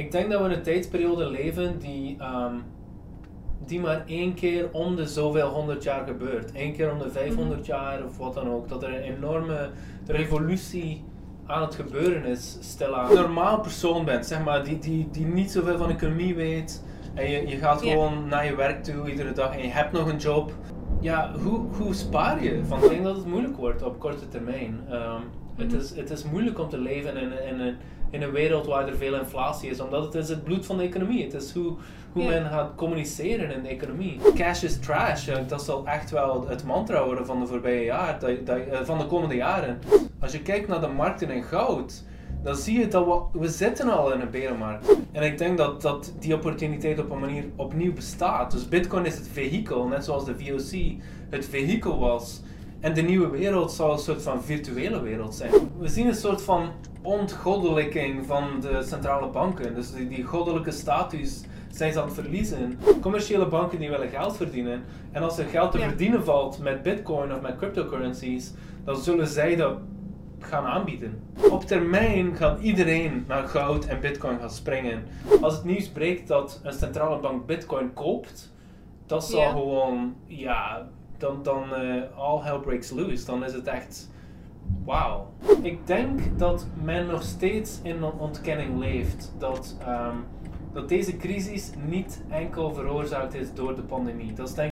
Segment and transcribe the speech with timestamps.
[0.00, 2.54] Ik denk dat we in een tijdsperiode leven die, ehm,
[3.66, 6.50] die maar één keer om de zoveel honderd jaar gebeurt.
[6.54, 8.68] Eén keer om de 500 jaar of wat dan ook.
[8.68, 9.70] Dat er een enorme
[10.06, 11.04] revolutie
[11.46, 13.10] aan het gebeuren is, stilaan.
[13.10, 16.84] Een normaal persoon bent, zeg maar, die, die, die niet zoveel van economie weet.
[17.14, 20.08] En je, je gaat gewoon naar je werk toe iedere dag en je hebt nog
[20.08, 20.52] een job.
[21.00, 22.60] Ja, hoe, hoe spaar je?
[22.64, 24.80] Van, ik denk dat het moeilijk wordt op korte termijn.
[24.90, 25.20] Ehm,
[25.56, 27.76] het, is, het is moeilijk om te leven in, in, een,
[28.10, 30.82] in een wereld waar er veel inflatie is, omdat het is het bloed van de
[30.82, 31.24] economie.
[31.24, 31.74] Het is hoe,
[32.12, 34.20] hoe men gaat communiceren in de economie.
[34.34, 35.28] Cash is trash.
[35.48, 38.98] Dat zal echt wel het mantra worden van de voorbije jaar, dat, dat, eh, van
[38.98, 39.78] de komende jaren.
[40.20, 42.04] Als je kijkt naar de markten in goud,
[42.42, 44.96] dan zie je dat we, we zitten al in een berenmarkt.
[45.12, 48.50] En ik denk dat, dat die opportuniteit op een manier opnieuw bestaat.
[48.50, 52.42] Dus bitcoin is het vehikel, net zoals de VOC het vehikel was.
[52.80, 55.50] En de nieuwe wereld zal een soort van virtuele wereld zijn.
[55.78, 56.68] We zien een soort van
[57.02, 59.74] ontgoddelijking van de centrale banken.
[59.74, 61.40] Dus die, die goddelijke status
[61.70, 62.78] zijn ze aan het verliezen.
[63.00, 64.84] Commerciële banken die willen geld verdienen.
[65.12, 65.88] En als er geld te Ja.
[65.88, 68.52] verdienen valt met bitcoin of met cryptocurrencies,
[68.84, 69.78] dan zullen zij dat
[70.38, 71.22] gaan aanbieden.
[71.50, 75.02] Op termijn gaat iedereen naar goud en bitcoin gaan springen.
[75.40, 78.52] Als het nieuws breekt dat een centrale bank bitcoin koopt,
[79.06, 79.50] dat zal Ja.
[79.50, 80.88] gewoon, ja,
[81.20, 83.24] dan, dan eh, all hell breaks loose.
[83.24, 84.10] Dan is het echt,
[84.84, 85.32] wauw.
[85.62, 90.16] Ik denk dat men nog steeds in een ontkenning leeft dat, ehm,
[90.72, 94.32] dat deze crisis niet enkel veroorzaakt is door de pandemie.
[94.32, 94.70] Dat is denk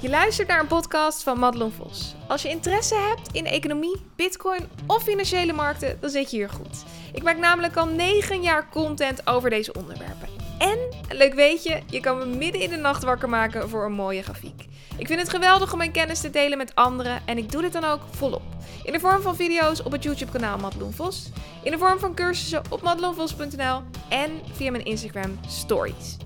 [0.00, 2.14] Je luistert naar een podcast van Madelon Vos.
[2.28, 6.84] Als je interesse hebt in economie, bitcoin of financiële markten, dan zit je hier goed.
[7.12, 10.37] Ik maak namelijk al 9 jaar content over deze onderwerpen.
[10.58, 10.78] En,
[11.08, 14.66] leuk weetje, je kan me midden in de nacht wakker maken voor een mooie grafiek.
[14.96, 17.72] Ik vind het geweldig om mijn kennis te delen met anderen en ik doe dit
[17.72, 18.42] dan ook volop.
[18.84, 21.30] In de vorm van video's op het YouTube kanaal Madelon Vos,
[21.62, 26.16] in de vorm van cursussen op madelonvos.nl en via mijn Instagram stories.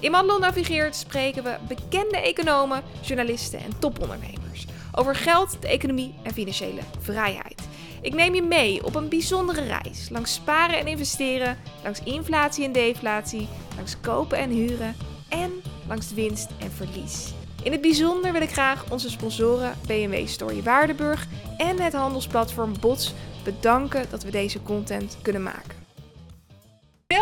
[0.00, 6.32] In Madelon Navigeert spreken we bekende economen, journalisten en topondernemers over geld, de economie en
[6.32, 7.68] financiële vrijheid.
[8.02, 12.72] Ik neem je mee op een bijzondere reis langs sparen en investeren, langs inflatie en
[12.72, 14.96] deflatie, langs kopen en huren
[15.28, 15.50] en
[15.88, 17.32] langs winst en verlies.
[17.62, 23.14] In het bijzonder wil ik graag onze sponsoren BMW Story Waardenburg en het handelsplatform Bots
[23.44, 25.79] bedanken dat we deze content kunnen maken.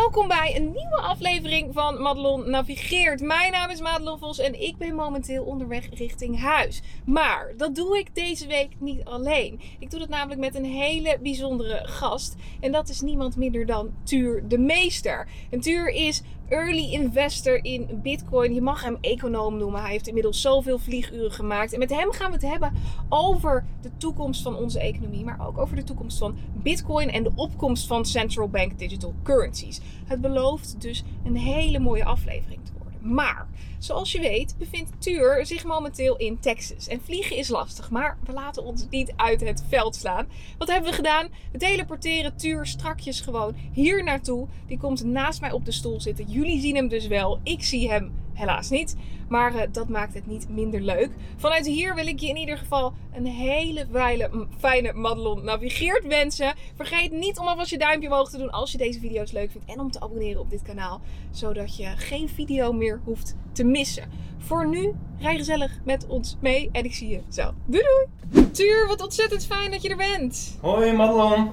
[0.09, 3.21] Welkom bij een nieuwe aflevering van Madelon Navigeert.
[3.21, 6.81] Mijn naam is Madelon Vos en ik ben momenteel onderweg richting huis.
[7.05, 9.59] Maar dat doe ik deze week niet alleen.
[9.79, 12.35] Ik doe dat namelijk met een hele bijzondere gast.
[12.59, 15.27] En dat is niemand minder dan Tuur de Meester.
[15.49, 18.53] En Tuur is early investor in Bitcoin.
[18.53, 19.81] Je mag hem econoom noemen.
[19.81, 21.73] Hij heeft inmiddels zoveel vlieguren gemaakt.
[21.73, 22.73] En met hem gaan we het hebben
[23.09, 27.31] over de toekomst van onze economie, maar ook over de toekomst van Bitcoin en de
[27.35, 29.81] opkomst van central bank digital currencies.
[30.05, 32.78] Het belooft dus een hele mooie aflevering te worden.
[33.01, 36.87] Maar zoals je weet bevindt Tuur zich momenteel in Texas.
[36.87, 40.27] En vliegen is lastig, maar we laten ons niet uit het veld slaan.
[40.57, 41.27] Wat hebben we gedaan?
[41.51, 44.47] We teleporteren Tuur strakjes gewoon hier naartoe.
[44.67, 46.25] Die komt naast mij op de stoel zitten.
[46.27, 47.39] Jullie zien hem dus wel.
[47.43, 48.95] Ik zie hem helaas niet.
[49.27, 51.09] Maar eh, dat maakt het niet minder leuk.
[51.37, 56.53] Vanuit hier wil ik je in ieder geval een hele weile, fijne Madelon navigeert wensen.
[56.75, 59.71] Vergeet niet om alvast je duimpje omhoog te doen als je deze video's leuk vindt.
[59.71, 61.01] En om te abonneren op dit kanaal.
[61.31, 64.09] Zodat je geen video meer hoeft te missen.
[64.37, 66.69] Voor nu, rij gezellig met ons mee.
[66.71, 67.53] En ik zie je zo.
[67.65, 68.51] Doei doei!
[68.51, 70.57] Tuur, wat ontzettend fijn dat je er bent.
[70.61, 71.51] Hoi Madelon!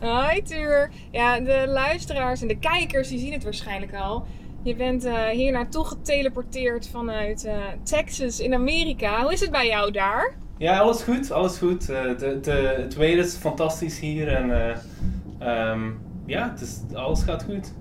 [0.00, 0.90] Hoi Tuur.
[1.10, 4.26] Ja, de luisteraars en de kijkers die zien het waarschijnlijk al.
[4.62, 9.22] Je bent eh, hier naartoe geteleporteerd vanuit eh, Texas in Amerika.
[9.22, 10.34] Hoe is het bij jou daar?
[10.58, 11.88] Ja, alles goed, alles goed.
[11.88, 14.76] Eh, de, de, het weer is fantastisch hier en eh,
[15.38, 15.90] ehm,
[16.26, 17.72] ja, het alles gaat goed.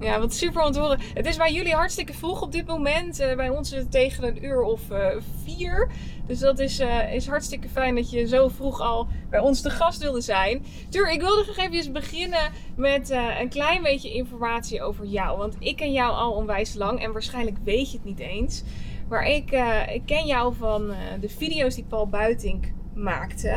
[0.00, 1.00] Ja, wat super om te horen.
[1.14, 3.20] Het is bij jullie hartstikke vroeg op dit moment.
[3.20, 5.06] Eh, bij ons het tegen een uur of eh,
[5.44, 5.90] vier.
[6.26, 9.70] Dus dat is, eh, is hartstikke fijn dat je zo vroeg al bij ons te
[9.70, 10.64] gast wilde zijn.
[10.88, 15.38] Tuur, ik wilde nog even beginnen met eh, een klein beetje informatie over jou.
[15.38, 18.62] Want ik ken jou al onwijs lang en waarschijnlijk weet je het niet eens.
[19.08, 22.64] Maar ik, eh, ik ken jou van eh, de video's die Paul Buitink
[22.96, 23.48] maakte.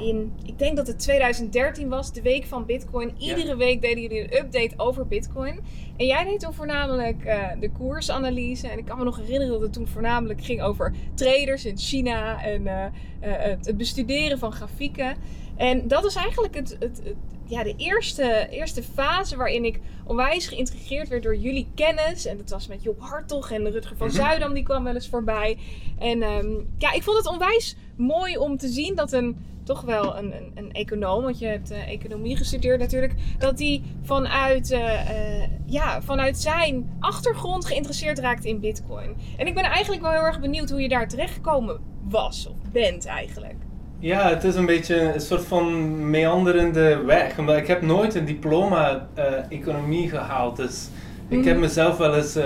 [0.00, 3.14] In, ik denk dat het 2013 was, de week van Bitcoin.
[3.18, 5.60] Iedere week deden jullie een update over Bitcoin.
[5.96, 8.68] En jij deed toen voornamelijk eh, de koersanalyse.
[8.68, 12.42] En ik kan me nog herinneren dat het toen voornamelijk ging over traders in China
[12.44, 12.90] en eh, eh,
[13.20, 15.16] het, het bestuderen van grafieken.
[15.56, 17.14] En dat is eigenlijk het, het, het-
[17.48, 22.26] ja, de eerste, eerste fase waarin ik onwijs geïntrigeerd werd door jullie kennis.
[22.26, 24.16] En dat was met Job Hartog en Rutger van Mhm.
[24.16, 25.58] Zuidam, die kwam wel eens voorbij.
[25.98, 29.36] En ehm, ja, ik vond het onwijs mooi om te zien dat een
[29.68, 33.82] toch wel een, een, een econoom, want je hebt uh, economie gestudeerd natuurlijk, dat hij
[34.02, 39.16] vanuit, uh, ja, vanuit zijn achtergrond geïnteresseerd raakt in Bitcoin.
[39.36, 43.06] En ik ben eigenlijk wel heel erg benieuwd hoe je daar terechtgekomen was of bent
[43.06, 43.67] eigenlijk.
[44.00, 47.38] Ja, het is een beetje een soort van meanderende weg.
[47.38, 50.56] Omdat ik heb nooit een diploma uh, economie gehaald.
[50.56, 50.88] Dus
[51.28, 51.64] ik heb mhm.
[51.64, 52.44] mezelf wel eens uh,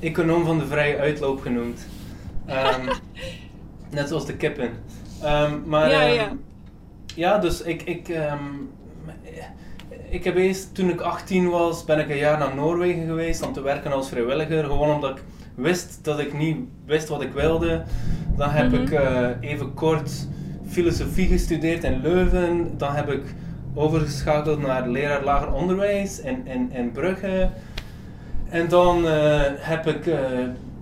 [0.00, 1.86] econoom van de vrije uitloop genoemd.
[2.48, 2.88] Um,
[3.96, 4.70] net zoals de kippen.
[5.24, 6.30] Um, maar ja, ja.
[6.30, 6.40] Um,
[7.14, 8.08] ja, dus ik, ik,
[10.08, 13.52] ik heb eerst, toen ik 18 was, ben ik een jaar naar Noorwegen geweest om
[13.52, 14.64] te werken als vrijwilliger.
[14.64, 15.22] Gewoon omdat ik
[15.54, 16.56] wist dat ik niet
[16.86, 17.82] wist wat ik wilde.
[18.36, 18.82] Dan heb mm -hmm.
[18.82, 20.26] ik uh, even kort
[20.74, 22.78] filosofie gestudeerd in Leuven.
[22.78, 23.22] Dan heb ik
[23.74, 27.50] overgeschakeld naar leraar lager onderwijs in, in, in Brugge.
[28.48, 30.16] En dan uh, heb ik uh,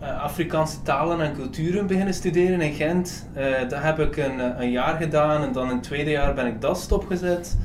[0.00, 3.28] Afrikaanse talen en culturen beginnen studeren in Gent.
[3.36, 6.46] Uh, dat heb ik een, een jaar gedaan en dan in het tweede jaar ben
[6.46, 7.56] ik dat stopgezet.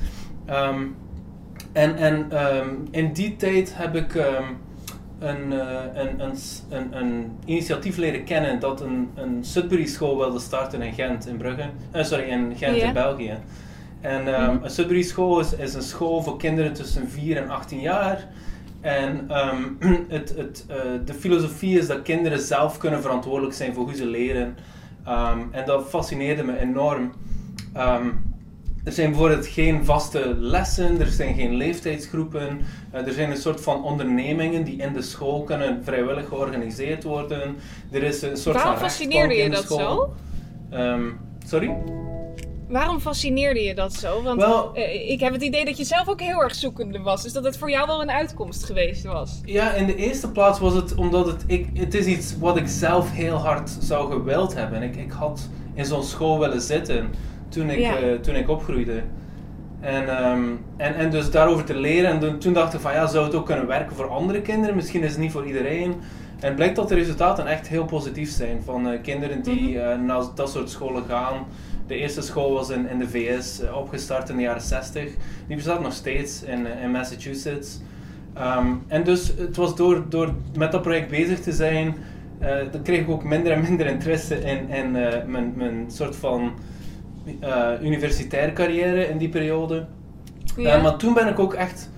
[0.50, 0.96] Um,
[1.72, 4.24] en en um, in die tijd heb ik um,
[5.18, 6.36] een, uh, een, een,
[6.68, 11.36] een, een, initiatief leren kennen dat een, een Sudbury school wilde starten in Gent, in
[11.36, 11.68] Brugge.
[11.94, 13.38] Uh, sorry, in Gent in België.
[14.00, 14.64] En um, mm-hmm.
[14.64, 18.26] een Sudbury school is, is een school voor kinderen tussen 4 en 18 jaar.
[18.80, 19.76] En um,
[20.08, 24.06] het, het, uh, de filosofie is dat kinderen zelf kunnen verantwoordelijk zijn voor hoe ze
[24.06, 24.56] leren.
[25.08, 27.12] Um, en dat fascineerde me enorm.
[28.88, 32.60] Er zijn bijvoorbeeld geen vaste lessen, er zijn geen leeftijdsgroepen,
[32.94, 37.56] uh, er zijn een soort van ondernemingen die in de school kunnen vrijwillig georganiseerd worden.
[37.90, 40.14] Er is een soort Waarom fascineerde je dat zo?
[40.72, 41.76] Um, sorry?
[42.68, 44.22] Waarom fascineerde je dat zo?
[44.22, 44.42] Want
[44.76, 47.22] uh, ik heb het idee dat je zelf ook heel erg zoekende was.
[47.22, 49.40] Dus dat het voor jou wel een uitkomst geweest was.
[49.44, 52.68] Ja, in de eerste plaats was het omdat het, ik, het is iets wat ik
[52.68, 54.82] zelf heel hard zou gewild hebben.
[54.82, 57.10] Ik, ik had in zo'n school willen zitten
[57.48, 59.02] toen ik, uh, toen ik opgroeide.
[59.80, 62.10] En, um, en, en dus daarover te leren.
[62.10, 64.76] En toen dacht ik van ja, zou het ook kunnen werken voor andere kinderen?
[64.76, 65.94] Misschien is het niet voor iedereen.
[66.40, 69.96] En het blijkt dat de resultaten echt heel positief zijn van uh, kinderen die uh,
[69.96, 71.46] naar dat soort scholen gaan.
[71.86, 75.02] De eerste school was in, in de VS, uh, opgestart in de jaren 60.
[75.46, 77.80] Die bestaat nog steeds in, in Massachusetts.
[78.58, 81.94] Um, en dus het was door, door met dat project bezig te zijn,
[82.72, 84.90] dan kreeg ik ook minder en minder interesse in, in
[85.26, 86.52] mijn, mijn soort van
[87.42, 89.86] uh, universitaire carrière in die periode.
[90.56, 90.76] Ja.
[90.76, 91.90] Uh, maar toen ben ik ook echt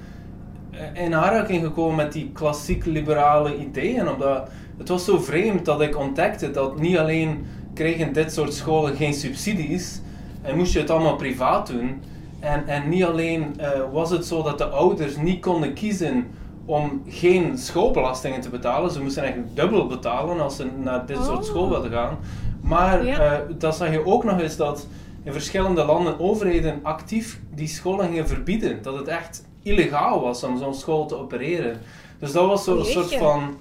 [0.71, 4.09] eh, in aanraking gekomen met die klassiek liberale ideeën.
[4.09, 4.49] Omdat
[4.79, 9.15] het was zo vreemd dat ik ontdekte dat niet alleen kregen dit soort scholen geen
[9.15, 10.01] subsidies
[10.43, 12.03] en moest je het allemaal privaat doen.
[12.41, 16.27] En, en niet alleen uh, was het zo dat de ouders niet konden kiezen
[16.65, 18.91] om geen schoolbelastingen te betalen.
[18.91, 21.71] Ze moesten eigenlijk dubbel betalen als ze naar dit soort school oh.
[21.71, 22.19] wilden gaan.
[22.61, 23.33] Maar ja.
[23.33, 24.87] uh, dan zag je ook nog eens dat
[25.23, 28.83] in verschillende landen overheden actief die scholen gingen verbieden.
[28.83, 31.81] Dat het echt illegaal was om zo'n school te opereren.
[32.19, 33.57] Dus dat was zo'n soort van.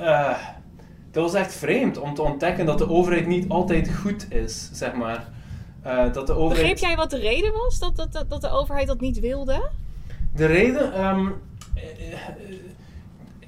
[0.00, 0.38] Uh,
[1.10, 4.94] dat was echt vreemd om te ontdekken dat de overheid niet altijd goed is, zeg
[4.94, 5.28] maar.
[5.86, 6.70] Uh, dat de overheid...
[6.70, 9.70] Begreep jij wat de reden was dat, dat, dat, de overheid dat niet wilde?
[10.34, 11.06] De reden.
[11.06, 11.34] Um,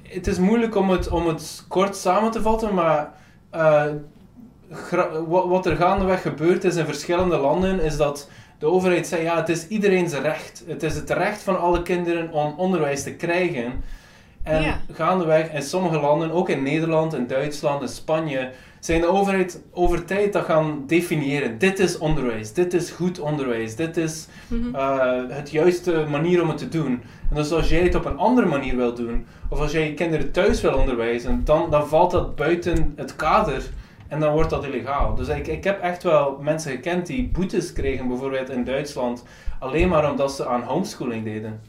[0.03, 3.13] het is moeilijk om het, om het kort samen te vatten, maar
[3.55, 3.85] uh,
[5.27, 8.29] wat er gaandeweg gebeurd is in verschillende landen, is dat
[8.59, 10.63] de overheid zei, ja, het is iedereen's recht.
[10.67, 13.83] Het is het recht van alle kinderen om onderwijs te krijgen.
[14.43, 14.79] En ja.
[14.91, 20.05] gaandeweg in sommige landen, ook in Nederland, in Duitsland, in Spanje, zijn de overheid over
[20.05, 21.57] tijd dat gaan definiëren.
[21.57, 24.75] Dit is onderwijs, dit is goed onderwijs, dit is mm
[25.29, 27.01] het juiste manier om het te doen.
[27.29, 29.93] En dus als jij het op een andere manier wil doen, of als jij je
[29.93, 33.63] kinderen thuis wil onderwijzen, dan, dan valt dat buiten het kader
[34.07, 35.15] en dan wordt dat illegaal.
[35.15, 39.23] Dus ik, ik heb echt wel mensen gekend die boetes kregen, bijvoorbeeld in Duitsland,
[39.59, 41.61] alleen maar omdat ze aan homeschooling deden.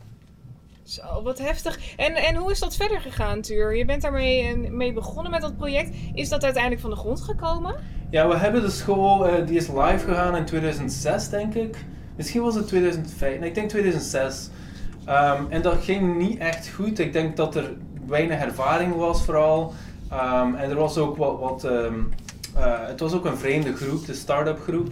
[0.82, 1.78] Zo, wat heftig.
[1.96, 3.76] En, en hoe is dat verder gegaan, Tuur?
[3.76, 5.94] Je bent daarmee eh, mee begonnen met dat project.
[6.14, 7.74] Is dat uiteindelijk van de grond gekomen?
[8.10, 11.76] Ja, we hebben de school, uh, die is live gegaan in 2006, denk ik.
[12.16, 14.50] Misschien was het 2005, nee, ik denk 2006.
[15.08, 16.98] Um, ehm, en dat ging niet echt goed.
[16.98, 17.72] Ik denk dat er
[18.06, 19.72] weinig ervaring was, vooral.
[20.12, 22.27] Um, en er was ook wat, wat um, uh,
[22.86, 24.88] het was ook een vreemde groep, de start-up groep.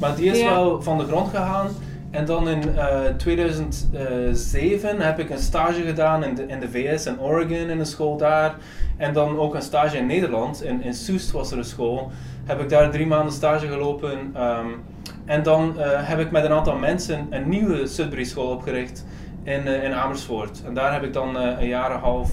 [0.00, 1.68] Maar die is wel van de grond gegaan.
[2.10, 6.68] En dan in uh, eh, 2007 heb ik een stage gedaan in de, in de
[6.68, 8.54] VS in Oregon in een school daar.
[8.96, 10.62] En dan ook een stage in Nederland.
[10.62, 12.10] In, in Soest was er een school.
[12.44, 14.18] Heb ik daar drie maanden stage gelopen.
[14.36, 14.84] Um,
[15.24, 19.04] en dan uh, heb ik met een aantal mensen een nieuwe Sudbury school opgericht
[19.42, 20.62] in, uh, in Amersfoort.
[20.66, 22.30] En daar heb ik dan een jaar en een half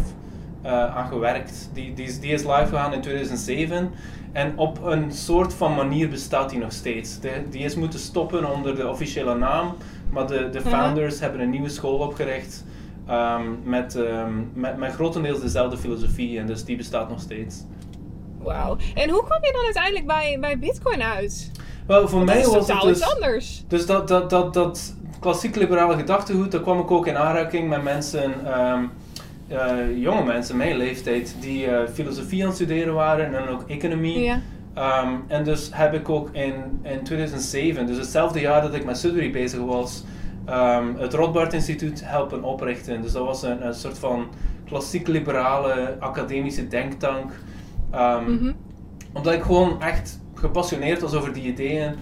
[0.95, 1.69] aan gewerkt.
[1.73, 3.91] Die, die, die is live gegaan in 2007.
[4.33, 7.19] En op een soort van manier bestaat die nog steeds.
[7.19, 9.75] De, die is moeten stoppen onder de officiële naam.
[10.11, 12.65] Maar de, de founders hebben een nieuwe school opgericht.
[13.09, 16.39] Um, met, um, met, met grotendeels dezelfde filosofie.
[16.39, 17.63] En dus die bestaat nog steeds.
[18.41, 18.77] Wauw.
[18.93, 21.51] En hoe kwam je dan uiteindelijk bij, bij Bitcoin uit?
[21.87, 23.63] Wel, voor mij was het dus, anders.
[23.67, 27.83] Dus dat, dat, dat, dat klassiek liberale gedachtegoed, daar kwam ik ook in aanraking met
[27.83, 28.91] mensen, um,
[29.53, 34.19] uh, jonge mensen, mijn leeftijd, die uh, filosofie aan het studeren waren en ook economie.
[34.19, 34.41] Ja.
[34.77, 38.97] Um, en dus heb ik ook in, in 2007, dus hetzelfde jaar dat ik met
[38.97, 40.03] Sudbury bezig was,
[40.49, 43.01] um, het Rothbard Instituut helpen oprichten.
[43.01, 44.27] Dus dat was een, een soort van
[44.65, 47.31] klassiek liberale academische denktank.
[47.95, 48.51] Um, Mhm.
[49.13, 51.95] Omdat ik gewoon echt gepassioneerd was over die ideeën.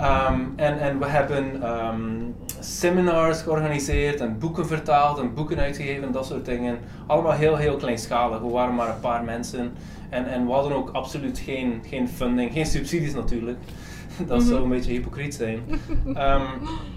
[0.00, 6.26] Um, en, en we hebben um, seminars georganiseerd en boeken vertaald en boeken uitgegeven, dat
[6.26, 6.78] soort dingen.
[7.06, 8.40] Allemaal heel, heel kleinschalig.
[8.40, 9.72] We waren maar een paar mensen.
[10.08, 13.58] En, en we hadden ook absoluut geen, geen funding, geen subsidies natuurlijk.
[14.26, 15.62] Dat zou een beetje hypocriet zijn.
[16.06, 16.42] Um,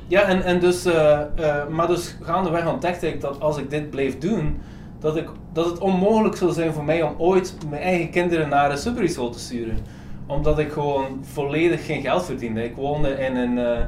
[0.07, 3.89] ja, en, en dus, uh, uh, maar dus gaandeweg ontdekte ik dat als ik dit
[3.89, 4.61] bleef doen,
[4.99, 8.71] dat, ik, dat het onmogelijk zou zijn voor mij om ooit mijn eigen kinderen naar
[8.71, 9.77] een Sudbury school te sturen.
[10.27, 12.63] Omdat ik gewoon volledig geen geld verdiende.
[12.63, 13.79] Ik woonde in een, uh,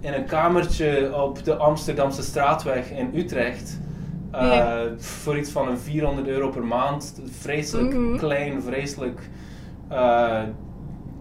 [0.00, 3.80] in een kamertje op de Amsterdamse straatweg in Utrecht.
[4.34, 4.84] Uh, Ja.
[4.98, 7.20] Voor iets van een 400 euro per maand.
[7.40, 8.16] Vreselijk Mhm.
[8.16, 9.20] klein, vreselijk
[9.92, 10.40] uh,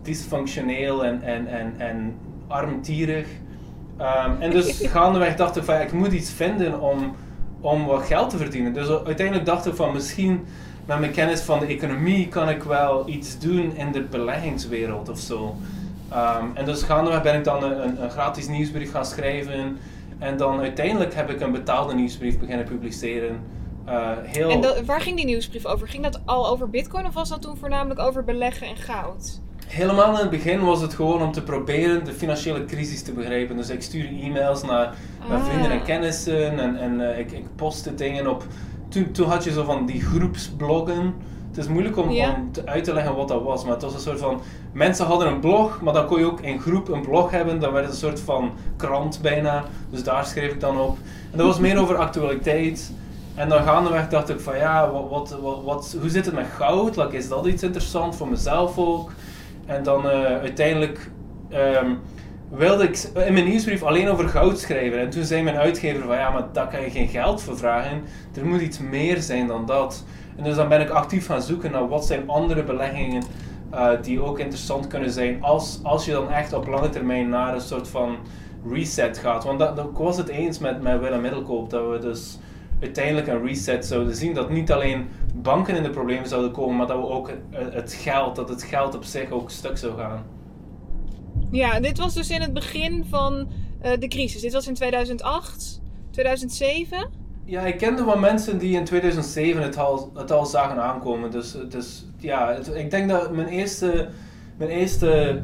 [0.01, 2.13] dysfunctioneel en, en, en, en
[2.47, 3.27] armtierig.
[3.99, 7.15] Um, en dus gaandeweg dacht ik van ik moet iets vinden om,
[7.61, 8.73] om wat geld te verdienen.
[8.73, 10.45] Dus uiteindelijk dacht ik van misschien
[10.85, 15.19] met mijn kennis van de economie kan ik wel iets doen in de beleggingswereld of
[15.19, 15.55] zo.
[16.13, 19.77] Um, en dus gaandeweg ben ik dan een, een, een gratis nieuwsbrief gaan schrijven.
[20.19, 23.39] En dan uiteindelijk heb ik een betaalde nieuwsbrief beginnen publiceren.
[23.87, 24.49] Uh, heel...
[24.49, 25.87] En waar ging die nieuwsbrief over?
[25.87, 29.39] Ging dat al over bitcoin of was dat toen voornamelijk over beleggen en goud?
[29.67, 33.55] Helemaal in het begin was het gewoon om te proberen de financiële crisis te begrijpen.
[33.57, 34.95] Dus ik stuurde e-mails naar,
[35.29, 35.45] naar Ah.
[35.45, 38.43] vrienden en kennissen en, en uh, ik, ik postte dingen op.
[38.91, 41.13] Toen, toen had je zo van die groepsbloggen.
[41.49, 42.29] Het is moeilijk om, Ja.
[42.35, 44.41] om te, uit te leggen wat dat was, maar het was een soort van...
[44.73, 47.59] Mensen hadden een blog, maar dan kon je ook in groep een blog hebben.
[47.59, 49.63] Dan werd het een soort van krant bijna.
[49.89, 50.97] Dus daar schreef ik dan op.
[51.31, 52.91] En dat was meer over actualiteit.
[53.35, 56.45] En dan gaandeweg dacht ik van ja, wat, wat, wat, wat- hoe zit het met
[56.55, 56.95] goud?
[56.95, 59.11] Like, is dat iets interessant voor mezelf ook?
[59.65, 61.09] En dan eh, uiteindelijk
[61.49, 61.91] ehm,
[62.51, 64.99] wilde ik in mijn nieuwsbrief alleen over goud schrijven.
[64.99, 68.01] En toen zei mijn uitgever van ja, maar daar kan je geen geld voor vragen.
[68.35, 70.03] Er moet iets meer zijn dan dat.
[70.37, 73.23] En dus dan ben ik actief gaan zoeken naar wat zijn andere beleggingen
[73.69, 77.53] eh, die ook interessant kunnen zijn als, als je dan echt op lange termijn naar
[77.53, 78.17] een soort van
[78.69, 79.43] reset gaat.
[79.43, 82.39] Want dat, dat, ik was het eens met, met Willem Middelkoop dat we dus
[82.81, 84.33] uiteindelijk een reset zouden zien.
[84.33, 88.35] Dat niet alleen banken in de problemen zouden komen, maar dat we ook het geld,
[88.35, 90.23] dat het geld op zich ook stuk zou gaan.
[91.51, 93.47] Ja, dit was dus in het begin van
[93.81, 94.41] eh, de crisis.
[94.41, 95.81] Dit was in 2008,
[96.11, 97.09] 2007.
[97.45, 101.31] Ja, ik kende wat mensen die in 2007 het al, het al zagen aankomen.
[101.31, 104.09] Dus, dus ja, het- ik denk dat mijn eerste,
[104.57, 105.41] mijn eerste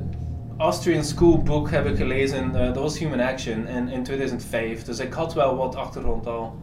[0.58, 2.56] Austrian School boek heb ik gelezen.
[2.56, 4.84] eh, dat was Human Action in, in 2005.
[4.84, 6.54] Dus ik had wel wat achtergrond al.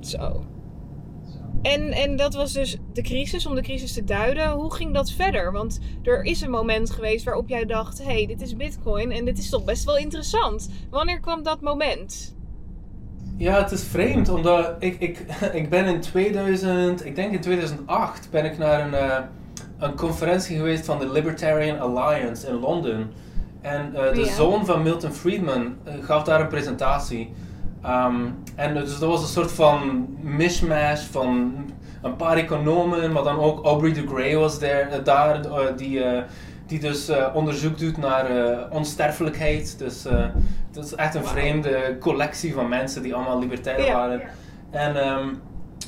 [0.00, 0.44] Zo.
[1.64, 4.50] En, en dat was dus de crisis, om de crisis te duiden.
[4.50, 5.52] Hoe ging dat verder?
[5.52, 9.24] Want er is een moment geweest waarop jij dacht: hé, hey, dit is Bitcoin en
[9.24, 10.70] dit is toch best wel interessant.
[10.90, 12.34] Wanneer kwam dat moment?
[13.36, 15.24] Ja, het is vreemd, omdat ik, ik,
[15.60, 19.18] ik ben in 2000, ik denk in 2008, ben ik naar een, eh,
[19.78, 23.10] een conferentie geweest van de Libertarian Alliance in Londen.
[23.60, 24.32] En eh, de Ja.
[24.32, 27.32] zoon van Milton Friedman eh, gaf daar een presentatie.
[27.84, 28.14] Ehm,
[28.54, 31.52] en dus dat was een soort van mishmash van
[32.02, 36.04] een paar economen, maar dan ook Aubrey de Grey was there, eh, daar, eh, die,
[36.04, 36.22] eh,
[36.66, 38.26] die dus onderzoek doet naar
[38.70, 39.78] onsterfelijkheid.
[39.78, 40.04] Dus
[40.72, 43.92] het is echt een vreemde collectie van mensen die allemaal libertair Ja.
[43.92, 44.22] waren.
[44.70, 45.26] En, ehm,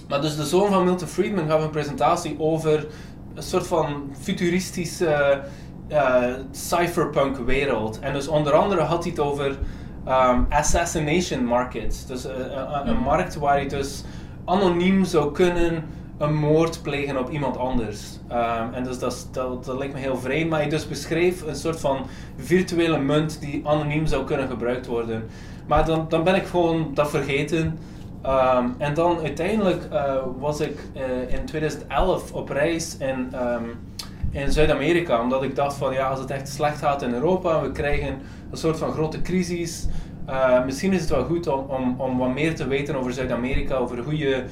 [0.08, 2.86] maar dus de zoon van Milton Friedman gaf een presentatie over
[3.34, 5.40] een soort van futuristische
[5.88, 7.98] eh, cypherpunk wereld.
[7.98, 9.58] En dus onder andere had hij het over
[10.06, 12.06] ehm, assassination markets.
[12.06, 13.02] Dus eh, een- een Mhm.
[13.04, 14.04] markt waar je dus
[14.44, 15.84] anoniem zou kunnen
[16.18, 18.18] een moord plegen op iemand anders.
[18.28, 21.54] Ehm, en dus dat, dat, dat lijkt me heel vreemd, maar hij dus beschreef een
[21.56, 25.24] soort van virtuele munt die anoniem zou kunnen gebruikt worden.
[25.66, 27.78] Maar dan, dan ben ik gewoon dat vergeten.
[28.22, 33.28] Ehm, en dan uiteindelijk eh, was ik eh, in 2011 op reis in,
[34.36, 37.72] in Zuid-Amerika, omdat ik dacht van ja, als het echt slecht gaat in Europa, we
[37.72, 38.18] krijgen
[38.50, 39.86] een soort van grote crisis.
[40.26, 43.74] eh, misschien is het wel goed om, om, om wat meer te weten over Zuid-Amerika,
[43.74, 44.44] over hoe je,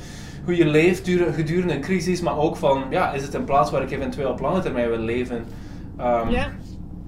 [0.44, 3.82] hoe je leeft gedurende een crisis, maar ook van, ja, is het een plaats waar
[3.82, 5.44] ik eventueel op lange termijn wil leven?
[6.00, 6.48] Um, ja.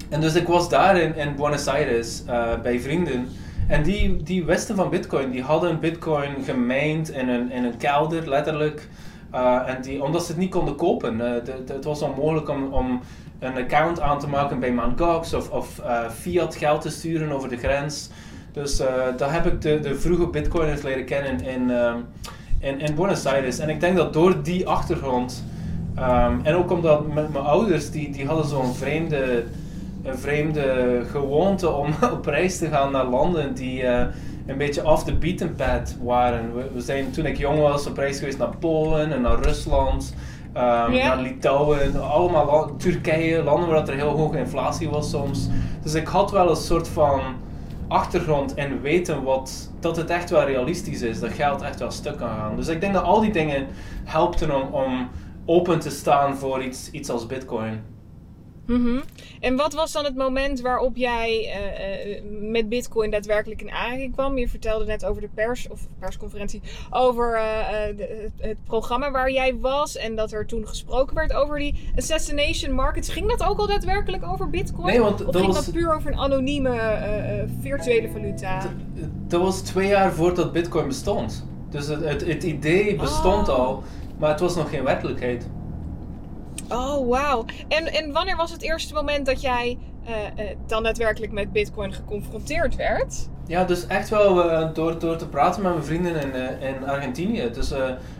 [0.08, 3.28] En dus ik was daar in, in Buenos Aires uh, bij vrienden.
[3.68, 8.28] En die, die wisten van Bitcoin, die hadden Bitcoin gemined in een, in een kelder,
[8.28, 8.88] letterlijk.
[9.36, 11.20] Uh, en die, omdat ze het niet konden kopen.
[11.20, 11.30] Uh,
[11.66, 13.00] het was onmogelijk om, om
[13.38, 15.00] een account aan te maken bij Mt.
[15.00, 18.10] Gox of, of uh, fiat geld te sturen over de grens.
[18.52, 18.82] Dus
[19.16, 21.40] daar heb ik de, de vroege Bitcoiners leren kennen
[22.60, 23.58] in, Buenos Aires.
[23.58, 25.44] En ik denk dat door die achtergrond,
[25.98, 29.44] um, en ook omdat mijn ouders, die, die hadden zo'n vreemde
[30.04, 33.84] een vreemde gewoonte om op reis te gaan naar landen die
[34.46, 36.54] een beetje off the beaten path waren.
[36.72, 40.14] We, zijn toen ik jong was op reis geweest naar Polen en naar Rusland,
[40.48, 45.48] um, naar Litouwen, allemaal Turkije, landen waar er heel hoge inflatie was soms.
[45.82, 47.20] Dus ik had wel een soort van
[47.88, 52.16] achtergrond en weten wat, dat het echt wel realistisch is, dat geld echt wel stuk
[52.16, 52.56] kan gaan.
[52.56, 53.66] Dus ik denk dat al die dingen
[54.04, 55.08] helpten om, om
[55.46, 57.80] open te staan voor iets, iets als Bitcoin.
[58.66, 59.02] Mm
[59.40, 64.12] En wat was dan het moment waarop jij uh, uh, met Bitcoin daadwerkelijk in aanraking
[64.12, 64.38] kwam?
[64.38, 69.56] Je vertelde net over de pers of persconferentie over uh, de, het programma waar jij
[69.60, 73.08] was en dat er toen gesproken werd over die assassination markets.
[73.08, 74.86] Ging dat ook al daadwerkelijk over Bitcoin?
[74.86, 75.64] Nee, want of dat ging was...
[75.64, 77.04] dat puur over een anonieme
[77.60, 78.74] virtuele valuta?
[79.26, 81.46] Dat was twee jaar voordat Bitcoin bestond.
[81.70, 83.58] Dus het, het, het idee bestond oh.
[83.58, 83.82] al,
[84.18, 85.48] maar het was nog geen werkelijkheid.
[86.68, 87.44] Oh, wauw.
[87.68, 91.92] En, en wanneer was het eerste moment dat jij uh, uh, dan daadwerkelijk met Bitcoin
[91.92, 93.28] geconfronteerd werd?
[93.46, 97.50] Ja, dus echt wel uh, door, door te praten met mijn vrienden in, in Argentinië.
[97.50, 97.72] Dus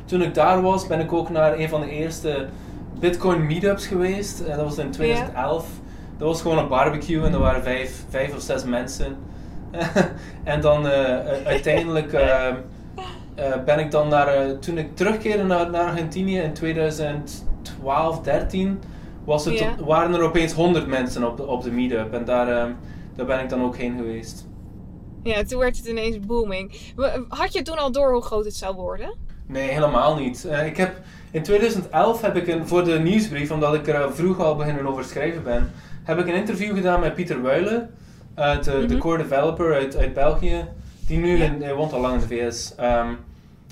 [0.05, 2.47] toen ik daar was, ben ik ook naar een van de eerste
[2.99, 4.47] Bitcoin meetups geweest.
[4.47, 5.67] dat was in 2011.
[6.19, 9.17] Dat was gewoon een barbecue en er waren vijf, vijf of zes mensen.
[10.45, 10.87] en dan
[11.45, 12.11] uiteindelijk
[13.65, 17.45] ben ik dan naar, toen ik terugkeerde naar, naar Argentinië in 2000.
[17.81, 18.79] 12, 13
[19.25, 22.13] was het, waren er opeens 100 mensen op de, op de meetup.
[22.13, 22.75] En daar, uh,
[23.15, 24.47] daar ben ik dan ook heen geweest.
[25.23, 26.73] Ja, toen werd het ineens booming.
[27.29, 29.15] Had je toen al door hoe groot het zou worden?
[29.47, 30.45] Nee, helemaal niet.
[30.47, 34.41] Uh, ik heb, in 2011 heb ik een, voor de nieuwsbrief, omdat ik er vroeg
[34.41, 35.71] al beginnen over schrijven ben,
[36.05, 37.91] heb ik een interview gedaan met Pieter Wuilen,
[38.39, 40.65] uh, de, mm de core developer uit, uit België.
[41.07, 42.75] Die nu in, hij woont al lang in de VS.
[42.81, 43.19] Um,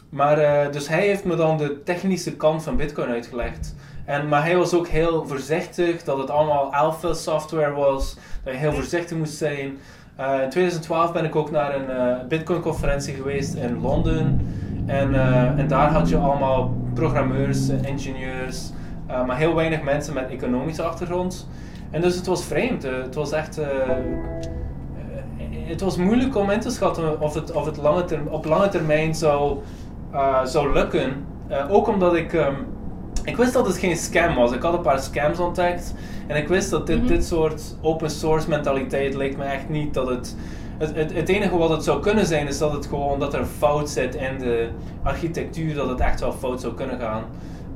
[0.08, 3.74] maar uh, dus hij heeft me dan de technische kant van Bitcoin uitgelegd.
[4.04, 8.58] En, maar hij was ook heel voorzichtig dat het allemaal alpha software was, dat je
[8.58, 9.78] heel voorzichtig moest zijn.
[10.20, 14.46] Uh, in 2012 ben ik ook naar een uh, Bitcoin conferentie geweest in Londen.
[14.86, 15.14] En,
[15.58, 18.70] en daar had je allemaal programmeurs, ingenieurs,
[19.06, 21.48] maar heel weinig mensen met economische achtergrond.
[21.90, 22.82] En dus het was vreemd.
[22.82, 23.60] het was echt
[25.66, 29.14] het was moeilijk om in te schatten of het, of het lange op lange termijn
[29.14, 29.58] zou
[30.44, 31.24] zou lukken.
[31.68, 32.56] Ook omdat ik, um,
[33.24, 34.52] ik wist dat het geen scam was.
[34.52, 35.94] Ik had een paar scams ontdekt.
[36.26, 39.94] En ik wist dat dit, mm dit soort open source mentaliteit leek me echt niet
[39.94, 40.36] dat het,
[40.78, 41.14] het, het...
[41.14, 44.14] Het enige wat het zou kunnen zijn is dat het gewoon dat er fout zit
[44.14, 44.68] in de
[45.02, 45.74] architectuur.
[45.74, 47.24] Dat het echt wel fout zou kunnen gaan.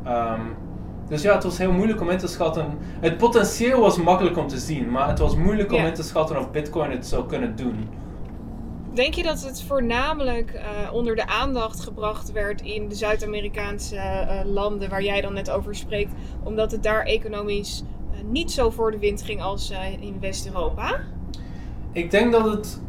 [0.06, 0.56] Um,
[1.08, 2.66] dus ja, het was heel moeilijk om in te schatten.
[3.00, 6.38] Het potentieel was makkelijk om te zien, maar het was moeilijk om in te schatten
[6.38, 7.88] of Bitcoin het zou kunnen doen.
[8.94, 14.40] Denk je dat het voornamelijk uh, onder de aandacht gebracht werd in de Zuid-Amerikaanse uh,
[14.44, 18.90] landen waar jij dan net over spreekt, omdat het daar economisch uh, niet zo voor
[18.90, 21.00] de wind ging als in West-Europa?
[21.92, 22.80] Ik denk dat het.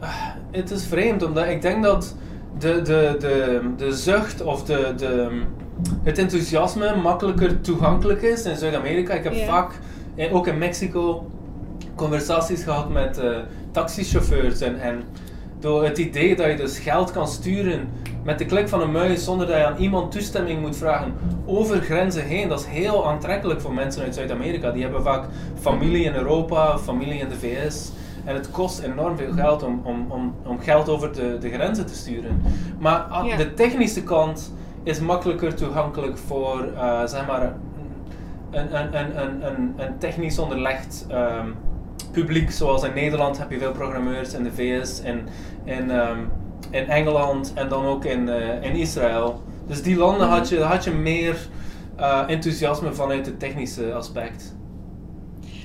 [0.51, 2.15] Het is vreemd, omdat ik denk dat
[2.57, 5.41] de, de, de, de zucht of de, de,
[6.03, 9.13] het enthousiasme makkelijker toegankelijk is in Zuid-Amerika.
[9.13, 9.79] Ik heb vaak,
[10.31, 11.31] ook in Mexico,
[11.95, 13.21] conversaties gehad met
[13.71, 15.03] taxichauffeurs en, en
[15.59, 17.89] door het idee dat je dus geld kan sturen
[18.23, 21.13] met de klik van een muis zonder dat je aan iemand toestemming moet vragen
[21.45, 22.49] over grenzen heen.
[22.49, 24.71] Dat is heel aantrekkelijk voor mensen uit Zuid-Amerika.
[24.71, 25.25] Die hebben vaak
[25.59, 27.91] familie in Europa, familie in de VS.
[28.25, 31.85] En het kost enorm veel geld om, om, om, om geld over de, de grenzen
[31.85, 32.41] te sturen.
[32.79, 37.53] Maar de technische kant is makkelijker toegankelijk voor, uh, zeg maar,
[38.51, 41.55] een, een, een, een, een, een technisch onderlegd um,
[42.11, 45.27] publiek, zoals in Nederland heb je veel programmeurs, in de VS, in,
[45.63, 46.31] in, um,
[46.71, 49.43] in Engeland en dan ook in, uh, in Israël.
[49.67, 50.59] Dus die landen had mhm.
[50.59, 51.35] je, had je meer
[51.99, 54.55] uh, enthousiasme vanuit het technische aspect.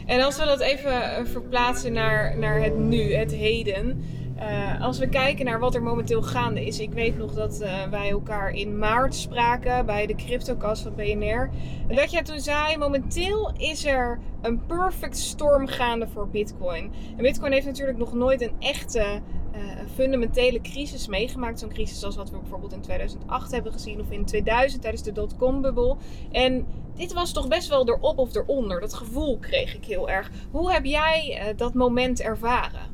[0.07, 4.05] En als we dat even eh, verplaatsen naar, naar het nu, het heden.
[4.45, 6.79] Uh, als we kijken naar wat er momenteel gaande is.
[6.79, 11.51] Ik weet nog dat uh, wij elkaar in maart spraken bij de CryptoCast van BNR.
[11.89, 16.93] En dat jij toen zei, momenteel is er een perfect storm gaande voor Bitcoin.
[17.17, 19.21] En Bitcoin heeft natuurlijk nog nooit een echte
[19.53, 21.59] een fundamentele crisis meegemaakt.
[21.59, 25.13] Zo'n crisis als wat we bijvoorbeeld in 2008 hebben gezien of in 2000 tijdens de
[25.13, 25.99] dotcom-bubbel.
[26.33, 28.81] En dit was toch best wel erop of eronder.
[28.81, 30.31] Dat gevoel kreeg ik heel erg.
[30.51, 32.94] Hoe heb jij dat moment ervaren?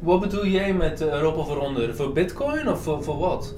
[0.00, 1.94] Wat bedoel jij met erop of eronder?
[1.94, 3.54] Voor bitcoin of voor, voor wat?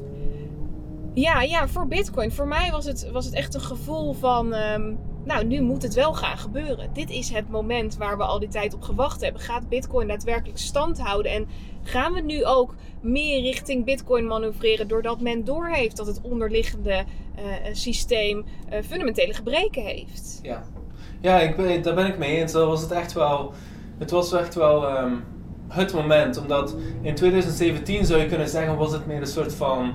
[1.15, 2.33] Ja, ja, voor Bitcoin.
[2.33, 4.55] Voor mij was het, was het echt een gevoel van.
[4.55, 6.91] Ehm, nou, nu moet het wel gaan gebeuren.
[6.93, 9.41] Dit is het moment waar we al die tijd op gewacht hebben.
[9.41, 11.33] Gaat Bitcoin daadwerkelijk stand houden?
[11.33, 11.49] En
[11.83, 17.05] gaan we nu ook meer richting Bitcoin manoeuvreren doordat men doorheeft dat het onderliggende
[17.39, 20.39] uh, systeem uh, fundamentele gebreken heeft?
[20.43, 20.65] Ja,
[21.21, 22.53] ja ik daar ben ik mee eens.
[22.53, 23.53] Dat was het echt wel.
[23.99, 25.25] Het was echt wel um,
[25.69, 26.39] het moment.
[26.41, 29.93] Omdat in 2017 zou je kunnen zeggen, was het meer een soort van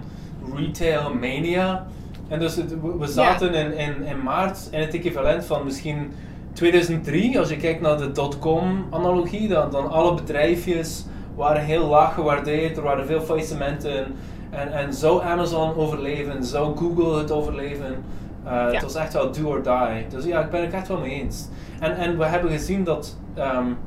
[0.55, 1.87] retail mania.
[2.27, 2.55] En dus
[2.97, 6.11] we zaten in, in, in maart in het equivalent van misschien
[6.53, 11.05] 2003, als je kijkt naar de dotcom analogie, dan, dan alle bedrijfjes
[11.35, 14.15] waren heel laag gewaardeerd, er waren veel faillissementen.
[14.49, 18.03] En, en zou Amazon overleven, zou Google het overleven?
[18.45, 20.07] Uh, Het was echt wel do or die.
[20.09, 21.47] Dus ja, ik ben het echt wel mee eens.
[21.79, 23.77] En, en we hebben gezien dat, um,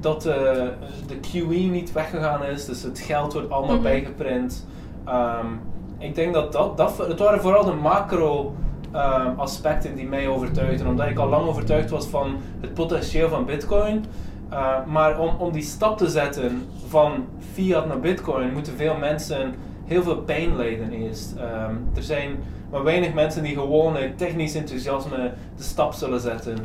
[0.00, 0.34] dat uh,
[1.06, 3.92] de QE niet weggegaan is, dus het geld wordt allemaal mm -hmm.
[3.92, 4.66] bijgeprint.
[5.08, 5.60] Um,
[5.98, 8.54] ik denk dat dat, dat, het waren vooral de macro
[8.94, 13.44] um, aspecten die mij overtuigden, omdat ik al lang overtuigd was van het potentieel van
[13.44, 14.04] Bitcoin.
[14.52, 19.54] Uh, maar om, om die stap te zetten van fiat naar Bitcoin, moeten veel mensen
[19.84, 21.34] heel veel pijn lijden eerst.
[21.36, 22.38] Um, er zijn
[22.70, 26.56] maar weinig mensen die gewoon uit technisch enthousiasme de stap zullen zetten.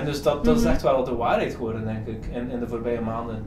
[0.00, 0.72] En dus dat, dat is mhm.
[0.72, 3.42] echt wel de waarheid geworden, denk ik, in, in de voorbije maanden.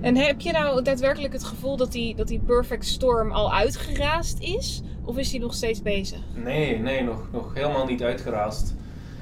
[0.00, 4.40] En heb je nou daadwerkelijk het gevoel dat die, dat die Perfect Storm al uitgeraasd
[4.40, 4.82] is?
[5.04, 6.18] Of is die nog steeds bezig?
[6.34, 8.74] Nee, nee, nog, nog helemaal niet uitgeraasd.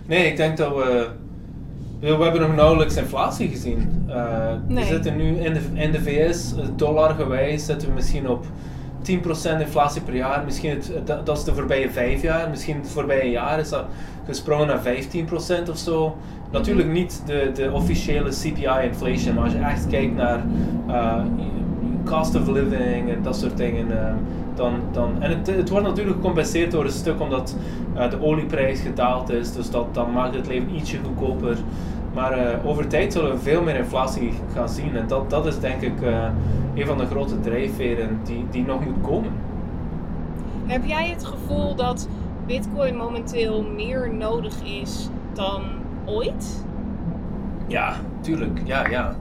[0.07, 1.09] Nee, ik denk dat we.
[2.01, 4.05] We hebben nog nauwelijks inflatie gezien.
[4.09, 8.47] Uh, We zitten nu in de, in de VS, dollargewijs, zitten we misschien op
[9.09, 10.45] 10% inflatie per jaar.
[10.45, 12.51] Misschien het, dat, dat, is de voorbije vijf jaar.
[12.51, 13.85] Misschien het voorbije jaar is dat
[14.27, 14.81] gesprongen naar
[15.67, 16.17] 15% of zo.
[16.51, 20.45] Natuurlijk niet de, de officiële CPI-inflation, maar als je echt kijkt naar
[20.89, 21.23] uh,
[22.05, 23.91] cost of living en dat soort dingen.
[23.91, 24.13] Uh,
[24.55, 27.57] dan, dan, en het, het wordt natuurlijk gecompenseerd door een stuk omdat
[27.97, 31.57] uh, de olieprijs gedaald is, dus dat, dat maakt het leven ietsje goedkoper.
[32.15, 35.81] Maar over tijd zullen we veel meer inflatie gaan zien en dat, dat is denk
[35.81, 35.93] ik
[36.75, 39.33] een van de grote drijfveren die, die nog moet komen.
[40.67, 42.09] Heb jij het gevoel dat
[42.47, 45.63] Bitcoin momenteel meer nodig is dan
[46.05, 46.65] ooit?
[47.67, 48.61] Ja, tuurlijk.
[48.65, 49.17] Ja, ja.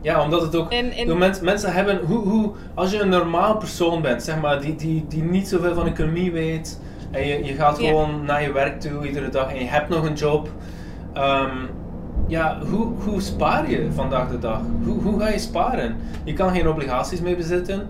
[0.00, 0.70] Ja, omdat het ook.
[0.70, 1.18] En, en...
[1.18, 2.00] Mensen, mensen hebben.
[2.06, 5.74] Hoe, hoe, als je een normaal persoon bent, zeg maar, die, die, die niet zoveel
[5.74, 6.80] van economie weet.
[7.10, 10.04] En je, je gaat gewoon naar je werk toe iedere dag en je hebt nog
[10.04, 10.48] een job.
[11.16, 11.68] Um,
[12.26, 14.60] ja, hoe, hoe spaar je vandaag de dag?
[14.84, 15.96] Hoe, hoe ga je sparen?
[16.24, 17.88] Je kan geen obligaties meer bezitten.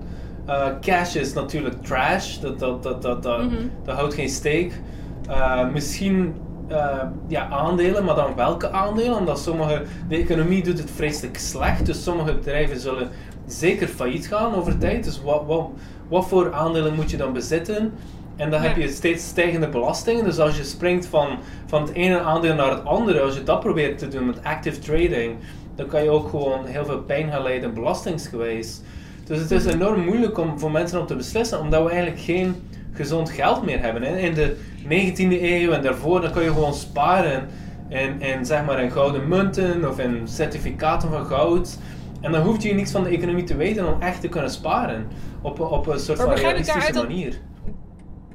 [0.48, 3.70] Uh, cash is natuurlijk trash, dat, dat, dat, dat, dat, mm -hmm.
[3.84, 4.80] dat houdt geen steek.
[5.28, 6.34] Uh, misschien
[6.70, 9.18] uh, ja, aandelen, maar dan welke aandelen?
[9.18, 13.08] Omdat sommige, de economie doet het vreselijk slecht, dus sommige bedrijven zullen
[13.46, 15.04] zeker failliet gaan over tijd.
[15.04, 15.68] Dus wat, wat,
[16.08, 17.92] wat voor aandelen moet je dan bezitten?
[18.36, 20.24] En dan heb je steeds stijgende belastingen.
[20.24, 23.60] Dus als je springt van, van het ene aandeel naar het andere, als je dat
[23.60, 25.36] probeert te doen met active trading,
[25.74, 28.80] dan kan je ook gewoon heel veel pijn gaan leiden belastingsgewijs.
[29.24, 29.74] Dus het is mhm.
[29.74, 32.54] enorm moeilijk om, voor mensen om te beslissen, omdat we eigenlijk geen
[32.92, 34.02] gezond geld meer hebben.
[34.02, 37.48] In de 19e eeuw en daarvoor, dan kun je gewoon sparen
[37.88, 41.78] in, in, zeg maar in gouden munten of in certificaten van goud.
[42.20, 45.06] En dan hoef je niets van de economie te weten om echt te kunnen sparen.
[45.42, 47.38] Op, op een soort van realistische manier.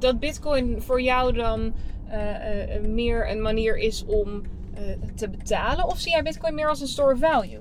[0.01, 1.73] Dat, bitcoin voor jou dan
[2.09, 4.41] uh, uh, meer een manier is om
[5.15, 5.85] te betalen?
[5.85, 7.59] Of zie jij bitcoin meer als een store value?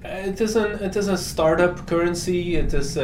[0.00, 2.54] Het is een, het is een start-up currency.
[2.54, 2.96] Het is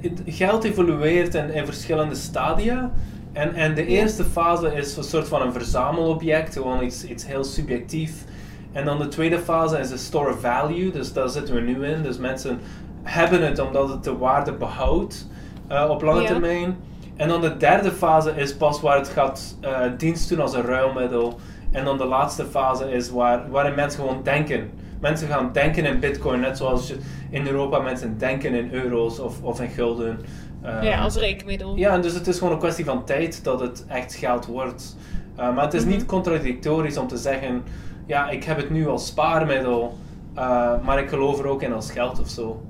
[0.00, 2.92] het geld evolueert in, in verschillende stadia.
[3.32, 7.44] En, en de eerste fase is een soort van een verzamelobject, gewoon iets, iets heel
[7.44, 8.24] subjectief.
[8.72, 12.02] En dan de tweede fase is de store value, dus daar zitten we nu in.
[12.02, 12.58] Dus mensen
[13.02, 15.28] hebben het omdat het de waarde behoudt
[15.72, 16.76] uh, op lange termijn.
[17.16, 20.64] En dan de derde fase is pas waar het gaat uh, dienst doen als een
[20.64, 21.38] ruilmiddel.
[21.70, 24.70] En dan de laatste fase is waar, waarin mensen gewoon denken.
[25.00, 26.94] Mensen gaan denken in bitcoin, net zoals
[27.30, 30.20] in Europa mensen denken in euro's of, of in gulden.
[30.64, 31.76] Uh, ja, als rekenmiddel.
[31.76, 34.96] Ja, dus het is gewoon een kwestie van tijd dat het echt geld wordt.
[35.38, 35.96] Uh, maar het is mm -hmm.
[35.96, 37.62] niet contradictorisch om te zeggen,
[38.06, 39.96] ja, ik heb het nu als spaarmiddel,
[40.36, 42.62] uh, maar ik geloof er ook in als geld of zo.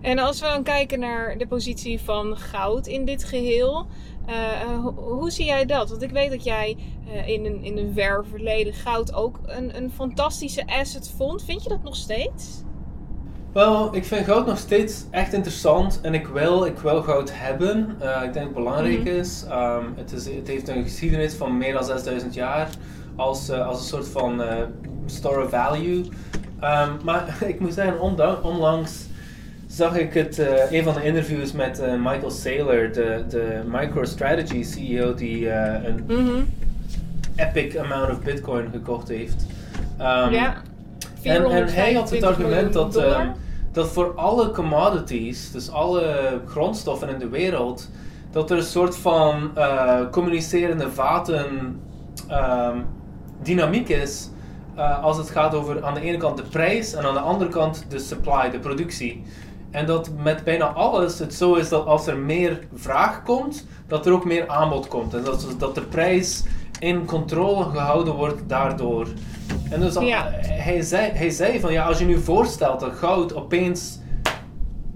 [0.00, 3.86] En als we dan kijken naar de positie van goud in dit geheel,
[4.28, 5.90] uh, hoe zie jij dat?
[5.90, 9.76] Want ik weet dat jij uh, in, een, in een ver verleden goud ook een,
[9.76, 11.44] een fantastische asset vond.
[11.44, 12.62] Vind je dat nog steeds?
[13.52, 17.96] Wel, ik vind goud nog steeds echt interessant en ik wil, ik wil goud hebben.
[18.02, 19.08] Uh, ik denk dat het belangrijk Mhm.
[19.08, 19.44] is.
[19.50, 20.26] Um, het, is.
[20.26, 22.68] Het heeft een geschiedenis van meer dan 6000 jaar
[23.16, 24.42] als, als een soort van
[25.06, 26.04] store of value.
[26.60, 28.00] Um, maar ik moet zeggen,
[28.42, 29.08] onlangs
[29.70, 35.14] zag ik het, uh, een van de interviews met Michael Saylor, de, de MicroStrategy CEO,
[35.14, 36.48] die een Mm -hmm.
[37.36, 39.46] epic amount of bitcoin gekocht heeft.
[40.00, 40.62] Um, ja.
[41.22, 43.20] En, en hij had het argument dat, uh,
[43.72, 47.90] dat voor alle commodities, dus alle grondstoffen in de wereld,
[48.30, 49.52] dat er een soort van
[50.10, 51.80] communicerende vaten
[52.30, 52.86] um,
[53.42, 54.28] dynamiek is.
[54.76, 57.50] Uh, als het gaat over aan de ene kant de prijs en aan de andere
[57.50, 59.22] kant de supply, de productie.
[59.70, 64.06] En dat met bijna alles het zo is dat als er meer vraag komt, dat
[64.06, 65.14] er ook meer aanbod komt.
[65.14, 66.44] En dat, dat de prijs
[66.78, 69.06] in controle gehouden wordt daardoor.
[69.70, 70.30] En dus ja.
[70.40, 73.98] hij, zei, hij zei van ja, als je nu voorstelt dat goud opeens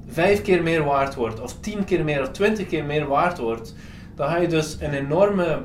[0.09, 3.75] vijf keer meer waard wordt, of tien keer meer, of twintig keer meer waard wordt,
[4.15, 5.63] dan ga je dus een enorme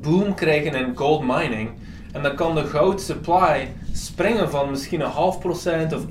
[0.00, 1.70] boom krijgen in gold mining.
[2.12, 6.02] En dan kan de goud supply springen van misschien een half procent of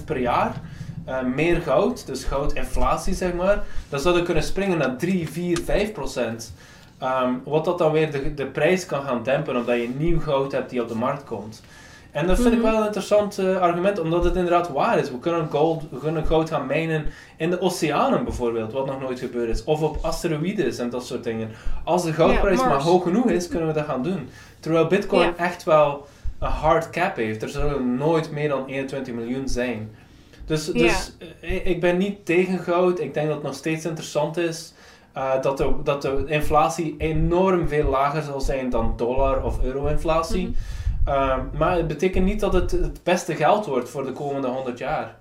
[0.00, 0.60] 1% per jaar.
[1.08, 5.58] Uh, meer goud, dus goudinflatie zeg maar, dan zou dat kunnen springen naar 3, 4,
[5.64, 6.54] 5 procent.
[7.02, 10.52] Um, wat dat dan weer de, de prijs kan gaan dempen, omdat je nieuw goud
[10.52, 11.62] hebt die op de markt komt.
[12.10, 12.56] En dat vind Mhm.
[12.56, 15.10] ik wel een interessant uh, argument, omdat het inderdaad waar is.
[15.10, 19.18] We kunnen, gold, we kunnen goud gaan mijnen in de oceanen bijvoorbeeld, wat nog nooit
[19.18, 19.64] gebeurd is.
[19.64, 21.50] Of op asteroïdes en dat soort dingen.
[21.84, 24.28] Als de goudprijs Ja, maar hoog genoeg is, kunnen we dat gaan doen.
[24.60, 25.36] Terwijl bitcoin Ja.
[25.36, 26.06] echt wel
[26.38, 27.42] een hard cap heeft.
[27.42, 29.90] Er zullen nooit meer dan 21 miljoen zijn.
[30.46, 33.00] Dus, dus uh, ik ben niet tegen goud.
[33.00, 34.72] Ik denk dat het nog steeds interessant is.
[35.16, 40.46] Uh, dat, de, dat de inflatie enorm veel lager zal zijn dan dollar- of euro-inflatie.
[40.46, 40.54] Mhm.
[41.08, 44.78] Uh, maar het betekent niet dat het het beste geld wordt voor de komende 100
[44.78, 45.16] jaar.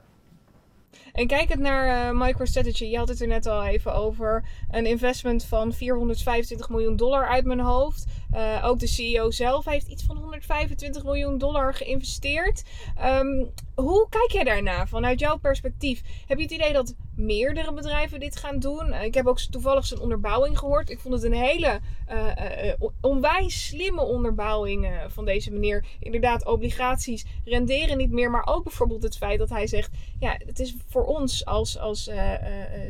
[1.14, 4.44] En kijkend naar uh, MicroStrategy, je had het er net al even over.
[4.72, 8.06] Een investment van 425 miljoen dollar uit mijn hoofd.
[8.36, 12.64] Uh, ook de CEO zelf heeft iets van 125 miljoen dollar geïnvesteerd.
[13.06, 16.02] Um, hoe kijk jij daarna vanuit jouw perspectief?
[16.28, 18.88] Heb je het idee dat meerdere bedrijven dit gaan doen?
[18.88, 20.90] Uh, ik heb ook toevallig zijn onderbouwing gehoord.
[20.90, 21.80] Ik vond het een hele
[22.12, 25.86] uh, onwijs slimme onderbouwing van deze meneer.
[26.00, 28.32] Inderdaad, obligaties renderen niet meer.
[28.32, 32.10] Maar ook bijvoorbeeld het feit dat hij zegt: ja, het is voor ons als, als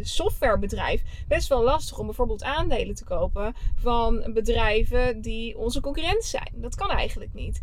[0.01, 6.51] softwarebedrijf best wel lastig om bijvoorbeeld aandelen te kopen van bedrijven die onze concurrent zijn.
[6.53, 7.61] Dat kan eigenlijk niet.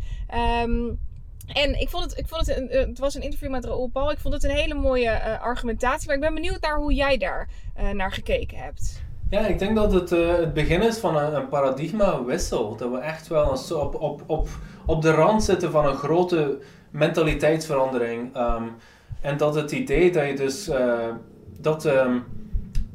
[0.63, 0.99] Um,
[1.47, 4.11] en ik vond het, ik vond het, een, het was een interview met Raoul Paul.
[4.11, 6.07] Ik vond het een hele mooie uh, argumentatie.
[6.07, 9.01] Maar ik ben benieuwd naar hoe jij daar uh, naar gekeken hebt.
[9.29, 12.75] Ja, ik denk dat het het begin is van een, een paradigma-wissel.
[12.75, 14.47] Dat we echt wel op, op, op,
[14.85, 16.59] op de rand zitten van een grote
[16.91, 18.37] mentaliteitsverandering.
[18.37, 18.71] Um,
[19.21, 20.69] en dat het idee dat je dus
[21.59, 22.23] dat, um,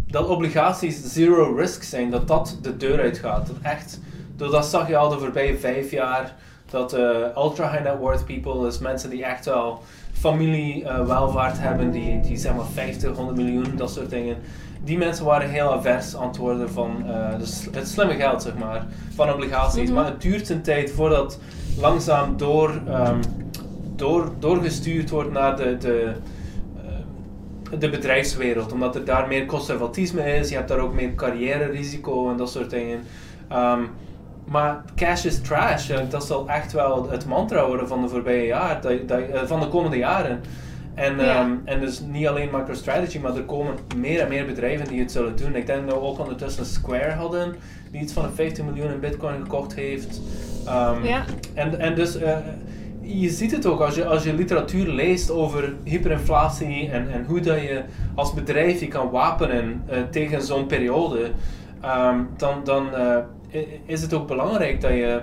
[0.06, 3.46] dat obligaties zero risk zijn, dat dat de deur uitgaat.
[3.46, 4.00] Dat echt,
[4.36, 6.34] dat zag je al de voorbije vijf jaar.
[6.70, 11.58] Dat uh, ultra high net worth people, dus mensen die echt wel familie uh, welvaart
[11.58, 14.36] hebben, die, die zeg maar 50, 100 miljoen, dat soort dingen.
[14.84, 18.54] Die mensen waren heel avers aan het worden van uh, dus het slimme geld, zeg
[18.54, 19.84] maar, van obligaties.
[19.84, 19.94] Mhm.
[19.94, 21.38] Maar het duurt een tijd voordat
[21.80, 23.20] langzaam door, um,
[23.96, 26.12] door, doorgestuurd wordt naar de, de,
[27.72, 28.72] uh, de bedrijfswereld.
[28.72, 32.70] Omdat er daar meer conservatisme is, je hebt daar ook meer carrière-risico en dat soort
[32.70, 33.00] dingen.
[33.52, 33.90] Um,
[34.48, 35.90] maar cash is trash.
[36.08, 39.60] Dat zal echt wel het mantra worden van de voorbije jaar, dat, dat, uh, van
[39.60, 40.40] de komende jaren.
[40.94, 41.42] En, Ja.
[41.44, 45.12] um, en dus niet alleen MicroStrategy, maar er komen meer en meer bedrijven die het
[45.12, 45.54] zullen doen.
[45.54, 47.54] Ik denk dat we ook ondertussen Square hadden,
[47.90, 50.20] die iets van een 50 miljoen in bitcoin gekocht heeft.
[50.66, 51.24] Um, Ja.
[51.54, 52.36] en, en dus uh,
[53.00, 57.40] je ziet het ook als je, als je literatuur leest over hyperinflatie en, en hoe
[57.40, 57.82] dat je
[58.14, 61.30] als bedrijf je kan wapenen uh, tegen zo'n periode.
[61.84, 63.16] Um, dan, dan uh,
[63.86, 65.20] is het ook belangrijk dat je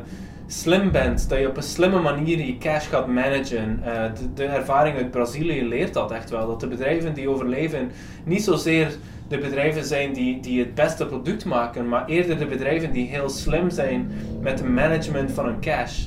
[0.47, 3.79] slim bent, dat je op een slimme manier je cash gaat managen.
[3.85, 6.47] Uh, de, de, ervaring uit Brazilië leert dat echt wel.
[6.47, 7.91] Dat de bedrijven die overleven
[8.23, 12.91] niet zozeer de bedrijven zijn die, die het beste product maken, maar eerder de bedrijven
[12.91, 14.11] die heel slim zijn
[14.41, 16.05] met het management van hun cash.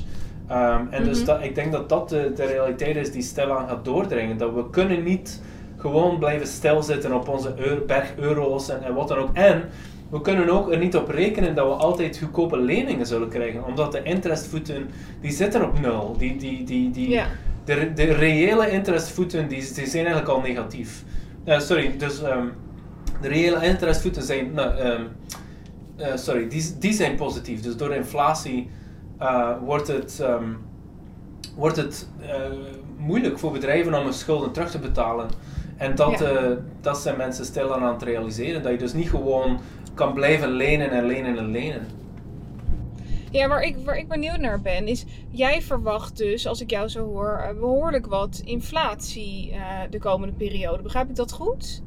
[0.51, 1.03] Um, en mm -hmm.
[1.03, 4.37] dus dat, ik denk dat dat de, de realiteit is die stilaan gaat doordringen.
[4.37, 5.41] Dat we kunnen niet
[5.77, 9.29] gewoon blijven stilzitten op onze euro, berg euro's en, en wat dan ook.
[9.33, 9.63] En
[10.09, 13.91] we kunnen ook er niet op rekenen dat we altijd goedkope leningen zullen krijgen, omdat
[13.91, 14.89] de interestvoeten,
[15.21, 16.15] die zitten op nul.
[16.17, 17.25] Die, die, die, die, ja.
[17.65, 21.03] de, de reële interestvoeten, die, die zijn eigenlijk al negatief.
[21.45, 22.51] Uh, sorry, dus um,
[23.21, 25.07] de reële interestvoeten zijn, nou, um,
[25.97, 27.61] uh, sorry, die, die zijn positief.
[27.61, 28.69] Dus door inflatie
[29.21, 30.57] uh, wordt het, um,
[31.55, 32.35] wordt het eh,
[32.97, 35.27] moeilijk voor bedrijven om hun schulden terug te betalen.
[35.77, 36.25] En dat, Ja.
[36.25, 38.63] eh, dat zijn mensen stilaan aan het realiseren.
[38.63, 39.59] Dat je dus niet gewoon
[39.99, 41.87] kan blijven lenen en lenen en lenen.
[43.31, 46.87] Ja, waar ik, waar ik benieuwd naar ben, is jij verwacht dus, als ik jou
[46.87, 50.83] zo hoor, eh, behoorlijk wat inflatie eh, de komende periode.
[50.83, 51.83] Begrijp ik dat goed?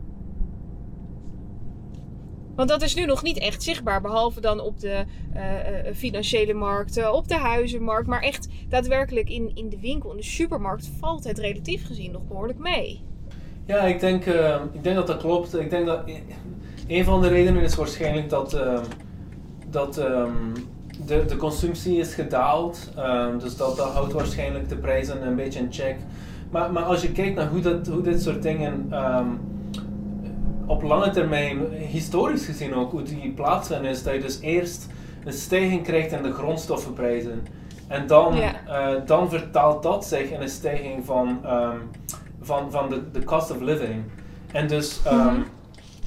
[2.54, 5.42] Want dat is nu nog niet echt zichtbaar, behalve dan op de eh,
[5.94, 8.06] financiële markten, op de huizenmarkt.
[8.06, 12.26] Maar echt daadwerkelijk in, in de winkel, in de supermarkt, valt het relatief gezien nog
[12.28, 13.04] behoorlijk mee.
[13.66, 14.24] Ja, ik denk,
[14.72, 15.58] ik denk dat dat klopt.
[15.58, 16.02] Ik denk dat
[16.88, 18.78] een van de redenen is waarschijnlijk dat, eh,
[19.70, 20.30] dat ehm,
[21.06, 22.90] de, de consumptie is gedaald.
[22.96, 25.96] Ehm, dus dat, dat houdt waarschijnlijk de prijzen een beetje in check.
[26.50, 29.26] Maar, maar als je kijkt naar hoe, dat, hoe dit soort dingen ehm,
[30.66, 34.86] op lange termijn, historisch gezien ook, hoe die plaatsvinden, is dat je dus eerst
[35.24, 37.46] een stijging krijgt in de grondstoffenprijzen.
[37.88, 41.76] En dan, eh, dan vertaalt dat zich in een stijging van, ehm,
[42.40, 44.02] van, van de, de cost of living.
[44.52, 45.40] En dus, ehm, Mhm.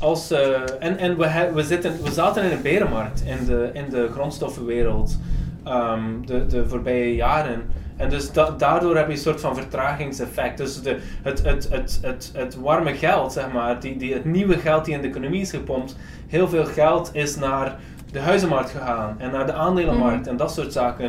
[0.05, 0.47] Als, eh,
[0.79, 4.09] en, en we, he- we, zitten, we zaten in een berenmarkt in de, in de
[4.13, 5.19] grondstoffenwereld
[5.63, 7.61] ehm, de, de voorbije jaren.
[7.97, 10.57] En dus da- daardoor heb je een soort van vertragingseffect.
[10.57, 14.57] Dus de, het, het, het, het, het warme geld, zeg maar, die, die, het nieuwe
[14.57, 15.95] geld die in de economie is gepompt,
[16.27, 17.75] heel veel geld is naar
[18.11, 20.29] de huizenmarkt gegaan en naar de aandelenmarkt Mhm.
[20.29, 21.05] en dat soort zaken.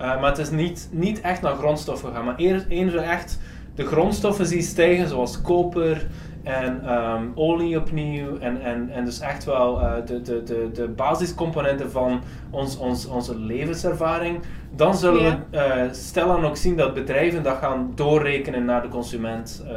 [0.00, 2.24] Uh, maar het is niet, niet echt naar grondstoffen gegaan.
[2.24, 2.36] Maar
[2.68, 3.38] eerder, echt
[3.74, 6.06] de grondstoffen zie je stijgen, zoals koper
[6.44, 8.38] en ehm, olie opnieuw.
[8.38, 13.06] En, en, en dus echt wel uh, de, de, de, de basiscomponenten van ons, ons,
[13.06, 14.40] onze levenservaring.
[14.76, 15.44] Dan zullen Ja.
[15.50, 19.64] we uh, stilaan ook zien dat bedrijven dat gaan doorrekenen naar de consument.
[19.66, 19.72] Uh,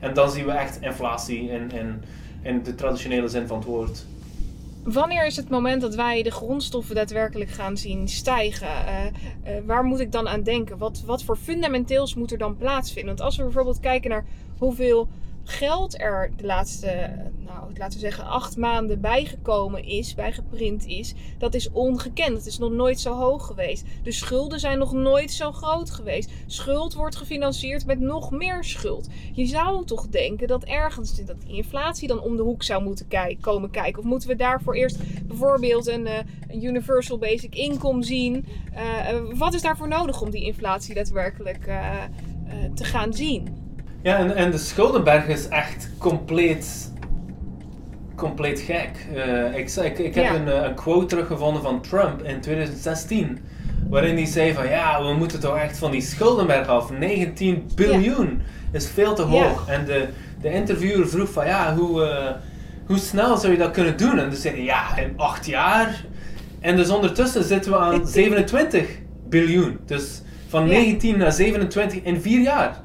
[0.00, 2.02] en dan zien we echt inflatie in, in,
[2.42, 4.06] in de traditionele zin van het woord.
[4.84, 8.66] Wanneer is het moment dat wij de grondstoffen daadwerkelijk gaan zien stijgen?
[8.66, 9.04] Uh,
[9.54, 10.78] uh, waar moet ik dan aan denken?
[10.78, 13.16] Wat, wat voor fundamenteels moet er dan plaatsvinden?
[13.16, 14.24] Want als we bijvoorbeeld kijken naar
[14.58, 15.08] hoeveel
[15.50, 21.54] geld er de laatste, nou, laten we zeggen, acht maanden bijgekomen is, bijgeprint is, dat
[21.54, 22.36] is ongekend.
[22.36, 23.84] Dat is nog nooit zo hoog geweest.
[24.02, 26.30] De schulden zijn nog nooit zo groot geweest.
[26.46, 29.08] Schuld wordt gefinancierd met nog meer schuld.
[29.32, 33.06] Je zou toch denken dat ergens dat inflatie dan om de hoek zou moeten
[33.40, 33.98] komen kijken.
[33.98, 36.06] Of moeten we daarvoor eerst bijvoorbeeld een,
[36.48, 38.46] een universal basic income zien?
[38.74, 41.64] Uh, wat is daarvoor nodig om die inflatie daadwerkelijk
[42.74, 43.59] te gaan zien?
[44.02, 46.92] Ja, en, en de schuldenberg is echt compleet,
[48.16, 48.90] compleet gek.
[49.14, 50.34] Uh, ik, ik, ik heb Ja.
[50.34, 53.38] een, een quote teruggevonden van Trump in 2016.
[53.88, 56.90] Waarin hij zei van ja, we moeten toch echt van die schuldenberg af.
[56.98, 59.68] 19 biljoen is veel te hoog.
[59.68, 60.08] En de,
[60.40, 62.30] de interviewer vroeg van ja, hoe, uh,
[62.86, 64.18] hoe snel zou je dat kunnen doen?
[64.18, 66.04] En dus zei hij ja, in acht jaar.
[66.60, 68.86] En dus ondertussen zitten we aan 27
[69.28, 69.78] biljoen.
[69.86, 72.80] Dus van 19 naar 27 in vier jaar.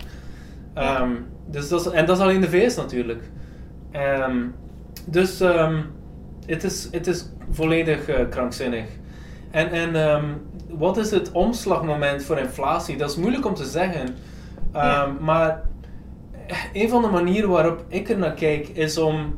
[0.77, 3.23] Um, dus dat is, en dat is alleen de VS natuurlijk.
[4.27, 4.55] Um,
[5.05, 5.85] dus um,
[6.45, 8.85] het, is, het is volledig uh, krankzinnig.
[9.51, 12.97] En, en wat is het omslagmoment voor inflatie?
[12.97, 14.15] Dat is moeilijk om te zeggen.
[14.73, 15.15] Ja.
[15.19, 15.61] Maar
[16.73, 19.35] een van de manieren waarop ik er naar kijk is om,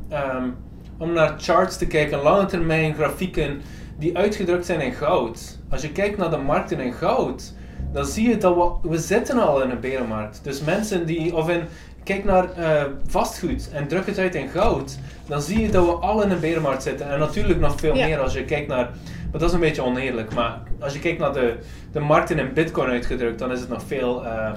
[0.98, 3.60] om naar charts te kijken, lange termijn grafieken
[3.98, 5.58] die uitgedrukt zijn in goud.
[5.70, 7.54] Als je kijkt naar de markten in goud,
[7.92, 10.40] dan zie je dat we, we zitten al in een berenmarkt.
[10.42, 11.60] Dus mensen die, of in,
[12.04, 15.90] kijk naar uh, vastgoed en druk het uit in goud, dan zie je dat we
[15.92, 17.10] al in een berenmarkt zitten.
[17.10, 18.06] En natuurlijk nog veel Ja.
[18.06, 18.88] meer als je kijkt naar,
[19.30, 21.54] maar dat is een beetje oneerlijk, maar als je kijkt naar de,
[21.92, 24.50] de markten in bitcoin uitgedrukt, dan is het nog veel, uh,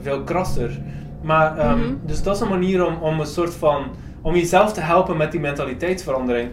[0.00, 0.78] veel krasser.
[1.22, 1.94] Maar, um, Mhm.
[2.04, 3.84] dus dat is een manier om, om een soort van,
[4.22, 6.48] om jezelf te helpen met die mentaliteitsverandering.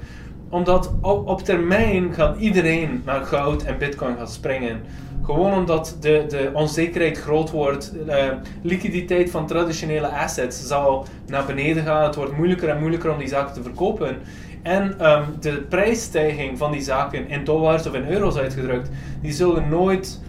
[0.49, 4.81] Omdat op, op termijn gaat iedereen naar goud en bitcoin gaan springen.
[5.23, 7.93] Gewoon omdat de, de onzekerheid groot wordt.
[8.07, 8.27] Uh,
[8.61, 12.03] liquiditeit van traditionele assets zal naar beneden gaan.
[12.03, 14.17] Het wordt moeilijker en moeilijker om die zaken te verkopen.
[14.61, 18.89] En um, de prijsstijging van die zaken in dollars of in euro's uitgedrukt,
[19.21, 20.21] die zullen nooit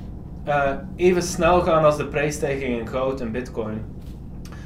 [0.48, 3.82] uh, even snel gaan als de prijsstijging in goud en bitcoin.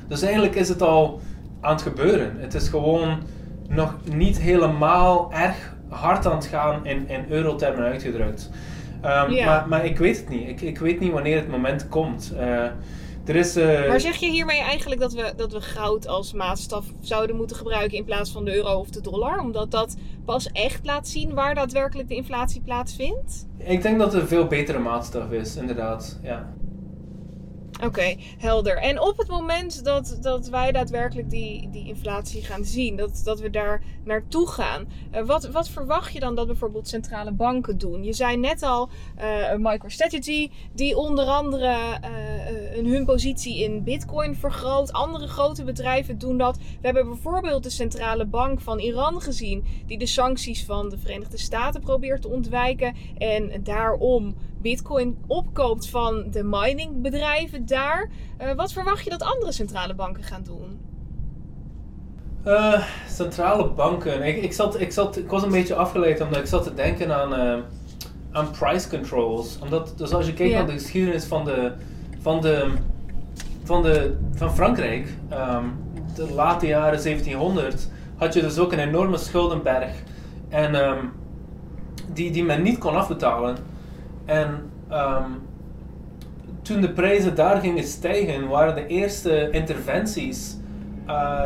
[0.08, 1.20] Dus eigenlijk is het al
[1.60, 2.36] aan het gebeuren.
[2.38, 3.18] Het is gewoon
[3.68, 8.50] nog niet helemaal erg hard aan het gaan in, in eurotermen uitgedrukt.
[9.04, 9.44] Um, Ja.
[9.44, 10.48] maar, maar ik weet het niet.
[10.48, 12.32] Ik, ik weet niet wanneer het moment komt.
[12.34, 12.64] Uh,
[13.24, 16.84] er is, uh, Maar zeg je hiermee eigenlijk dat we, dat we goud als maatstaf
[17.00, 19.40] zouden moeten gebruiken in plaats van de euro of de dollar?
[19.40, 23.46] Omdat dat pas echt laat zien waar daadwerkelijk de inflatie plaatsvindt?
[23.58, 26.18] Ik denk dat het een veel betere maatstaf is, inderdaad.
[26.22, 26.52] Ja.
[27.84, 28.76] Oké, helder.
[28.76, 33.40] En op het moment dat, dat wij daadwerkelijk die, die inflatie gaan zien, dat, dat
[33.40, 38.04] we daar naartoe gaan, uh, wat, wat verwacht je dan dat bijvoorbeeld centrale banken doen?
[38.04, 41.76] Je zei net al, uh, MicroStrategy, die onder andere
[42.82, 44.92] uh, hun positie in Bitcoin vergroot.
[44.92, 46.56] Andere grote bedrijven doen dat.
[46.56, 51.38] We hebben bijvoorbeeld de centrale bank van Iran gezien, die de sancties van de Verenigde
[51.38, 58.10] Staten probeert te ontwijken en daarom Bitcoin opkoopt van de miningbedrijven daar.
[58.40, 60.80] Uh, wat verwacht je dat andere centrale banken gaan doen?
[62.46, 64.22] Uh, centrale banken.
[64.22, 67.16] Ik, ik, zat, ik, zat, ik was een beetje afgeleid omdat ik zat te denken
[67.16, 67.62] aan, uh,
[68.32, 69.58] aan price controls.
[69.62, 70.64] Omdat, dus als je kijkt yeah.
[70.64, 71.72] naar de geschiedenis van, de,
[72.20, 72.72] van, de,
[73.64, 75.72] van, de, van Frankrijk, um,
[76.14, 79.92] de late jaren 1700, had je dus ook een enorme schuldenberg.
[80.48, 81.12] En um,
[82.12, 83.56] die, die men niet kon afbetalen.
[84.28, 85.42] En um,
[86.62, 90.56] toen de prijzen daar gingen stijgen, waren de eerste interventies.
[91.06, 91.42] Uh,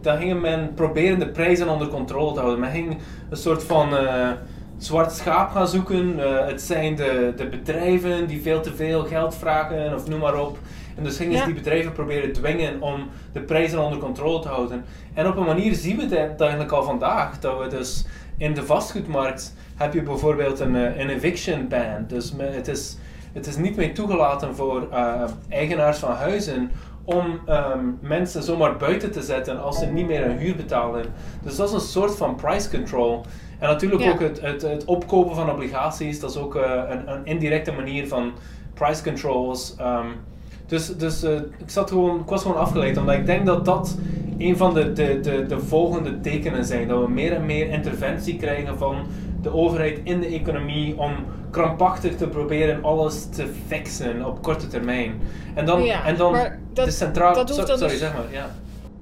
[0.00, 2.60] dan ging men proberen de prijzen onder controle te houden.
[2.60, 2.96] Men ging
[3.30, 4.30] een soort van uh,
[4.76, 6.18] zwart schaap gaan zoeken.
[6.18, 10.40] Uh, het zijn de, de bedrijven die veel te veel geld vragen, of noem maar
[10.40, 10.58] op.
[10.98, 11.38] En dus gingen ja.
[11.38, 14.84] ze die bedrijven proberen dwingen om de prijzen onder controle te houden.
[15.14, 17.38] En op een manier zien we dat eigenlijk al vandaag.
[17.38, 22.04] Dat we dus in de vastgoedmarkt heb je bijvoorbeeld een, een eviction ban.
[22.08, 22.96] Dus het is,
[23.32, 26.70] het is niet meer toegelaten voor uh, eigenaars van huizen
[27.04, 31.04] om um, mensen zomaar buiten te zetten als ze niet meer hun huur betalen.
[31.42, 33.24] Dus dat is een soort van price control.
[33.58, 34.10] En natuurlijk ja.
[34.10, 38.08] ook het, het, het, opkopen van obligaties, dat is ook uh, een, een, indirecte manier
[38.08, 38.32] van
[38.74, 39.76] price controls.
[39.80, 40.14] Um,
[40.68, 43.96] dus dus uh, ik, zat gewoon, ik was gewoon afgeleid, omdat ik denk dat dat
[44.38, 46.88] een van de, de, de, de volgende tekenen zijn.
[46.88, 48.96] Dat we meer en meer interventie krijgen van
[49.42, 51.12] de overheid in de economie om
[51.50, 55.20] krampachtig te proberen alles te fixen op korte termijn.
[55.54, 56.36] En dan, ja, en dan
[56.72, 57.46] dat, de centrale...
[57.46, 58.24] So, sorry, dus, zeg maar.
[58.30, 58.50] Ja,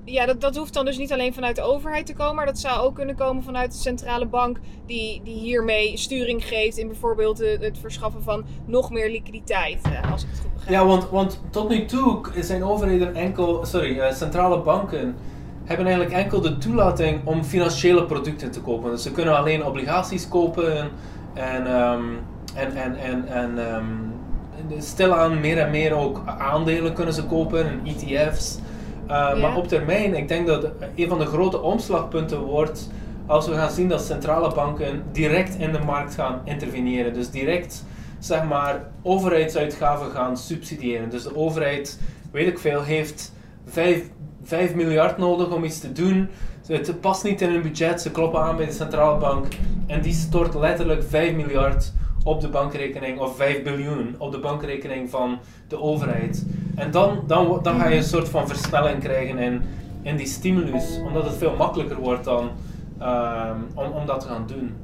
[0.06, 2.58] ja dat, dat hoeft dan dus niet alleen vanuit de overheid te komen, maar dat
[2.58, 7.38] zou ook kunnen komen vanuit de centrale bank die, die hiermee sturing geeft in bijvoorbeeld
[7.38, 9.80] het, verschaffen van nog meer liquiditeit,
[10.10, 10.68] als ik het goed.
[10.68, 15.16] Ja, want, want tot nu toe zijn overheden enkel, sorry, uh, centrale banken
[15.64, 18.90] hebben eigenlijk enkel de toelating om financiële producten te kopen.
[18.90, 20.90] Dus ze kunnen alleen obligaties kopen
[21.34, 22.18] en, um,
[22.54, 24.12] en, en, en, en um,
[24.78, 28.58] stilaan meer en meer ook aandelen kunnen ze kopen en ETF's.
[29.08, 29.34] Ja.
[29.34, 32.88] Maar op termijn, ik denk dat een van de grote omslagpunten wordt
[33.26, 37.14] als we gaan zien dat centrale banken direct in de markt gaan interveneren.
[37.14, 37.84] Dus direct,
[38.18, 41.10] zeg maar, overheidsuitgaven gaan subsidiëren.
[41.10, 42.00] Dus de overheid,
[42.30, 43.32] weet ik veel, heeft
[43.66, 44.02] 5,
[44.42, 46.28] 5 miljard nodig om iets te doen.
[46.66, 49.46] Het past niet in hun budget, ze kloppen aan bij de centrale bank
[49.86, 51.92] en die stort letterlijk 5 miljard
[52.26, 56.46] op de bankrekening, of 5 biljoen op de bankrekening van de overheid.
[56.74, 59.62] En dan, dan, dan ga je een soort van versnelling krijgen in,
[60.02, 62.50] in die stimulus, omdat het veel makkelijker wordt dan
[63.02, 64.74] um, om, om dat te gaan doen.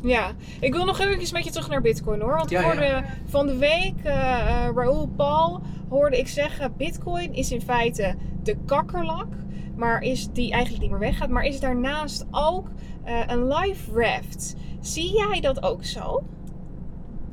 [0.00, 0.30] Ja,
[0.60, 2.36] ik wil nog even met je terug naar Bitcoin hoor.
[2.36, 2.66] Want ik Ja, ja.
[2.66, 8.14] hoorde van de week uh, uh, Raoul Paul hoorde ik zeggen: Bitcoin is in feite
[8.42, 9.28] de kakkerlak,
[9.76, 12.68] maar is die eigenlijk niet meer weggaat, maar is daarnaast ook
[13.06, 14.56] uh, een life raft.
[14.86, 16.22] Zie jij dat ook zo?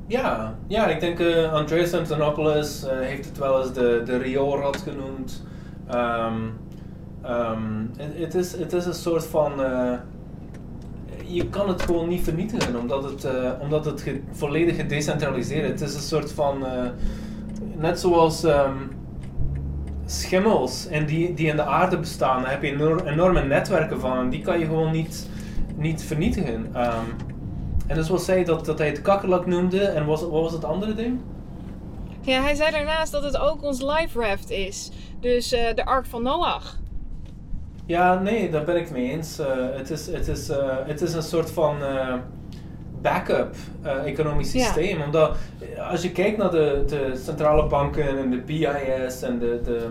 [0.08, 4.78] Ja, ja ik denk uh, Andreas Antonopoulos uh, heeft het wel eens de, de rioolrad
[4.78, 5.44] genoemd.
[5.94, 6.54] Um,
[7.26, 9.60] um, het, is, het is een soort van.
[9.60, 9.94] Uh,
[11.26, 13.28] je kan het gewoon niet vernietigen, omdat het,
[13.62, 15.80] omdat het volledig gedecentraliseerd is.
[15.80, 16.64] Het is een soort van.
[17.78, 18.92] Net zoals um,
[20.06, 24.18] schimmels en die, die in de aarde bestaan, daar heb je enorm, enorme netwerken van
[24.18, 25.30] en die kan je gewoon niet,
[25.76, 26.66] niet vernietigen.
[26.76, 27.32] Um,
[27.94, 30.66] en dus was zij dat, dat hij het kakkerlak noemde en was, wat was het
[30.66, 31.20] andere ding?
[32.22, 34.92] Ja, hij zei daarnaast dat het ook ons life raft is.
[35.20, 36.80] Dus uh, de Ark van Noach.
[37.86, 39.40] Ja, nee, daar ben ik mee eens.
[39.40, 41.76] Uh, het, is, het, is, uh, het is een soort van
[43.02, 43.56] backup
[44.06, 44.98] economisch systeem.
[44.98, 45.06] Ja.
[45.06, 45.38] Omdat
[45.90, 49.88] als je kijkt naar de, de centrale banken en de BIS en de, de,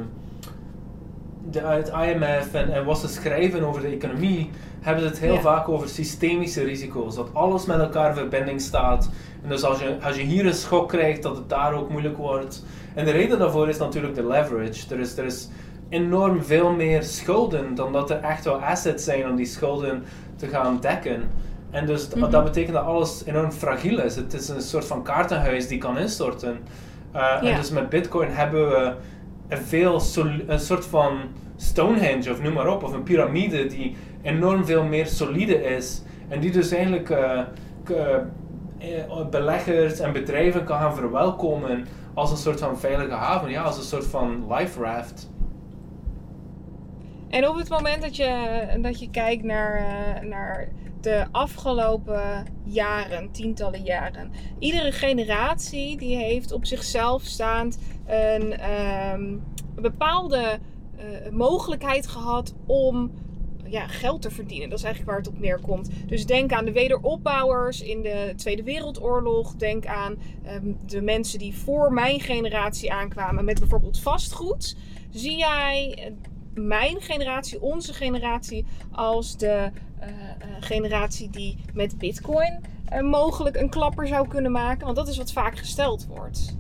[1.51, 4.51] de, het IMF en, en wat ze schrijven over de economie,
[4.83, 5.41] hebben ze het heel ja.
[5.41, 7.14] vaak over systemische risico's.
[7.14, 9.11] Dat alles met elkaar in verbinding staat.
[9.43, 12.16] En dus als je, als je hier een schok krijgt, dat het daar ook moeilijk
[12.16, 12.64] wordt.
[12.95, 14.95] En de reden daarvoor is natuurlijk de leverage.
[14.95, 15.49] Er is, er is
[15.89, 20.05] enorm veel meer schulden dan dat er echt wel assets zijn om die schulden
[20.37, 21.30] te gaan dekken.
[21.70, 22.30] En dus mm -hmm.
[22.30, 24.16] dat betekent dat alles enorm fragiel is.
[24.16, 26.51] Het is een soort van kaartenhuis die kan instorten.
[26.51, 27.41] Uh, ja.
[27.43, 28.93] En dus met Bitcoin hebben we
[29.49, 30.03] een, veel
[30.47, 31.18] een soort van
[31.57, 36.03] Stonehenge of noem maar op, of een piramide die enorm veel meer solide is.
[36.29, 37.41] En die dus eigenlijk uh,
[37.91, 38.16] uh,
[38.79, 43.77] eh, beleggers en bedrijven kan gaan verwelkomen als een soort van veilige haven, ja, als
[43.77, 45.31] een soort van life raft.
[47.29, 49.85] En op het moment dat je, dat je kijkt naar,
[50.27, 50.68] naar
[51.01, 54.31] de afgelopen jaren, tientallen jaren.
[54.59, 58.70] Iedere generatie die heeft op zichzelf staand een,
[59.12, 59.43] um,
[59.75, 60.59] bepaalde
[61.31, 63.11] mogelijkheid gehad om
[63.73, 64.68] ja, geld te verdienen.
[64.68, 65.91] Dat is eigenlijk waar het op neerkomt.
[66.07, 69.55] Dus denk aan de wederopbouwers in de Tweede Wereldoorlog.
[69.55, 70.16] Denk aan
[70.47, 74.77] um, de mensen die voor mijn generatie aankwamen met bijvoorbeeld vastgoed.
[75.11, 76.12] Zie jij
[76.55, 79.70] mijn generatie, onze generatie, als de
[80.01, 80.07] uh,
[80.61, 82.61] generatie die met Bitcoin
[83.01, 84.85] mogelijk een klapper zou kunnen maken?
[84.85, 86.57] Want dat is wat vaak gesteld wordt.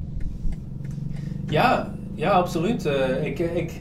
[1.48, 2.84] Ja, ja absoluut.
[3.22, 3.80] ik, ik,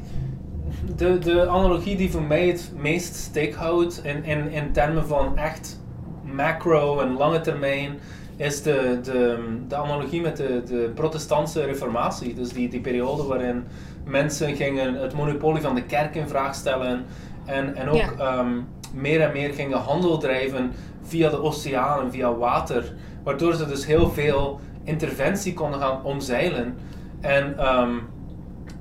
[0.96, 5.38] de, de analogie die voor mij het meest steek houdt in, in, in termen van
[5.38, 5.80] echt
[6.24, 8.00] macro en lange termijn
[8.36, 12.34] is de, de, de analogie met de, de protestantse reformatie.
[12.34, 13.64] Dus die, die periode waarin
[14.06, 17.06] mensen gingen het monopolie van de kerk in vraag stellen
[17.46, 18.50] en, en ook ehm,
[18.94, 20.72] meer en meer gingen handel drijven
[21.02, 22.94] via de oceaan en via water.
[23.24, 26.78] Waardoor ze dus heel veel interventie konden gaan omzeilen.
[27.20, 28.02] En, um,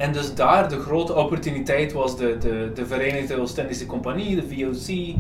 [0.00, 5.16] en dus daar de grote opportuniteit was de, de, de Verenigde Oost-Indische Compagnie, de VOC,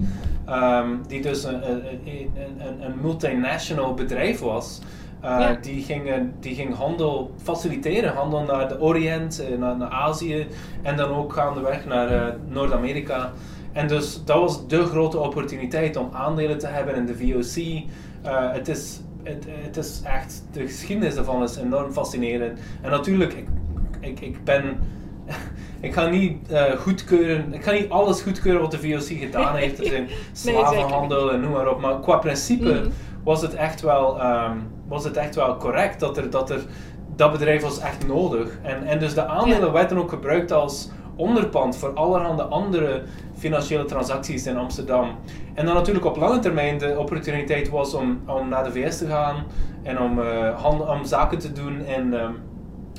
[0.54, 4.80] um, die dus een, een, een, een multinational bedrijf was.
[5.24, 10.46] Uh, die, gingen, die ging handel faciliteren, handel naar de Oriënt, eh, naar, naar Azië
[10.82, 13.32] en dan ook gaandeweg naar uh, Noord-Amerika.
[13.72, 17.56] En dus dat was de grote opportuniteit om aandelen te hebben in de VOC.
[17.56, 22.58] Uh, het, is, het, het is echt, de geschiedenis daarvan is enorm fascinerend.
[22.82, 23.46] En natuurlijk, ik,
[24.00, 24.78] ik, ik ben
[25.80, 29.78] ik ga niet uh, goedkeuren, ik ga niet alles goedkeuren wat de VOC gedaan heeft.
[29.78, 31.80] Er zijn slavenhandel en noem maar op.
[31.80, 32.92] Maar qua principe mm.
[33.24, 36.60] was, het echt wel, um, was het echt wel correct dat er, dat er
[37.16, 38.58] dat bedrijf was echt nodig.
[38.62, 39.72] En, en dus de aandelen ja.
[39.72, 43.02] werden ook gebruikt als onderpand voor allerhande andere
[43.38, 45.16] financiële transacties in Amsterdam.
[45.54, 49.06] En dan natuurlijk op lange termijn de opportuniteit was om, om naar de VS te
[49.06, 49.44] gaan
[49.82, 52.36] en om, uh, hand, om zaken te doen in, um,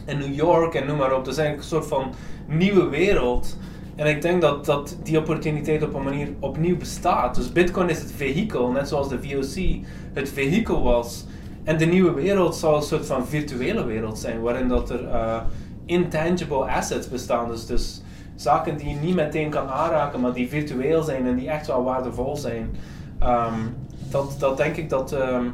[0.06, 1.26] in New York en noem maar op.
[1.26, 2.14] Dat is eigenlijk een soort van
[2.48, 3.58] nieuwe wereld.
[3.96, 7.36] En ik denk dat, dat die opportuniteit op een manier opnieuw bestaat.
[7.36, 11.26] Dus Bitcoin is het vehikel, net zoals de VOC het vehikel was.
[11.64, 15.42] En de nieuwe wereld zal een soort van virtuele wereld zijn, waarin dat er uh,
[15.86, 17.50] intangible assets bestaan.
[17.50, 18.02] Dus, dus
[18.36, 21.84] zaken die je niet meteen kan aanraken, maar die virtueel zijn en die echt wel
[21.84, 22.76] waardevol zijn.
[23.24, 23.76] Um,
[24.10, 25.12] dat, dat denk ik dat.
[25.12, 25.54] Um,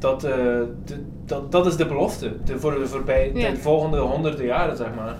[0.00, 0.30] dat, uh,
[0.84, 3.50] de, dat, dat is de belofte de, voor de, voorbij, ja.
[3.50, 5.16] de volgende honderden jaren, zeg maar.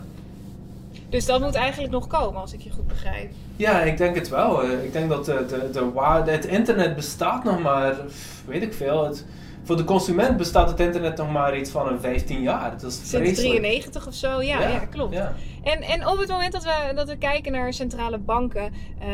[1.09, 3.31] Dus dat moet eigenlijk nog komen, als ik je goed begrijp.
[3.57, 4.64] Ja, ik denk het wel.
[4.64, 7.97] Ik denk dat de, de, de waarde, het internet bestaat nog maar,
[8.47, 9.05] weet ik veel.
[9.05, 9.26] Het,
[9.62, 12.70] voor de consument bestaat het internet nog maar iets van een 15 jaar.
[12.70, 15.14] Dat is Sinds 93 of zo, ja, ja, ja klopt.
[15.14, 15.35] Ja.
[15.62, 18.72] En, en op het moment dat we, dat we kijken naar centrale banken,
[19.03, 19.07] uh,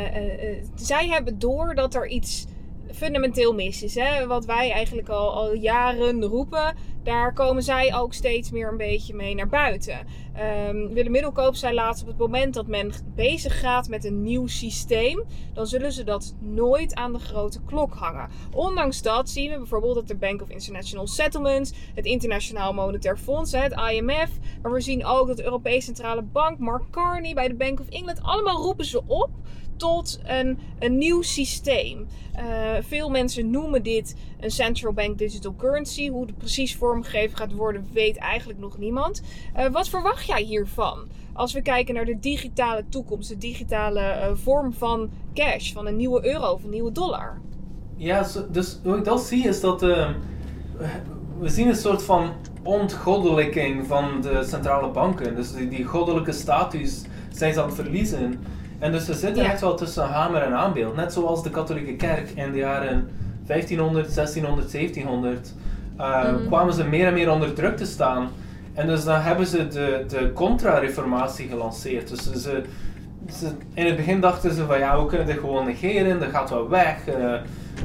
[0.75, 2.47] zij hebben door dat er iets
[2.97, 3.94] fundamenteel mis is.
[3.94, 4.26] Hè?
[4.26, 9.14] Wat wij eigenlijk al, al jaren roepen, daar komen zij ook steeds meer een beetje
[9.14, 10.07] mee naar buiten.
[10.68, 14.47] Um, Willem Middelkoop zei laatst op het moment dat men bezig gaat met een nieuw
[14.47, 18.28] systeem, dan zullen ze dat nooit aan de grote klok hangen.
[18.53, 23.53] Ondanks dat zien we bijvoorbeeld dat de Bank of International Settlements, het Internationaal Monetair Fonds,
[23.53, 24.30] het IMF,
[24.62, 27.88] maar we zien ook dat de Europese Centrale Bank, Mark Carney bij de Bank of
[27.88, 29.30] England, allemaal roepen ze op
[29.77, 32.07] tot een, een nieuw systeem.
[32.37, 32.43] Uh,
[32.81, 36.09] veel mensen noemen dit een central bank digital currency.
[36.09, 39.22] Hoe het precies vormgegeven gaat worden, weet eigenlijk nog niemand.
[39.57, 40.99] Uh, wat verwacht jij hiervan?
[41.33, 45.97] Als we kijken naar de digitale toekomst, de digitale uh, vorm van cash, van een
[45.97, 47.41] nieuwe euro of een nieuwe dollar.
[47.97, 50.12] Ja, dus hoe ik dat zie is dat ehm,
[51.39, 55.37] we zien een soort van ontgoddelijking van de centrale banken.
[55.37, 58.41] Dus die, die goddelijke status zijn ze aan het verliezen.
[58.79, 59.51] En dus ze zitten ja.
[59.51, 60.97] echt wel tussen hamer en aanbeeld.
[60.97, 63.09] Net zoals de katholieke kerk in de jaren
[63.47, 65.55] 1500, 1600, 1700
[65.99, 66.47] uh, mm.
[66.47, 68.29] kwamen ze meer en meer onder druk te staan.
[68.74, 72.09] En dus dan hebben ze de, de contra-reformatie gelanceerd.
[72.09, 72.62] Dus ze,
[73.31, 76.51] ze, in het begin dachten ze van ja, we kunnen dit gewoon negeren, dat gaat
[76.51, 76.97] wel weg.
[77.09, 77.35] Uh,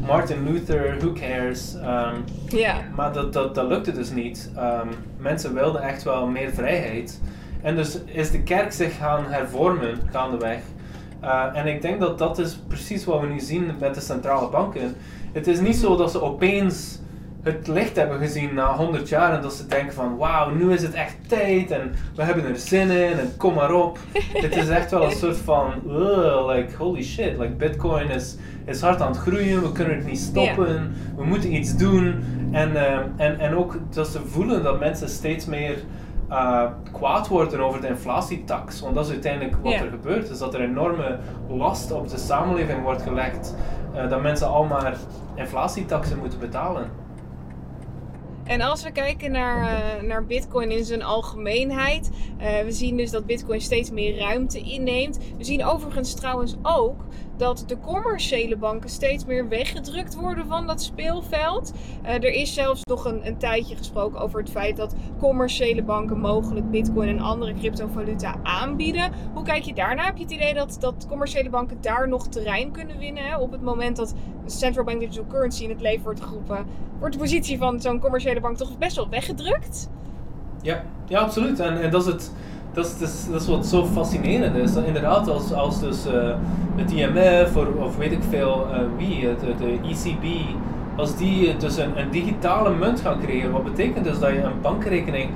[0.06, 1.74] Martin Luther, who cares?
[1.76, 2.76] Um, yeah.
[2.96, 4.52] Maar dat, dat, dat lukte dus niet.
[4.58, 7.22] Um, mensen wilden echt wel meer vrijheid.
[7.62, 10.60] En dus is de kerk zich gaan hervormen gaandeweg.
[11.24, 14.50] Uh, en ik denk dat dat is precies wat we nu zien met de centrale
[14.50, 14.96] banken.
[15.32, 17.00] Het is niet zo dat ze opeens
[17.44, 20.82] het licht hebben gezien na 100 jaar en dat ze denken van wauw, nu is
[20.82, 24.00] het echt tijd en we hebben er zin in en kom maar op.
[24.46, 28.82] het is echt wel een soort van, uh, like holy shit, like bitcoin is, is
[28.82, 32.24] hard aan het groeien, we kunnen het niet stoppen, we moeten iets doen.
[32.52, 35.78] En, uh, en, en ook dat ze voelen dat mensen steeds meer
[36.32, 38.82] uh, kwaad worden over de inflatietax.
[38.82, 41.20] Want dat is uiteindelijk wat er gebeurt, is dat er enorme
[41.50, 43.56] last op de samenleving wordt gelegd.
[43.96, 44.98] Uh, dat mensen al maar
[45.36, 46.90] inflatietaxen moeten betalen.
[48.44, 52.10] En als we kijken naar, uh, naar Bitcoin in zijn algemeenheid,
[52.66, 55.20] we zien dus dat Bitcoin steeds meer ruimte inneemt.
[55.38, 57.04] We zien overigens trouwens ook
[57.42, 61.74] dat de commerciële banken steeds meer weggedrukt worden van dat speelveld.
[62.04, 66.20] Uh, er is zelfs nog een, een, tijdje gesproken over het feit dat commerciële banken
[66.20, 69.12] mogelijk Bitcoin en andere cryptovaluta aanbieden.
[69.34, 70.06] Hoe kijk je daarnaar?
[70.06, 73.24] Heb je het idee dat, dat commerciële banken daar nog terrein kunnen winnen?
[73.24, 73.38] Hè?
[73.38, 74.14] Op het moment dat
[74.46, 76.66] central bank digital currency in het leven wordt geroepen,
[77.00, 79.90] wordt de positie van zo'n commerciële bank toch best wel weggedrukt?
[80.62, 81.60] Ja, ja absoluut.
[81.60, 82.32] En, en dat is het
[82.74, 84.76] dat is, dat, is, dat is wat zo fascinerend is.
[84.76, 86.14] Inderdaad, als, als dus uh,
[86.76, 90.26] het IMF of, of weet ik veel uh, wie, de, de ECB,
[90.96, 94.62] als die dus een, een digitale munt gaan creëren, wat betekent dus dat je een
[94.62, 95.30] bankrekening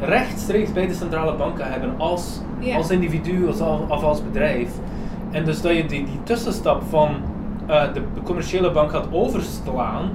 [0.00, 2.76] rechtstreeks bij de centrale bank kan hebben als, yeah.
[2.76, 4.70] als individu of, of als bedrijf.
[5.30, 7.08] En dus dat je die, die tussenstap van
[7.68, 10.10] uh, de commerciële bank gaat overslaan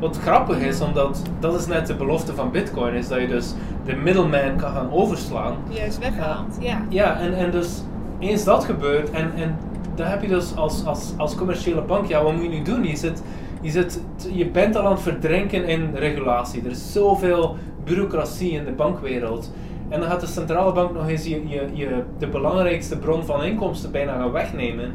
[0.00, 3.54] wat grappig is, omdat dat is net de belofte van Bitcoin, is dat je dus
[3.84, 5.56] de middleman kan gaan overslaan.
[5.68, 6.82] Juist weggehaald, ja.
[6.88, 7.82] Ja, en, en dus
[8.18, 9.58] eens dat gebeurt, en, en
[9.94, 12.84] dan heb je dus als, als, als commerciële bank, ja, wat moet je nu doen?
[12.84, 13.22] Je, zit,
[13.60, 14.00] je, zit,
[14.32, 16.62] je bent al aan het verdrinken in regulatie.
[16.64, 19.52] Er is zoveel bureaucratie in de bankwereld.
[19.88, 23.44] En dan gaat de centrale bank nog eens je, je, je, de belangrijkste bron van
[23.44, 24.92] inkomsten bijna gaan wegnemen.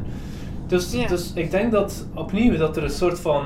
[0.66, 3.44] Dus, dus ik denk dat opnieuw dat er een soort van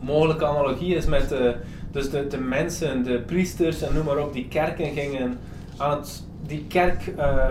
[0.00, 1.54] mogelijke analogie is met de,
[1.92, 5.38] dus de, de mensen, de priesters en noem maar op, die kerken gingen
[5.76, 7.46] aan het, die kerk, uh,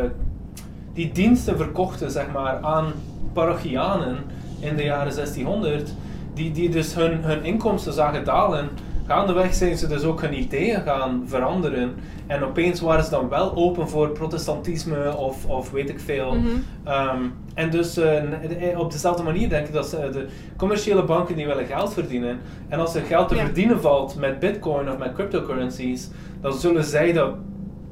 [0.93, 2.91] die diensten verkochten zeg maar aan
[3.33, 4.17] parochianen
[4.59, 5.93] in de jaren 1600,
[6.33, 8.69] die, die dus hun, hun inkomsten zagen dalen
[9.07, 11.95] gaandeweg zijn ze dus ook hun ideeën gaan veranderen.
[12.27, 16.33] En opeens waren ze dan wel open voor protestantisme of, of weet ik veel.
[16.33, 16.47] Mhm.
[16.83, 17.21] Ehm,
[17.57, 20.27] en dus uh, op dezelfde manier denk ik dat ze, de
[20.57, 22.39] commerciële banken die willen geld verdienen.
[22.67, 26.09] En als er geld te verdienen valt met bitcoin of met cryptocurrencies,
[26.41, 27.35] dan zullen zij dat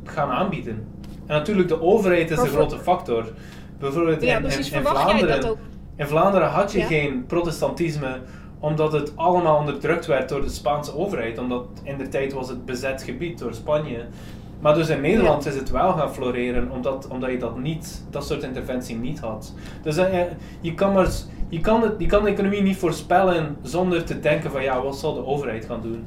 [0.03, 0.87] gaan aanbieden.
[1.25, 3.25] En natuurlijk de overheid is een grote factor.
[3.79, 5.55] Bijvoorbeeld in, in, in, Vlaanderen,
[5.95, 8.19] in Vlaanderen had je geen protestantisme
[8.59, 11.37] omdat het allemaal onderdrukt werd door de Spaanse overheid.
[11.37, 14.05] Omdat in de tijd was het bezet gebied door Spanje.
[14.59, 18.25] Maar dus in Nederland is het wel gaan floreren, omdat, omdat je dat niet, dat
[18.25, 19.53] soort interventie niet had.
[19.83, 20.23] Dus uh,
[20.61, 21.09] je, kan maar,
[21.49, 24.97] je, kan het, je kan de economie niet voorspellen zonder te denken van ja, wat
[24.97, 26.03] zal de overheid gaan doen?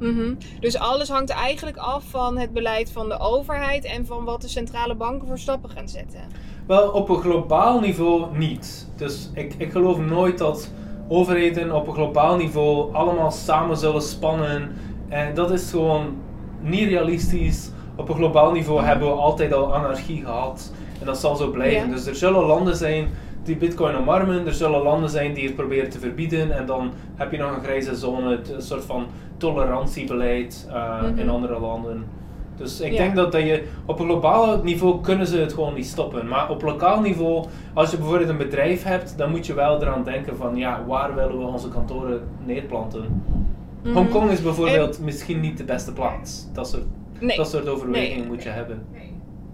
[0.00, 0.36] Mm -hmm.
[0.60, 4.48] Dus alles hangt eigenlijk af van het beleid van de overheid en van wat de
[4.48, 6.20] centrale banken voor stappen gaan zetten.
[6.66, 8.88] Wel, op een globaal niveau niet.
[8.96, 10.70] Dus ik, ik geloof nooit dat
[11.08, 14.72] overheden op een globaal niveau allemaal samen zullen spannen.
[15.08, 16.16] En dat is gewoon
[16.62, 17.70] niet realistisch.
[17.96, 20.72] Op een globaal niveau hebben we altijd al anarchie gehad.
[21.00, 21.90] En dat zal zo blijven.
[21.90, 23.08] Dus er zullen landen zijn
[23.42, 24.46] die bitcoin omarmen.
[24.46, 26.56] Er zullen landen zijn die het proberen te verbieden.
[26.56, 29.06] En dan heb je nog een grijze zone, een soort van
[29.36, 32.04] tolerantiebeleid uh, in andere landen.
[32.56, 35.86] Dus ik denk dat, dat je op een globaal niveau kunnen ze het gewoon niet
[35.86, 36.28] stoppen.
[36.28, 40.04] Maar op lokaal niveau, als je bijvoorbeeld een bedrijf hebt, dan moet je wel eraan
[40.04, 43.22] denken van ja, waar willen we onze kantoren neerplanten.
[43.82, 46.46] Mm Hongkong is bijvoorbeeld misschien niet de beste plaats.
[46.52, 46.84] Dat soort,
[47.36, 48.86] dat soort overwegingen moet je hebben.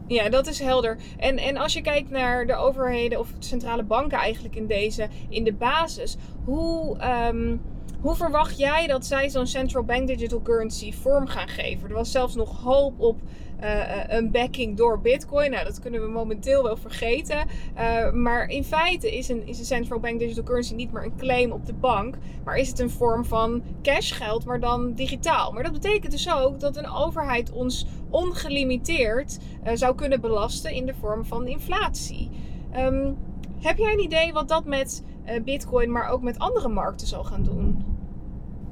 [0.06, 0.96] Ja, dat is helder.
[1.16, 5.44] En, en als je kijkt naar de overheden of centrale banken eigenlijk in deze, in
[5.44, 6.96] de basis, hoe.
[7.32, 7.60] Um,
[8.00, 11.88] hoe verwacht jij dat zij zo'n central bank digital currency vorm gaan geven?
[11.88, 13.20] Er was zelfs nog hoop op
[13.60, 15.50] uh, een backing door Bitcoin.
[15.50, 17.36] Nou, dat kunnen we momenteel wel vergeten.
[17.78, 21.16] Uh, maar in feite is een, is een central bank digital currency niet meer een
[21.16, 22.16] claim op de bank.
[22.44, 25.52] Maar is het een vorm van cashgeld, maar dan digitaal.
[25.52, 29.38] Maar dat betekent dus ook dat een overheid ons ongelimiteerd
[29.74, 32.30] zou kunnen belasten in de vorm van inflatie.
[32.76, 33.16] Um,
[33.60, 35.02] heb jij een idee wat dat met
[35.44, 37.84] Bitcoin, maar ook met andere markten zal gaan doen?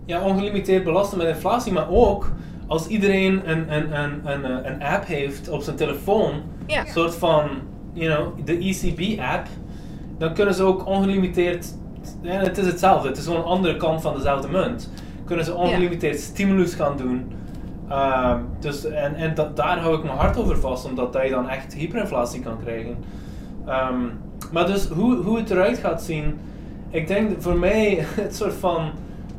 [0.05, 2.33] ja, ongelimiteerd belasten met inflatie, maar ook
[2.75, 6.33] als iedereen een, een, een, een, eh, een app heeft op zijn telefoon,
[6.67, 7.49] een soort van,
[7.93, 9.47] you know, de ECB-app,
[10.19, 11.75] dan kunnen ze ook ongelimiteerd,
[12.23, 14.91] ja, het is hetzelfde, het is gewoon een andere kant van dezelfde munt,
[15.25, 17.33] kunnen ze ongelimiteerd stimulus gaan doen.
[17.89, 21.31] Uh, dus, en en dat, daar hou ik mijn hart over vast, omdat dat je
[21.31, 22.97] dan echt hyperinflatie kan krijgen.
[23.69, 24.13] Um,
[24.53, 26.39] maar dus hoe, hoe het eruit gaat zien,
[26.91, 28.91] ik denk voor mij het soort van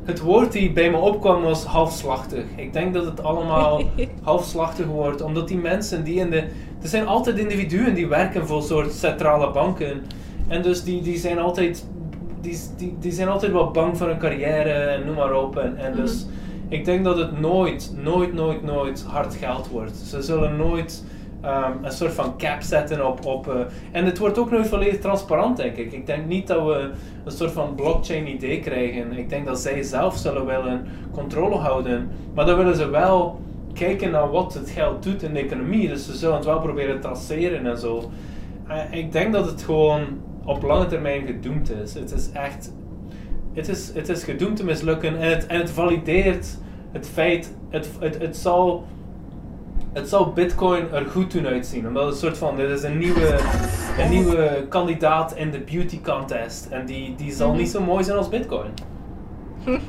[0.06, 2.44] het woord die bij me opkwam was halfslachtig.
[2.56, 3.82] Ik denk dat het allemaal
[4.22, 6.44] halfslachtig wordt, omdat die mensen die in de.
[6.82, 10.02] Er zijn altijd individuen die werken voor soort centrale banken.
[10.48, 11.86] En dus die, die zijn altijd.
[12.40, 15.56] Die, die, die zijn altijd wel bang voor hun carrière en noem maar op.
[15.56, 16.74] En, en dus Mhm.
[16.74, 19.96] ik denk dat het nooit, nooit, nooit, nooit hard geld wordt.
[19.96, 21.04] Ze zullen nooit
[21.40, 23.26] ehm, een soort van cap zetten op.
[23.26, 23.54] op eh,
[23.92, 25.92] en het wordt ook nooit volledig transparant, denk ik.
[25.92, 26.90] Ik denk niet dat we
[27.24, 29.12] een soort van blockchain idee krijgen.
[29.12, 32.10] Ik denk dat zij zelf zullen willen controle houden.
[32.34, 33.40] Maar dan willen ze wel
[33.72, 35.88] kijken naar wat het geld doet in de economie.
[35.88, 38.10] Dus ze zullen het wel proberen te traceren en zo.
[38.68, 40.02] Eh, ik denk dat het gewoon
[40.44, 41.94] op lange termijn gedoemd is.
[41.94, 42.72] Het is echt.
[43.52, 46.58] Het is, het is gedoemd te mislukken en het, en het valideert
[46.92, 47.54] het feit.
[47.68, 48.84] Het, het, het, zal,
[49.96, 51.86] het zal Bitcoin er goed doen uitzien.
[51.86, 52.56] Omdat het een soort van.
[52.56, 53.38] Dit is een nieuwe,
[53.98, 56.66] een nieuwe kandidaat in de beauty contest.
[56.66, 57.58] En die, die zal Mhm.
[57.58, 58.70] niet zo mooi zijn als Bitcoin.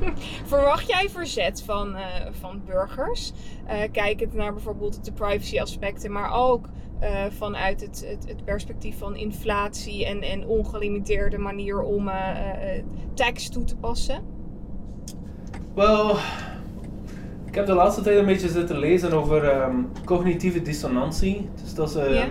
[0.46, 2.04] Verwacht jij verzet van, eh,
[2.40, 3.32] van burgers?
[3.66, 8.98] Eh, kijkend naar bijvoorbeeld de privacy aspecten, maar ook eh, vanuit het, het, het perspectief
[8.98, 12.10] van inflatie en, en ongelimiteerde manier om
[13.14, 14.24] tax toe te passen?
[15.76, 16.16] Wel,
[17.48, 19.76] ik heb de laatste tijd een beetje zitten lezen over ehm,
[20.06, 21.50] cognitieve dissonantie.
[21.64, 22.24] Dus dat is, eh,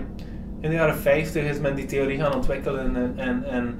[0.60, 2.96] in de jaren 50 is men die theorie gaan ontwikkelen.
[2.96, 3.78] En, en, en,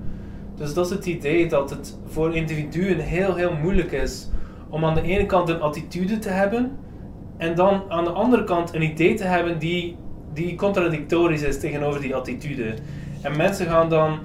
[0.54, 4.28] dus dat is het idee dat het voor individuen heel, heel moeilijk is
[4.68, 6.76] om aan de ene kant een attitude te hebben
[7.36, 9.96] en dan aan de andere kant een idee te hebben die,
[10.32, 12.74] die contradictorisch is tegenover die attitude.
[13.22, 14.18] En mensen gaan dan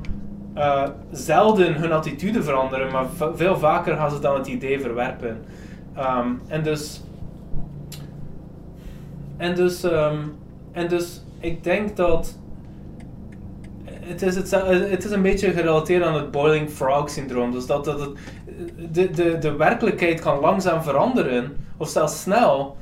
[0.54, 3.06] eh, zelden hun attitude veranderen, maar
[3.36, 5.38] veel vaker gaan ze dan het idee verwerpen.
[5.96, 7.02] Ehm, en dus.
[9.38, 10.18] En dus, ehm,
[10.72, 12.40] en dus, ik denk dat.
[13.86, 14.52] Het is, het,
[14.90, 17.52] het is een beetje gerelateerd aan het boiling frog syndroom.
[17.52, 18.10] Dus dat, dat het,
[18.94, 22.78] de, de, de werkelijkheid kan langzaam veranderen, of zelfs snel.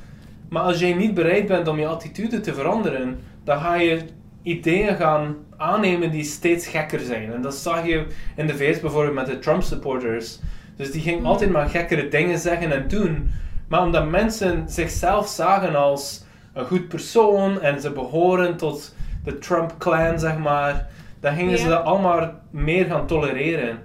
[0.49, 4.01] Maar als jij niet bereid bent om je attitude te veranderen, dan ga je
[4.43, 7.33] ideeën gaan aannemen die steeds gekker zijn.
[7.33, 8.05] En dat zag je
[8.35, 10.39] in de VS bijvoorbeeld met de Trump supporters.
[10.79, 13.31] Dus die gingen altijd maar gekkere dingen zeggen en doen.
[13.67, 16.23] Maar omdat mensen zichzelf zagen als
[16.53, 20.87] een goed persoon en ze behoren tot de Trump-clan, zeg maar,
[21.19, 23.77] dan gingen ze dat allemaal meer gaan tolereren.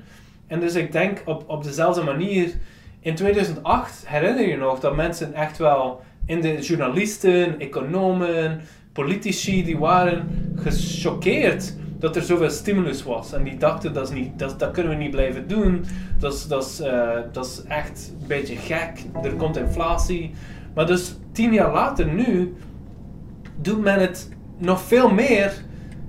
[0.46, 2.52] En dus ik denk op, op dezelfde manier,
[3.00, 8.60] in 2008 herinner je nog dat mensen echt wel in de journalisten, economen,
[8.92, 13.32] politici, die waren gechoqueerd dat er zoveel stimulus was.
[13.32, 15.84] En die dachten, dat, is niet, dat, dat kunnen we niet blijven doen.
[16.18, 19.04] Dat is, dat, is, eh, dat is echt een beetje gek.
[19.22, 20.34] Er komt inflatie.
[20.74, 22.54] Maar dus tien jaar later nu,
[23.56, 24.28] doet men het
[24.58, 25.52] nog veel meer,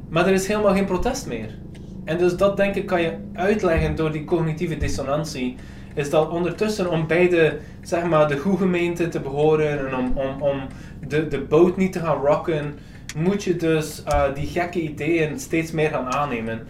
[0.10, 1.50] maar er is helemaal geen protest meer.
[2.04, 5.56] En dus dat denk ik kan je uitleggen door die cognitieve dissonantie.
[5.94, 10.18] Is dat ondertussen om bij de, zeg maar, de goede gemeente te behoren en om,
[10.18, 10.62] om, om
[11.08, 12.74] de, de boot niet te gaan rocken,
[13.16, 16.68] moet je dus eh, die gekke ideeën steeds meer gaan aannemen.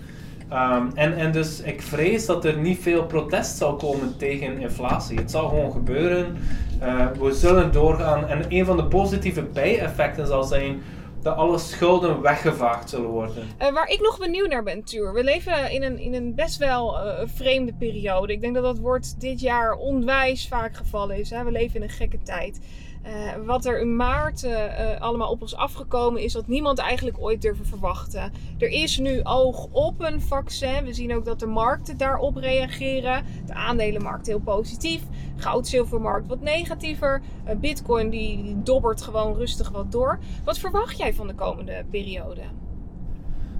[0.49, 5.17] Ehm, en, en dus ik vrees dat er niet veel protest zal komen tegen inflatie.
[5.17, 6.37] Het zal gewoon gebeuren.
[6.79, 8.27] Eh, we zullen doorgaan.
[8.27, 10.81] En een van de positieve bijeffecten zal zijn
[11.21, 13.43] dat alle schulden weggevaagd zullen worden.
[13.57, 15.13] Eh, waar ik nog benieuwd naar ben, Tuur.
[15.13, 18.33] We leven in een, in een best wel vreemde periode.
[18.33, 21.29] Ik denk dat dat woord dit jaar onwijs vaak gevallen is.
[21.29, 21.43] Hè?
[21.43, 22.59] We leven in een gekke tijd.
[23.05, 23.11] Eh,
[23.45, 27.41] wat er in maart eh, eh, allemaal op ons afgekomen is, wat niemand eigenlijk ooit
[27.41, 28.31] durfde verwachten.
[28.57, 30.83] Er is nu oog op een vaccin.
[30.83, 33.23] We zien ook dat de markten daarop reageren.
[33.45, 35.01] De aandelenmarkt heel positief.
[35.35, 37.21] Goud, zilvermarkt wat negatiever.
[37.57, 40.19] Bitcoin die, dobbert gewoon rustig wat door.
[40.43, 42.41] Wat verwacht jij van de komende periode?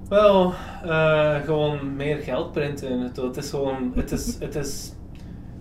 [0.09, 0.53] Wel,
[1.43, 2.99] gewoon meer geld printen.
[2.99, 4.93] Het is gewoon, het is, het is,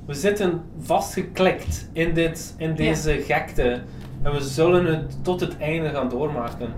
[0.07, 3.83] we zitten vastgeklikt in, dit, in deze gekte.
[4.23, 6.73] En we zullen het tot het einde gaan doormaken.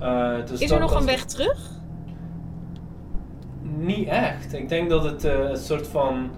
[0.00, 1.70] Eh, dus Is er nog een weg terug?
[3.62, 4.52] Niet echt.
[4.52, 6.30] Ik denk dat het eh, een soort van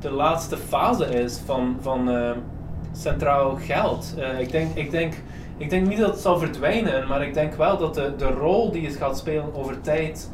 [0.00, 2.30] de laatste fase is van, van eh,
[2.92, 4.14] centraal geld.
[4.38, 5.14] Ik, denk, ik, denk,
[5.56, 8.70] ik denk niet dat het zal verdwijnen, maar ik denk wel dat de, de rol
[8.70, 10.30] die het gaat spelen over tijd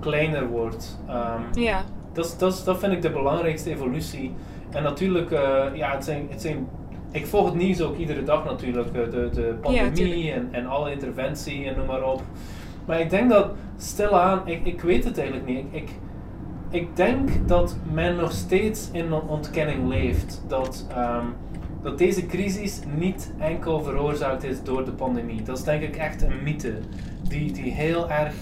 [0.00, 0.98] kleiner wordt.
[1.08, 1.84] Ehm, Ja.
[2.12, 4.34] dat, dat, dat vind ik de belangrijkste evolutie.
[4.72, 6.68] En natuurlijk, eh, ja, het zijn, het zijn,
[7.10, 10.92] ik volg het nieuws ook iedere dag natuurlijk, eh, de, de pandemie en, en alle
[10.92, 12.22] interventie en noem maar op.
[12.84, 15.64] Maar ik denk dat stilaan, ik, ik weet het eigenlijk niet.
[15.70, 15.90] Ik,
[16.70, 20.44] ik, denk dat men nog steeds in een ontkenning leeft.
[20.48, 21.26] Dat, ehm,
[21.82, 25.42] dat deze crisis niet enkel veroorzaakt is door de pandemie.
[25.42, 26.78] Dat is denk ik echt een mythe
[27.28, 28.34] die, die heel erg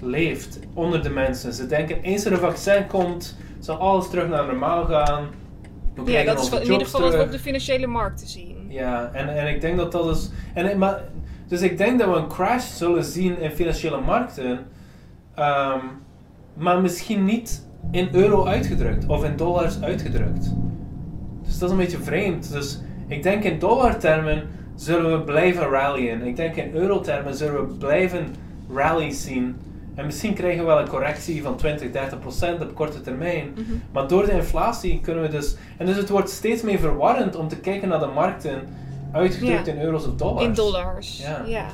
[0.00, 1.52] leeft onder de mensen.
[1.52, 5.26] Ze denken eens er een vaccin komt, zal alles terug naar normaal gaan.
[5.94, 8.66] We Ja, dat is in ieder geval wat we op de financiële markten zien.
[8.68, 10.30] Ja, en, en ik denk dat dat is.
[10.54, 11.00] En, maar,
[11.46, 14.66] dus ik denk dat we een crash zullen zien in financiële markten,
[15.34, 15.80] ehm,
[16.54, 20.54] maar misschien niet in euro uitgedrukt of in dollars uitgedrukt.
[21.44, 22.52] Dus dat is een beetje vreemd.
[22.52, 24.42] Dus ik denk in dollartermen
[24.74, 26.22] zullen we blijven rallyen.
[26.22, 28.34] Ik denk in eurotermen zullen we blijven
[28.74, 29.56] rallies zien.
[29.98, 33.50] En misschien krijgen we wel een correctie van 20, 30 procent op korte termijn.
[33.50, 33.62] Mhm.
[33.92, 35.56] Maar door de inflatie kunnen we dus.
[35.76, 38.62] En dus het wordt steeds meer verwarrend om te kijken naar de markten
[39.12, 39.72] uitgedrukt Ja.
[39.72, 40.44] in euro's of dollars.
[40.44, 41.20] In dollars.
[41.22, 41.42] Ja.
[41.46, 41.66] ja.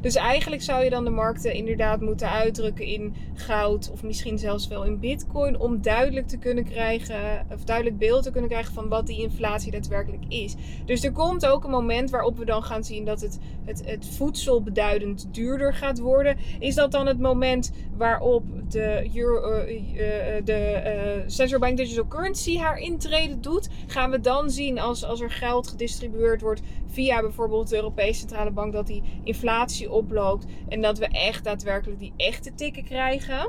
[0.00, 4.68] Dus eigenlijk zou je dan de markten inderdaad moeten uitdrukken in goud of misschien zelfs
[4.68, 8.88] wel in bitcoin om duidelijk te kunnen krijgen, of duidelijk beeld te kunnen krijgen van
[8.88, 10.54] wat die inflatie daadwerkelijk is.
[10.84, 14.06] Dus er komt ook een moment waarop we dan gaan zien dat het, het, het
[14.06, 16.36] voedsel beduidend duurder gaat worden.
[16.58, 22.08] Is dat dan het moment waarop de, Euro, eh, eh, de eh, Central Bank Digital
[22.08, 23.68] Currency haar intrede doet?
[23.86, 28.50] Gaan we dan zien als, als er geld gedistribueerd wordt via bijvoorbeeld de Europese Centrale
[28.50, 33.46] Bank dat die inflatie oploopt en dat we echt daadwerkelijk die echte tikken krijgen?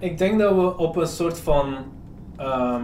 [0.00, 1.74] Ik denk dat we op een soort van.
[2.36, 2.82] ehm,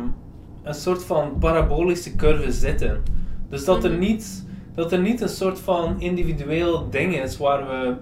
[0.63, 3.03] een soort van parabolische curve zitten.
[3.49, 3.99] Dus dat, er Mhm.
[4.01, 7.95] niet, dat er niet een soort van individueel ding is waar we,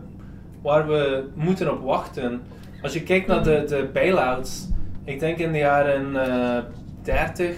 [0.63, 2.43] waar we moeten op wachten.
[2.83, 4.69] Als je kijkt naar de, de bailouts,
[5.05, 6.63] ik denk in de jaren eh
[7.03, 7.57] 30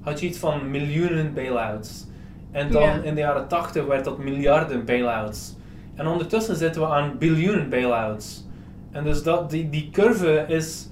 [0.00, 2.06] had je iets van miljoenen bailouts.
[2.50, 3.00] En dan Ja.
[3.02, 5.56] in de jaren 80 werd dat miljarden bailouts.
[5.94, 8.48] En ondertussen zitten we aan biljoenen bailouts.
[8.90, 10.90] En dus dat, die, die curve is,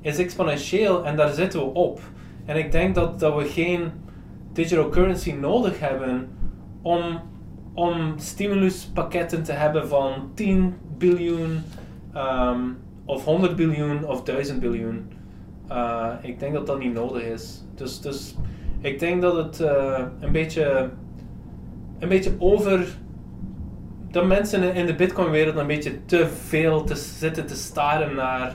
[0.00, 2.00] is exponentieel en daar zitten we op.
[2.44, 3.90] En ik denk dat, dat we geen
[4.52, 6.28] digital currency nodig hebben
[6.82, 7.20] om,
[7.74, 11.58] om stimuluspakketten te hebben van 10 biljoen
[12.12, 12.60] ehm,
[13.04, 15.12] of 100 biljoen of 1000 biljoen.
[16.22, 17.64] Ik denk dat dat niet nodig is.
[17.74, 18.36] Dus, dus
[18.80, 20.90] ik denk dat het eh, een, beetje,
[21.98, 22.86] een beetje over.
[24.10, 28.54] Dat mensen in- de Bitcoin-wereld een beetje te veel te zitten te staren naar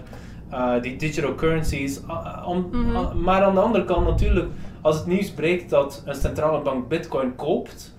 [0.49, 2.01] eh, die digital currencies.
[2.45, 3.21] Om, Mhm.
[3.23, 4.49] maar aan de andere kant natuurlijk,
[4.81, 7.95] als het nieuws breekt dat een centrale bank Bitcoin koopt,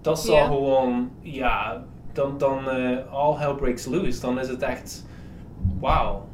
[0.00, 4.20] dat zal gewoon, ja, dan, dan eh, all hell breaks loose.
[4.20, 5.06] Dan is het echt,
[5.80, 6.26] wauw.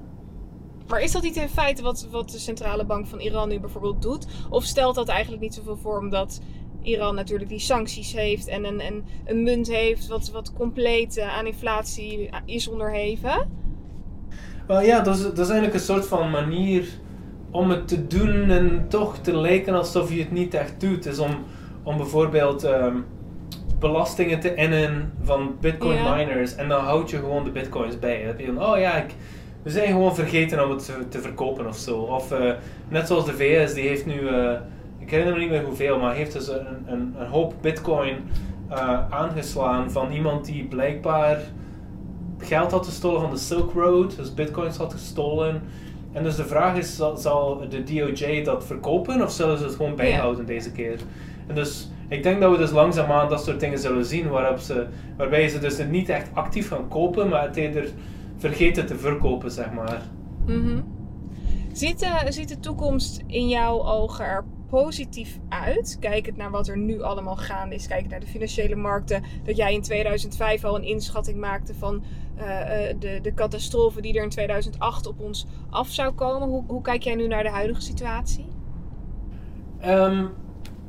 [0.89, 4.03] Maar is dat niet in feite wat, wat de centrale bank van Iran nu bijvoorbeeld
[4.03, 4.27] doet?
[4.51, 6.41] Of stelt dat eigenlijk niet zoveel voor omdat
[6.85, 11.47] Iran natuurlijk die sancties heeft en een, een, een munt heeft wat, wat compleet aan
[11.47, 13.51] inflatie is onderheven?
[14.67, 16.89] Wel ja, dat is, dat is eigenlijk een soort van manier
[17.51, 21.07] om het te doen en toch te lijken alsof je het niet echt doet.
[21.07, 21.31] Is om,
[21.83, 22.97] om bijvoorbeeld ehm,
[23.79, 26.15] belastingen te innen van bitcoin Ja.
[26.15, 28.19] miners en dan houd je gewoon de bitcoins bij.
[28.19, 29.15] Dan heb je van, oh ja, ik,
[29.63, 31.97] we zijn gewoon vergeten om het te, te verkopen of zo.
[31.99, 32.53] Of eh,
[32.89, 34.53] net zoals de VS, die heeft nu, eh,
[35.05, 38.17] ik herinner me niet meer hoeveel, maar heeft dus een, een, een hoop bitcoin
[38.69, 41.41] eh, aangeslaan van iemand die blijkbaar
[42.39, 45.63] geld had gestolen van de Silk Road, dus bitcoins had gestolen.
[46.13, 49.75] En dus de vraag is, zal, zal de DOJ dat verkopen of zullen ze het
[49.75, 51.01] gewoon bijhouden deze keer?
[51.47, 54.87] En dus ik denk dat we dus langzaamaan dat soort dingen zullen zien, waarop ze,
[55.17, 57.89] waarbij ze dus niet echt actief gaan kopen, maar het eerder
[58.37, 60.03] vergeten te verkopen, zeg maar.
[60.47, 60.81] Mhm.
[61.73, 64.45] Ziet, de, ziet de toekomst in jouw ogen er
[64.83, 65.97] positief uit?
[66.01, 69.23] Kijkend naar wat er nu allemaal gaande is, kijkend naar de financiële markten.
[69.45, 72.03] Dat jij in 2005 al een inschatting maakte van
[72.37, 76.49] eh, eh, de, de catastrofe die er in 2008 op ons af zou komen.
[76.49, 78.47] Hoe, hoe kijk jij nu naar de huidige situatie?
[79.81, 80.25] Ehm,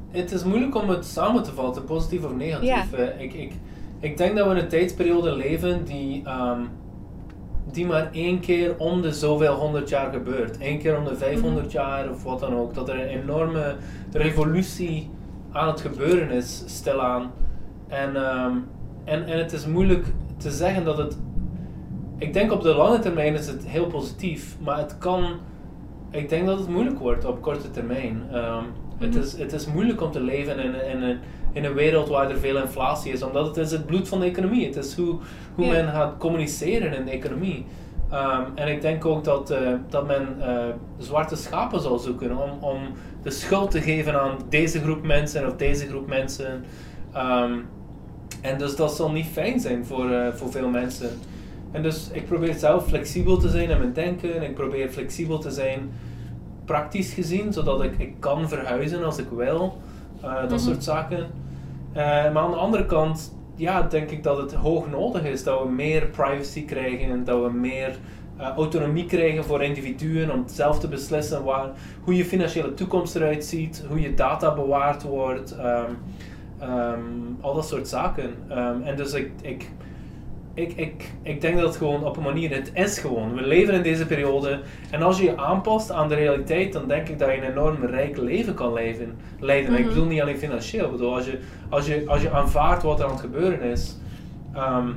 [0.10, 2.92] het is moeilijk om het samen te vatten, positief of negatief.
[2.92, 2.98] Ja.
[2.98, 3.54] Eh, ik, ik,
[4.00, 6.62] ik denk dat we in een tijdsperiode leven die, ehm,
[7.76, 10.58] die maar één keer om de zoveel honderd jaar gebeurt.
[10.60, 12.74] Eén keer om de 500 jaar of wat dan ook.
[12.74, 13.76] Dat er een enorme
[14.12, 15.10] revolutie
[15.52, 17.32] aan het gebeuren is, stilaan.
[17.88, 18.52] En, ehm,
[19.04, 20.06] en, en het is moeilijk
[20.38, 21.18] te zeggen dat het.
[22.18, 25.26] Ik denk op de lange termijn is het heel positief, maar het kan.
[26.12, 28.24] Ik denk dat het moeilijk wordt op korte termijn.
[28.32, 28.64] Ehm,
[28.98, 29.20] het, Mhm.
[29.20, 31.18] is, het is moeilijk om te leven in, in, een,
[31.56, 34.26] in een wereld waar er veel inflatie is, omdat het is het bloed van de
[34.26, 34.66] economie.
[34.66, 35.16] Het is hoe,
[35.56, 37.66] hoe men gaat communiceren in de economie.
[38.12, 40.58] Ehm, en ik denk ook dat, eh, dat men eh,
[40.98, 42.78] zwarte schapen zal zoeken om, om
[43.24, 46.64] de schuld te geven aan deze groep mensen of deze groep mensen.
[47.14, 47.54] Ehm,
[48.42, 51.10] en dus dat zal niet fijn zijn voor, eh, voor veel mensen.
[51.72, 54.44] En dus ik probeer zelf flexibel te zijn in mijn denken.
[54.44, 55.92] Ik probeer flexibel te zijn
[56.66, 59.78] praktisch gezien, zodat ik, ik kan verhuizen als ik wil.
[60.22, 60.60] Dat Mhm.
[60.60, 61.28] soort zaken.
[61.96, 65.62] Eh, maar aan de andere kant, ja, denk ik dat het hoog nodig is dat
[65.62, 67.98] we meer privacy krijgen, dat we meer
[68.38, 71.70] eh, autonomie krijgen voor individuen om zelf te beslissen waar,
[72.04, 75.92] hoe je financiële toekomst eruit ziet, hoe je data bewaard wordt, ehm,
[76.60, 77.00] ehm,
[77.42, 78.30] al dat soort zaken.
[78.50, 79.72] Ehm, en dus ik, ik,
[80.56, 83.34] ik, ik, ik denk dat het gewoon op een manier, het is gewoon.
[83.36, 84.60] We leven in deze periode
[84.92, 87.86] en als je je aanpast aan de realiteit, dan denk ik dat je een enorm
[87.86, 89.74] rijk leven kan leven, leiden.
[89.74, 89.88] Ik Mhm.
[89.88, 91.40] bedoel niet alleen financieel, ik bedoel als je,
[91.70, 93.98] als je, als je aanvaardt wat er aan het gebeuren is.
[94.54, 94.88] ehm,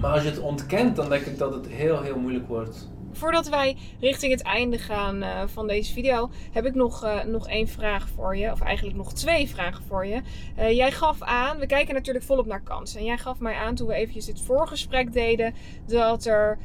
[0.00, 2.90] maar als je het ontkent, dan denk ik dat het heel, heel moeilijk wordt.
[3.12, 7.48] Voordat wij richting het einde gaan eh, van deze video, heb ik nog, eh, nog
[7.48, 8.52] één vraag voor je.
[8.52, 10.22] Of eigenlijk nog twee vragen voor je.
[10.56, 12.98] Eh, jij gaf aan, we kijken natuurlijk volop naar kansen.
[12.98, 15.54] En jij gaf mij aan toen we eventjes dit voorgesprek deden,
[15.86, 16.58] dat er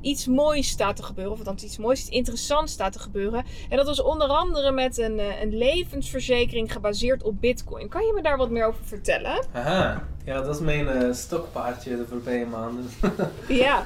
[0.00, 1.32] iets moois staat te gebeuren.
[1.32, 3.44] Of althans iets moois, iets interessants staat te gebeuren.
[3.68, 7.88] En dat was onder andere met een, een levensverzekering gebaseerd op bitcoin.
[7.88, 9.44] Kan je me daar wat meer over vertellen?
[9.52, 12.84] Aha, ja, dat is mijn stokpaardje de voorbije maanden.
[13.48, 13.84] Ja.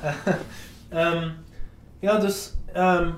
[0.89, 1.29] Ehm,
[2.01, 3.11] ja, dus ehm,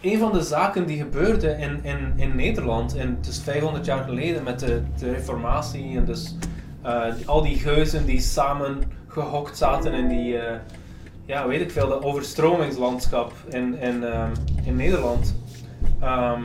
[0.00, 4.42] een van de zaken die gebeurde in, in, in Nederland, in, dus 500 jaar geleden
[4.42, 6.36] met de, de reformatie en dus
[6.82, 10.58] eh, al die geuzen die samen gehokt zaten in die, eh,
[11.24, 14.30] ja, weet ik veel, de overstromingslandschap in, in, ehm,
[14.64, 15.34] in Nederland.
[16.00, 16.42] Ehm,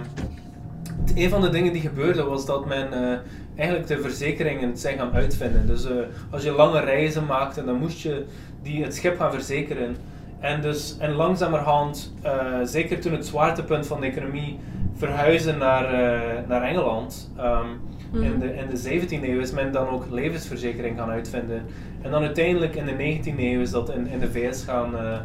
[1.16, 3.18] een van de dingen die gebeurde was dat men eh,
[3.56, 5.68] eigenlijk de verzekeringen zijn gaan uitvinden.
[5.68, 5.88] Dus
[6.30, 8.26] als je lange reizen maakte, dan moest je
[8.62, 9.96] die, het schip gaan verzekeren.
[10.44, 14.60] En, dus, en langzamerhand, eh, zeker toen het zwaartepunt van de economie
[14.94, 17.68] verhuizen naar, eh, naar Engeland, ehm,
[18.14, 21.66] in, de, in de 17e eeuw is men dan ook levensverzekering gaan uitvinden.
[22.02, 25.18] En dan uiteindelijk in de 19e eeuw is dat in, in de VS gaan, eh,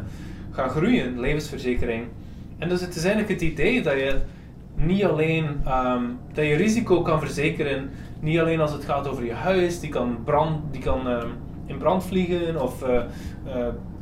[0.51, 2.03] gaan groeien, levensverzekering.
[2.57, 4.15] En dus het is eigenlijk het idee dat je
[4.75, 6.03] niet alleen ehm,
[6.33, 7.89] dat je risico kan verzekeren,
[8.19, 11.27] niet alleen als het gaat over je huis, die kan, brand, die kan ehm,
[11.65, 12.83] in brand vliegen of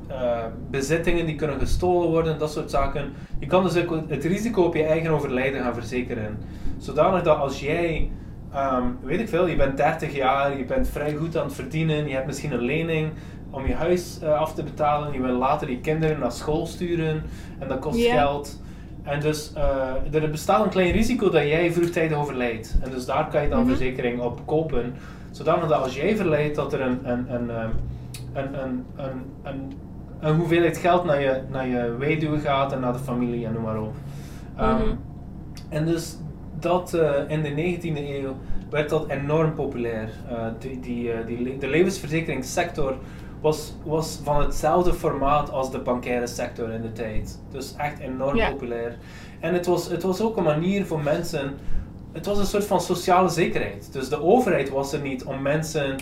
[0.07, 3.13] eh, bezittingen die kunnen gestolen worden, dat soort zaken.
[3.39, 6.37] Je kan dus ook het risico op je eigen overlijden gaan verzekeren.
[6.77, 8.09] Zodanig dat als jij,
[8.53, 12.07] ehm, weet ik veel, je bent 30 jaar, je bent vrij goed aan het verdienen,
[12.07, 13.09] je hebt misschien een lening
[13.49, 17.23] om je huis eh, af te betalen, je wil later je kinderen naar school sturen
[17.59, 18.61] en dat kost geld.
[19.03, 22.77] En dus eh, er bestaat een klein risico dat jij vroegtijdig overlijdt.
[22.83, 23.67] En dus daar kan je dan Mhm.
[23.69, 24.93] verzekering op kopen.
[25.31, 27.69] Zodanig dat als jij verlijdt, dat er een, een, een, ehm,
[28.33, 29.71] een, een, een, een,
[30.19, 33.63] een hoeveelheid geld naar je, naar je weduwe gaat en naar de familie en noem
[33.63, 33.93] maar op.
[34.57, 34.95] Ehm, Mhm.
[35.69, 36.17] En dus
[36.59, 38.35] dat eh, in de 19e eeuw
[38.69, 40.09] werd dat enorm populair.
[40.29, 42.95] Eh, die, die, eh, die, de levensverzekeringssector
[43.41, 47.39] was, was van hetzelfde formaat als de bankaire sector in de tijd.
[47.51, 48.97] Dus echt enorm populair.
[49.39, 51.53] En het was, het was ook een manier voor mensen.
[52.11, 53.89] Het was een soort van sociale zekerheid.
[53.91, 55.95] Dus de overheid was er niet om mensen,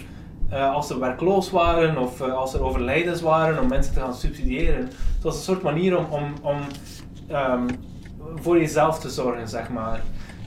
[0.50, 4.14] eh, als ze werkloos waren of eh, als er overlijdens waren, om mensen te gaan
[4.14, 4.82] subsidiëren.
[4.86, 6.58] Het was een soort manier om, om, om
[7.28, 7.68] ehm,
[8.36, 10.02] voor jezelf te zorgen, zeg maar.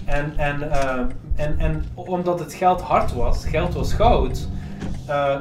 [0.04, 0.98] En, en, eh,
[1.36, 4.48] en, en omdat het geld hard was, geld was goud,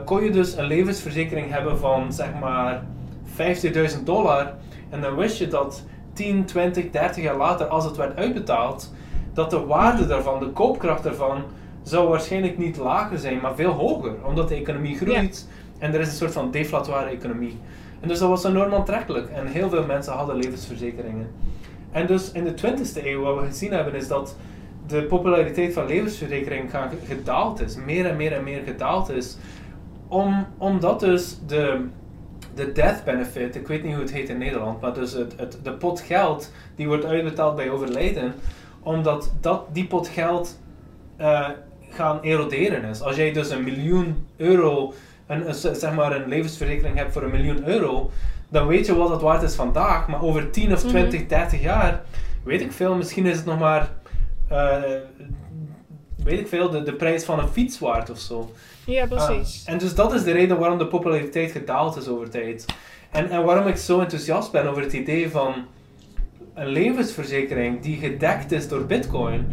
[0.05, 2.83] kon je dus een levensverzekering hebben van zeg maar
[3.35, 4.53] 50.000 dollar.
[4.89, 5.83] En dan wist je dat
[6.13, 8.93] 10, 20, 30 jaar later, als het werd uitbetaald,
[9.33, 11.43] dat de waarde daarvan, de koopkracht daarvan,
[11.87, 14.13] zou waarschijnlijk niet lager zijn, maar veel hoger.
[14.25, 15.47] Omdat de economie groeit
[15.79, 17.59] en er is een soort van deflatoire economie.
[17.99, 19.29] En dus dat was enorm aantrekkelijk.
[19.29, 21.27] En heel veel mensen hadden levensverzekeringen.
[21.91, 24.35] En dus in de 20e eeuw, wat we gezien hebben, is dat
[24.87, 27.75] de populariteit van levensverzekering gaan gedaald is.
[27.75, 29.37] Meer en meer en meer gedaald is.
[30.07, 31.85] Om, omdat dus de,
[32.53, 35.59] de death benefit, ik weet niet hoe het heet in Nederland, maar dus het, het,
[35.63, 38.33] de pot geld die wordt uitbetaald bij overlijden,
[38.83, 40.59] omdat dat, die pot geld
[41.17, 41.49] eh,
[41.89, 43.01] gaan eroderen is.
[43.01, 44.93] Als jij dus een miljoen euro,
[45.27, 48.11] een, zeg maar een levensverzekering hebt voor een miljoen euro,
[48.49, 50.89] dan weet je wat dat waard is vandaag, maar over 10 of Mhm.
[50.89, 52.01] 20, 30 jaar,
[52.43, 53.89] weet ik veel, misschien is het nog maar,
[54.49, 54.81] eh,
[56.23, 58.51] weet ik veel, de, de prijs van een fiets waard of zo.
[58.85, 59.63] Ja, precies.
[59.65, 62.65] Ah, en dus dat is de reden waarom de populariteit gedaald is over tijd.
[63.11, 65.53] En, en waarom ik zo enthousiast ben over het idee van
[66.53, 69.47] een levensverzekering die gedekt is door bitcoin,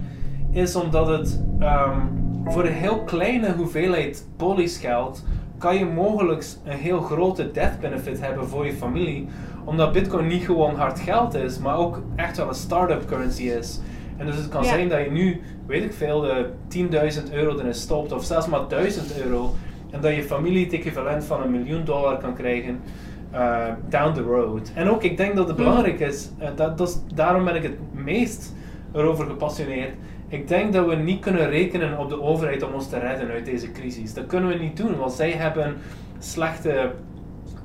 [0.53, 2.01] is omdat het ehm,
[2.45, 5.25] voor een heel kleine hoeveelheid poliesgeld
[5.59, 9.27] kan je mogelijk een heel grote death benefit hebben voor je familie.
[9.65, 13.81] Omdat bitcoin niet gewoon hard geld is, maar ook echt wel een start-up currency is.
[14.17, 14.69] En dus het kan Ja.
[14.69, 18.69] zijn dat je nu, weet ik veel, de 10.000 euro erin stopt, of zelfs maar
[18.69, 19.55] 1000 euro.
[19.91, 22.81] En dat je familie het equivalent van een miljoen dollar kan krijgen
[23.31, 24.71] eh, down the road.
[24.75, 25.67] En ook, ik denk dat het Mhm.
[25.67, 28.55] belangrijk is, eh, dat, dat is, daarom ben ik het meest
[28.93, 29.91] erover gepassioneerd.
[30.35, 33.45] Ik denk dat we niet kunnen rekenen op de overheid om ons te redden uit
[33.45, 34.15] deze crisis.
[34.15, 35.77] Dat kunnen we niet doen, want zij hebben
[36.19, 36.93] slechte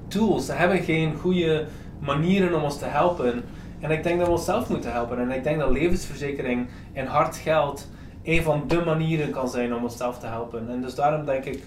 [0.07, 1.65] tools, ze hebben geen goede
[1.99, 3.43] manieren om ons te helpen.
[3.79, 5.19] En ik denk dat we onszelf moeten helpen.
[5.19, 7.89] En ik denk dat levensverzekering en hard geld
[8.23, 10.69] een van de manieren kan zijn om onszelf te helpen.
[10.69, 11.63] En dus daarom denk ik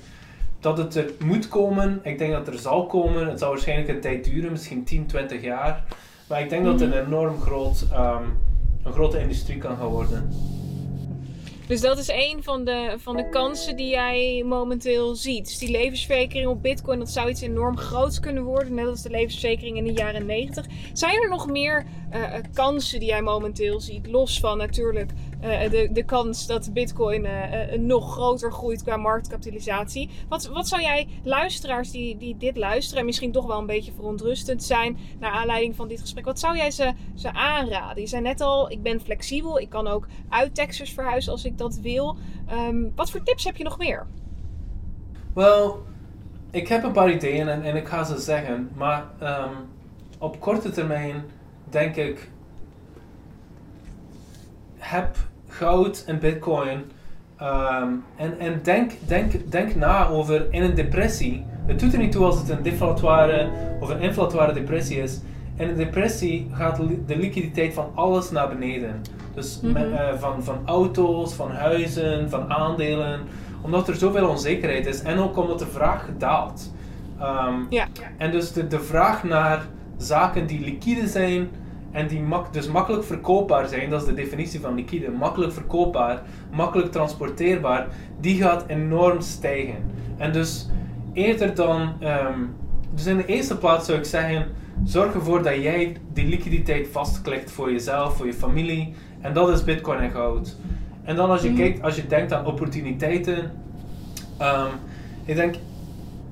[0.61, 2.01] dat het er moet komen.
[2.03, 3.27] Ik denk dat het er zal komen.
[3.27, 5.85] Het zal waarschijnlijk een tijd duren, misschien 10, 20 jaar.
[6.29, 8.25] Maar ik denk dat het een enorm groot, ehm,
[8.83, 10.31] een grote industrie kan gaan worden.
[11.73, 15.45] Dus dat is een van de, van de kansen die jij momenteel ziet.
[15.45, 18.75] Dus die levensverzekering op Bitcoin, dat zou iets enorm groots kunnen worden.
[18.75, 20.67] Net als de levensverzekering in de jaren 90.
[20.93, 24.07] Zijn er nog meer uh, kansen die jij momenteel ziet?
[24.07, 25.11] Los van natuurlijk
[25.43, 30.11] uh, de, de kans dat Bitcoin uh, nog groter groeit qua marktkapitalisatie.
[30.29, 33.93] Wat, wat zou jij luisteraars die, die dit luisteren en misschien toch wel een beetje
[33.93, 38.03] verontrustend zijn naar aanleiding van dit gesprek, wat zou jij ze, ze aanraden?
[38.03, 41.59] Je zei net al, ik ben flexibel, ik kan ook uit Texas verhuizen als ik
[41.59, 42.17] dat wil.
[42.53, 44.07] Um, wat voor tips heb je nog meer?
[45.35, 45.83] Wel,
[46.51, 49.57] ik heb een paar ideeën en, en ik ga ze zeggen, maar um,
[50.19, 51.25] op korte termijn
[51.71, 52.31] denk ik
[54.77, 55.17] heb
[55.63, 56.79] goud en bitcoin.
[57.43, 61.45] Um, en en denk, denk, denk na over in een depressie.
[61.67, 63.51] Het doet er niet toe als het een deflatoire
[63.81, 65.21] of een inflatoire depressie is.
[65.57, 69.01] In een depressie gaat de liquiditeit van alles naar beneden.
[69.35, 69.91] Dus mm -hmm.
[69.91, 73.21] met, uh, van, van auto's, van huizen, van aandelen.
[73.63, 76.73] Omdat er zoveel onzekerheid is en ook omdat de vraag daalt.
[77.21, 77.87] Um, ja.
[78.19, 81.49] En dus de, de vraag naar zaken die liquide zijn,
[81.93, 86.23] en die mak dus makkelijk verkoopbaar zijn, dat is de definitie van liquide, makkelijk verkoopbaar,
[86.53, 87.87] makkelijk transporteerbaar,
[88.21, 89.77] die gaat enorm stijgen.
[90.17, 90.69] En dus
[91.13, 92.55] eerder dan, um,
[92.95, 94.47] dus in de eerste plaats zou ik zeggen,
[94.85, 99.65] zorg ervoor dat jij die liquiditeit vastklikt voor jezelf, voor je familie, en dat is
[99.65, 100.57] bitcoin en goud.
[101.05, 101.57] En dan als je mm.
[101.57, 103.53] kijkt, als je denkt aan opportuniteiten,
[104.41, 104.71] um,
[105.25, 105.55] ik denk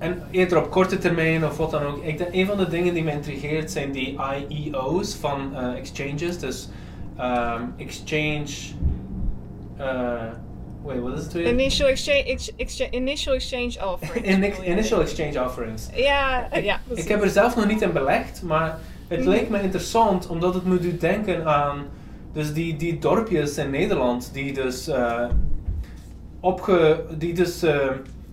[0.00, 2.04] en eerder op korte termijn of wat dan ook.
[2.04, 6.38] Ik denk, een van de dingen die me intrigeert zijn die IEO's van uh, exchanges.
[6.38, 6.68] Dus
[7.20, 8.48] um, exchange.
[9.78, 10.22] Uh,
[10.82, 11.48] wait, what is het weer?
[11.48, 14.28] Initial exchange, ex, ex, initial exchange offerings.
[14.62, 15.88] In, initial exchange offerings.
[15.94, 16.80] Ja, ja.
[16.88, 18.78] Ik, heb er zelf nog niet in belegd, maar
[19.08, 19.28] het mm.
[19.28, 21.86] lijkt me interessant omdat het me doet denken aan.
[22.32, 24.88] Dus die, die dorpjes in Nederland die dus.
[24.88, 25.24] Uh,
[26.40, 27.62] opge, die dus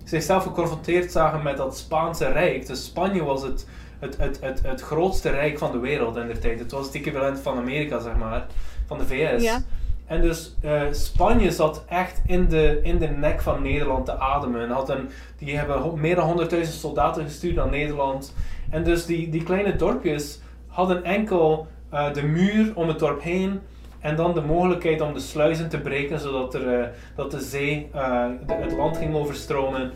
[0.09, 2.67] zichzelf geconfronteerd zagen met dat Spaanse Rijk.
[2.67, 3.67] Dus Spanje was het,
[3.99, 6.59] het, het, het, het grootste rijk van de wereld in der tijd.
[6.59, 8.45] Het was het equivalent van Amerika, zeg maar,
[8.85, 9.43] van de VS.
[9.43, 9.61] Ja.
[10.05, 14.69] En dus uh, Spanje zat echt in de, in de nek van Nederland te ademen.
[14.69, 18.33] Had een, die hebben meer dan 100.000 soldaten gestuurd naar Nederland.
[18.69, 23.59] En dus die, die kleine dorpjes hadden enkel uh, de muur om het dorp heen
[23.99, 26.85] en dan de mogelijkheid om de sluizen te breken, zodat er, uh,
[27.15, 29.91] dat de zee uh, de, het land ging overstromen.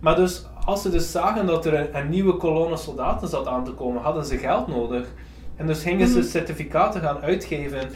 [0.00, 3.64] Maar dus, als ze dus zagen dat er een, een, nieuwe kolonne soldaten zat aan
[3.64, 5.06] te komen, hadden ze geld nodig.
[5.56, 6.26] En dus gingen ze mhm.
[6.26, 7.88] certificaten gaan uitgeven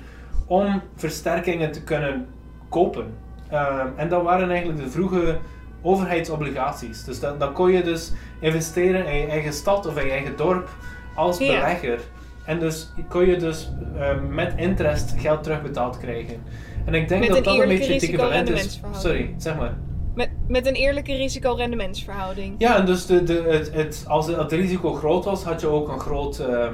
[0.46, 2.26] om versterkingen te kunnen
[2.68, 3.14] kopen.
[3.52, 5.38] Uh, en dat waren eigenlijk de vroege
[5.82, 7.04] overheidsobligaties.
[7.04, 10.36] Dus dan, dan kon je dus investeren in je eigen stad of in je eigen
[10.36, 10.68] dorp
[11.14, 12.00] als belegger.
[12.48, 16.42] En dus kon je dus uh, met interest geld terugbetaald krijgen.
[16.84, 18.80] En ik denk met dat dat een beetje het equivalent is.
[18.92, 19.76] Sorry, zeg maar.
[20.14, 22.54] Met, met een eerlijke risico-rendementsverhouding.
[22.58, 25.88] Ja, en dus de, de, het, het, als het risico groot was, had je ook
[25.88, 26.66] een, groot, uh,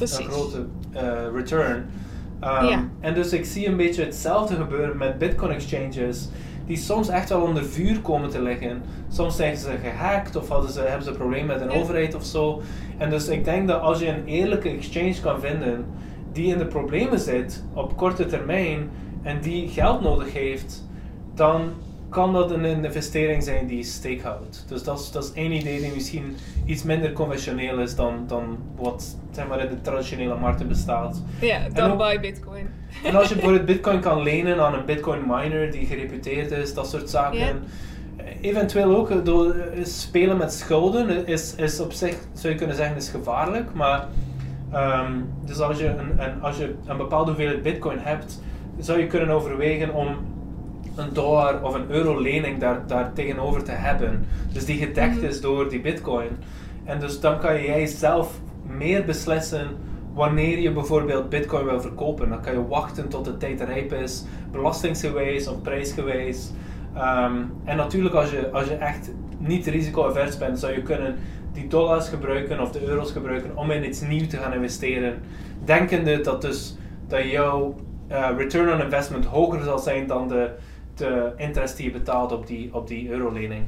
[0.00, 1.00] een grote uh,
[1.34, 1.76] return.
[2.44, 2.88] Um, ja.
[3.00, 6.28] En dus ik zie een beetje hetzelfde gebeuren met Bitcoin exchanges
[6.70, 8.82] die soms echt wel onder vuur komen te liggen.
[9.08, 12.24] Soms zijn ze gehackt of hadden ze, hebben ze een probleem met een overheid of
[12.24, 12.62] zo.
[12.98, 15.84] En dus ik denk dat als je een eerlijke exchange kan vinden
[16.32, 18.90] die in de problemen zit op korte termijn
[19.22, 20.88] en die geld nodig heeft,
[21.34, 21.72] dan
[22.10, 24.64] kan dat een investering zijn die steek houdt.
[24.68, 26.36] Dus dat is, dat is één idee die misschien
[26.66, 31.22] iets minder conventioneel is dan, dan wat zeg maar, in de traditionele markten bestaat.
[31.40, 32.68] Ja, dan buy bitcoin.
[33.04, 36.90] En als je bijvoorbeeld bitcoin kan lenen aan een bitcoin miner die gereputeerd is, dat
[36.90, 37.38] soort zaken.
[37.38, 37.54] Yeah.
[38.40, 43.08] Eventueel ook door spelen met schulden is, is op zich, zou je kunnen zeggen, is
[43.08, 43.74] gevaarlijk.
[43.74, 44.06] Maar
[44.74, 48.42] um, dus als je een, een, als je een bepaalde hoeveelheid bitcoin hebt,
[48.78, 50.16] zou je kunnen overwegen om
[50.96, 54.26] een dollar of een euro lening daar, daar tegenover te hebben.
[54.52, 55.24] Dus die gedekt mhm.
[55.24, 56.28] is door die bitcoin.
[56.84, 59.66] En dus dan kan jij zelf meer beslissen
[60.14, 62.28] wanneer je bijvoorbeeld bitcoin wil verkopen.
[62.28, 66.50] Dan kan je wachten tot de tijd rijp is, belastingsgewijs of prijsgewijs.
[66.96, 71.16] Um, en natuurlijk als je, als je echt niet risico-avers bent, zou je kunnen
[71.52, 75.22] die dollars gebruiken of de euro's gebruiken om in iets nieuws te gaan investeren.
[75.64, 76.76] Denkende dat dus
[77.08, 77.74] dat jouw
[78.10, 80.50] uh, return on investment hoger zal zijn dan de,
[81.00, 83.62] de interest die je betaalt op die, op die eurolening.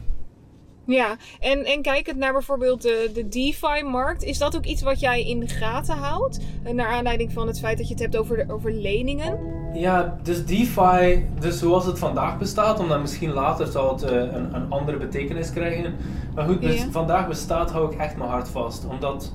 [0.86, 5.22] Ja, en, en kijkend naar bijvoorbeeld de, de DeFi-markt, is dat ook iets wat jij
[5.26, 6.40] in de gaten houdt?
[6.62, 9.38] Eh, Naar aanleiding van het feit dat je het hebt over, de, over leningen?
[9.74, 14.54] Ja, dus DeFi, dus zoals het vandaag bestaat, omdat misschien later zal het eh, een,
[14.54, 15.94] een andere betekenis krijgen.
[16.34, 16.90] Maar goed, dus Ja.
[16.90, 18.86] vandaag bestaat hou ik echt mijn hart vast.
[18.86, 19.32] Omdat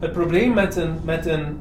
[0.00, 1.58] het probleem met een, met een,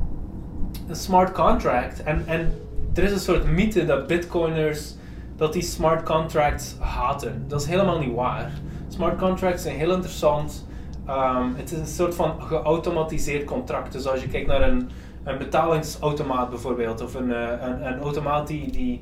[0.88, 2.52] een smart contract, en, en
[2.94, 4.96] er is een soort mythe dat bitcoiners,
[5.40, 7.44] dat die smart contracts haten.
[7.48, 8.52] Dat is helemaal niet waar.
[8.88, 10.68] Smart contracts zijn heel interessant.
[11.06, 13.92] Ehm, het is een soort van geautomatiseerd contract.
[13.92, 14.90] Dus als je kijkt naar een,
[15.24, 19.02] een betalingsautomaat bijvoorbeeld, of een, eh, een, een automaat die, die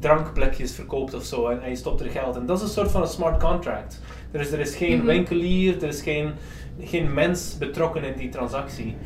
[0.00, 2.46] drankplekjes verkoopt of zo, en, en je stopt er geld in.
[2.46, 4.00] Dat is een soort van een smart contract.
[4.30, 5.06] Er is, er is geen Mhm.
[5.06, 6.32] winkelier, er is geen,
[6.80, 8.96] geen mens betrokken in die transactie.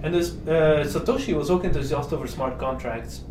[0.00, 3.24] En dus eh, Satoshi was ook enthousiast over smart contracts.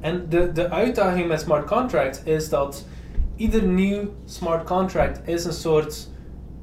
[0.00, 2.86] En de, de uitdaging met smart contracts is dat
[3.36, 6.08] ieder nieuw smart contract is een soort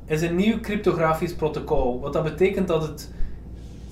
[0.06, 2.00] is een nieuw cryptografisch protocol.
[2.00, 3.12] Wat dat betekent dat het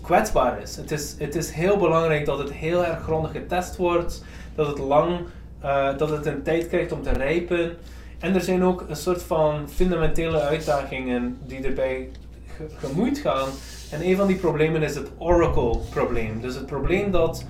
[0.02, 0.76] kwetsbaar is.
[0.76, 4.24] Het is, het is heel belangrijk dat het heel erg grondig getest wordt,
[4.56, 5.20] dat het lang,
[5.62, 7.72] eh, dat het een tijd krijgt om te rijpen.
[8.20, 12.10] En er zijn ook een soort van fundamentele uitdagingen die erbij
[12.56, 13.48] ge- gemoeid gaan.
[13.92, 16.42] En een van die problemen is het Oracle-probleem.
[16.42, 17.46] Dus het probleem dat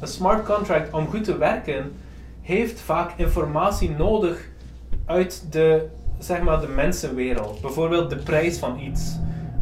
[0.00, 1.92] een smart contract om goed te werken,
[2.42, 4.48] heeft vaak informatie nodig
[5.06, 5.86] uit de,
[6.18, 7.60] zeg maar, de mensenwereld.
[7.60, 9.16] Bijvoorbeeld de prijs van iets.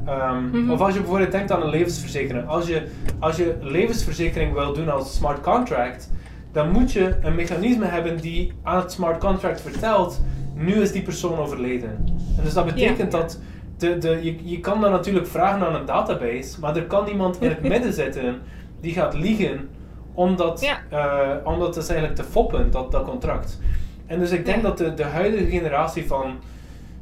[0.06, 0.70] Ehm, Mhm.
[0.70, 2.48] Of als je bijvoorbeeld denkt aan een levensverzekering.
[2.48, 2.86] Als je,
[3.18, 6.10] als je levensverzekering wil doen als smart contract,
[6.52, 10.20] dan moet je een mechanisme hebben die aan het smart contract vertelt,
[10.54, 11.90] nu is die persoon overleden.
[12.36, 13.38] En dus dat betekent dat
[13.78, 17.40] de, de, je, je kan dan natuurlijk vragen aan een database, maar er kan iemand
[17.40, 18.38] in het midden zitten
[18.80, 19.68] die gaat liegen
[20.14, 20.78] om dat, Ja.
[20.90, 23.60] eh, om dat dus eigenlijk te foppen, dat, dat contract.
[24.06, 24.68] En dus ik denk Ja.
[24.68, 26.34] dat de, de huidige generatie van,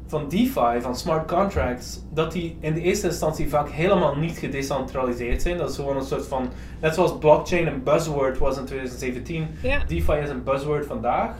[0.07, 5.41] van DeFi, van smart contracts, dat die in de eerste instantie vaak helemaal niet gedecentraliseerd
[5.41, 5.57] zijn.
[5.57, 6.49] Dat is gewoon een soort van,
[6.81, 9.77] net zoals blockchain een buzzword was in 2017, Ja.
[9.87, 11.31] DeFi is een buzzword vandaag.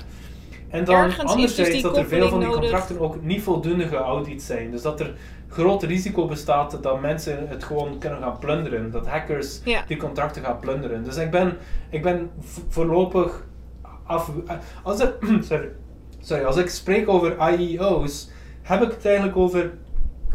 [0.70, 2.62] En dan Ergens is dus anderzijds dat er veel van die nodig.
[2.62, 4.72] contracten ook niet voldoende geaudit zijn.
[4.72, 5.14] Dus dat er
[5.54, 8.92] groot risico bestaat dat mensen het gewoon kunnen gaan plunderen.
[8.92, 9.84] Dat hackers Ja.
[9.88, 11.04] die contracten gaan plunderen.
[11.04, 11.58] Dus ik ben,
[11.90, 13.46] ik ben vo- voorlopig
[14.04, 14.32] af...
[14.84, 15.14] Als ik,
[15.50, 15.70] sorry,
[16.20, 18.30] sorry, als ik spreek over IEO's,
[18.62, 19.72] heb ik het eigenlijk over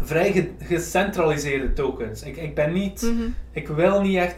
[0.01, 2.23] vrij ge- gecentraliseerde tokens.
[2.23, 3.03] Ik, ik ben niet...
[3.03, 3.29] Mhm.
[3.53, 4.37] Ik wil niet echt.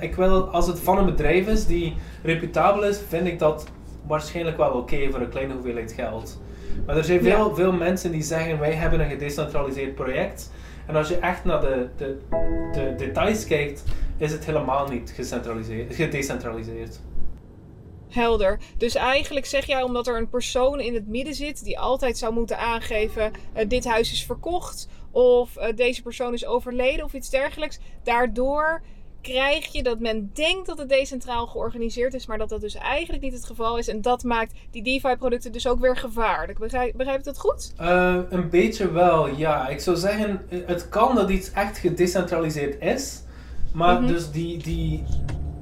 [0.00, 3.66] Ik wil, als het van een bedrijf is die reputabel is, vind ik dat
[4.06, 6.40] waarschijnlijk wel oké voor een kleine hoeveelheid geld.
[6.86, 7.54] Maar er zijn veel, Ja.
[7.54, 10.50] veel mensen die zeggen: wij hebben een gedecentraliseerd project.
[10.86, 12.18] En als je echt naar de, de,
[12.72, 13.84] de details kijkt,
[14.16, 17.00] is het helemaal niet gecentraliseerd, gedecentraliseerd.
[18.08, 18.58] Helder.
[18.76, 22.32] Dus eigenlijk zeg jij omdat er een persoon in het midden zit die altijd zou
[22.34, 27.30] moeten aangeven: eh, dit huis is verkocht of eh, deze persoon is overleden of iets
[27.30, 27.78] dergelijks.
[28.02, 28.82] Daardoor
[29.22, 33.22] krijg je dat men denkt dat het decentraal georganiseerd is, maar dat dat dus eigenlijk
[33.22, 33.88] niet het geval is.
[33.88, 36.58] En dat maakt die DeFi-producten dus ook weer gevaarlijk.
[36.58, 37.72] Begrijp, begrijp ik dat goed?
[37.76, 39.68] Eh, een beetje wel, ja.
[39.68, 43.22] Ik zou zeggen, het kan dat iets echt gedecentraliseerd is,
[43.72, 44.06] maar Mhm.
[44.12, 45.04] dus die, die,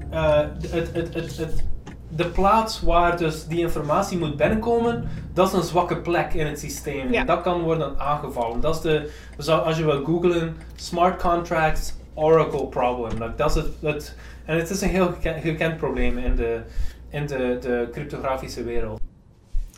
[0.09, 1.63] eh, het, het, het, het,
[2.11, 6.59] de plaats waar dus die informatie moet binnenkomen, dat is een zwakke plek in het
[6.59, 7.11] systeem.
[7.13, 7.23] Ja.
[7.23, 8.61] Dat kan worden aangevallen.
[8.61, 13.33] Dat is de, dus als je wil googlen, smart contracts, Oracle problem.
[13.35, 14.13] Dat is
[14.45, 16.61] en het is een heel geken- gekend probleem in de,
[17.09, 18.99] in de, de cryptografische wereld.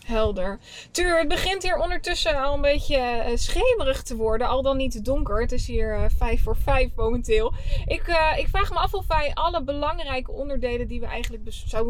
[0.05, 0.59] Helder.
[0.91, 4.47] Tuur, het begint hier ondertussen al een beetje eh, schemerig te worden.
[4.47, 5.41] Al dan niet donker.
[5.41, 7.53] Het is hier eh, vijf voor vijf momenteel.
[7.85, 11.43] Ik, eh, ik vraag me af of wij alle belangrijke onderdelen die we eigenlijk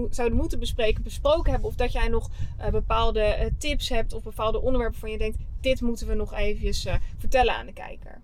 [0.09, 1.69] zouden moeten bespreken, besproken hebben.
[1.69, 2.29] Of dat jij nog
[2.71, 6.87] bepaalde tips hebt of bepaalde onderwerpen van je denkt, dit moeten we nog eventjes
[7.17, 8.21] vertellen aan de kijker.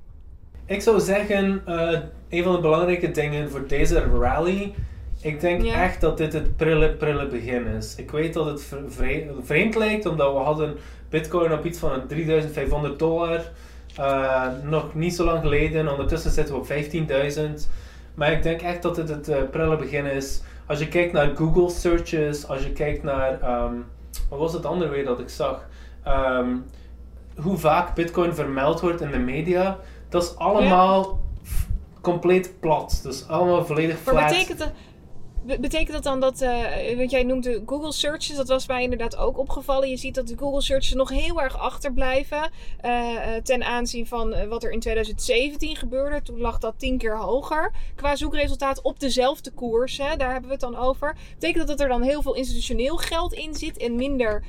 [0.68, 2.00] Ik zou zeggen, eh,
[2.30, 4.74] een van de belangrijke dingen voor deze rally.
[5.22, 7.96] Ik denk echt dat dit het prille, prille begin is.
[7.96, 10.76] Ik weet dat het vre- vre- vreemd lijkt, omdat we hadden
[11.10, 13.42] Bitcoin op iets van een 3500 dollar.
[13.96, 15.92] eh, nog niet zo lang geleden.
[15.92, 17.70] Ondertussen zitten we op 15.000.
[18.14, 20.42] Maar ik denk echt dat dit het eh, prille begin is.
[20.66, 23.42] Als je kijkt naar Google searches, als je kijkt naar.
[23.42, 23.74] ehm,
[24.30, 25.66] wat was het andere weer dat ik zag?
[26.04, 26.48] Ehm,
[27.38, 29.78] hoe vaak Bitcoin vermeld wordt in de media.
[30.10, 31.20] Dat is allemaal
[32.02, 33.00] compleet plat.
[33.04, 34.28] Dus allemaal volledig Maar flat.
[34.30, 34.72] betekent dat,
[35.44, 39.18] be- betekent dat dan dat, eh want jij noemde Google searches, dat was mij inderdaad
[39.18, 39.90] ook opgevallen.
[39.90, 42.50] Je ziet dat de Google searches nog heel erg achterblijven
[42.82, 46.22] eh, eh, ten aanzien van wat er in 2017 gebeurde.
[46.22, 47.72] Toen lag dat tien keer hoger.
[47.96, 51.16] Qua zoekresultaat op dezelfde koers, hè, daar hebben we het dan over.
[51.34, 54.44] Betekent dat dat er dan heel veel institutioneel geld in zit en minder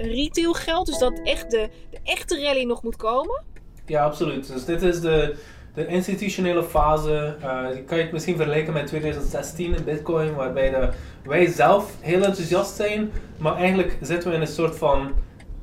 [0.00, 0.86] retail geld?
[0.86, 3.44] Dus dat echt de, de echte rally nog moet komen?
[3.90, 4.52] Ja, absoluut.
[4.52, 5.36] Dus dit is de,
[5.74, 7.36] de institutionele fase.
[7.44, 10.88] Uh, je kan je het misschien vergelijken met 2016 in Bitcoin, waarbij de,
[11.22, 15.12] wij zelf heel enthousiast zijn, maar eigenlijk zitten we in een soort van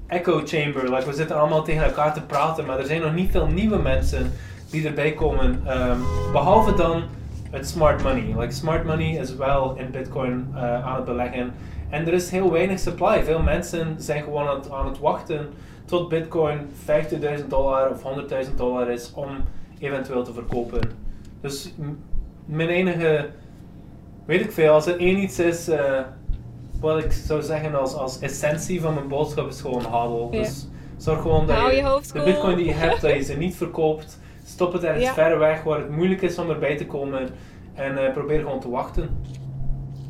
[0.08, 0.84] echo chamber.
[0.84, 3.78] Like, we zitten allemaal tegen elkaar te praten, maar er zijn nog niet veel nieuwe
[3.78, 4.32] mensen
[4.70, 5.46] die erbij komen.
[5.46, 6.02] Um,
[6.32, 7.04] behalve dan
[7.52, 8.36] het smart money.
[8.38, 11.54] Like, smart money is wel in Bitcoin uh, aan het beleggen.
[11.90, 13.24] En er is heel weinig supply.
[13.24, 15.50] Veel mensen zijn gewoon aan aan het wachten
[15.88, 16.60] tot Bitcoin
[17.40, 18.04] 50.000 dollar of
[18.48, 19.28] 100.000 dollar is om
[19.80, 20.82] eventueel te verkopen.
[21.42, 21.74] Dus
[22.46, 23.30] mijn enige,
[24.26, 26.00] weet ik veel, als er één iets is uh,
[26.80, 30.30] wat ik zou zeggen als, als essentie van mijn boodschap is gewoon hodl.
[30.30, 34.20] Dus zorg gewoon dat je, de bitcoin die je hebt, dat je ze niet verkoopt.
[34.46, 35.14] Stop het ergens ja.
[35.14, 37.30] ver weg waar het moeilijk is om erbij te komen.
[37.74, 39.22] En uh, probeer gewoon te wachten.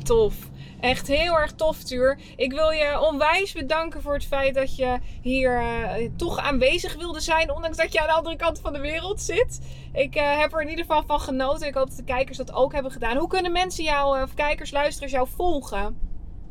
[0.04, 0.34] Tof.
[0.80, 2.18] Echt heel erg tof, Tuur.
[2.36, 7.20] Ik wil je onwijs bedanken voor het feit dat je hier uh, toch aanwezig wilde
[7.20, 7.52] zijn.
[7.52, 9.60] Ondanks dat je aan de andere kant van de wereld zit.
[9.92, 11.66] Ik uh, heb er in ieder geval van genoten.
[11.66, 13.16] Ik hoop dat de kijkers dat ook hebben gedaan.
[13.16, 15.98] Hoe kunnen mensen jou, of kijkers, luisteraars jou volgen?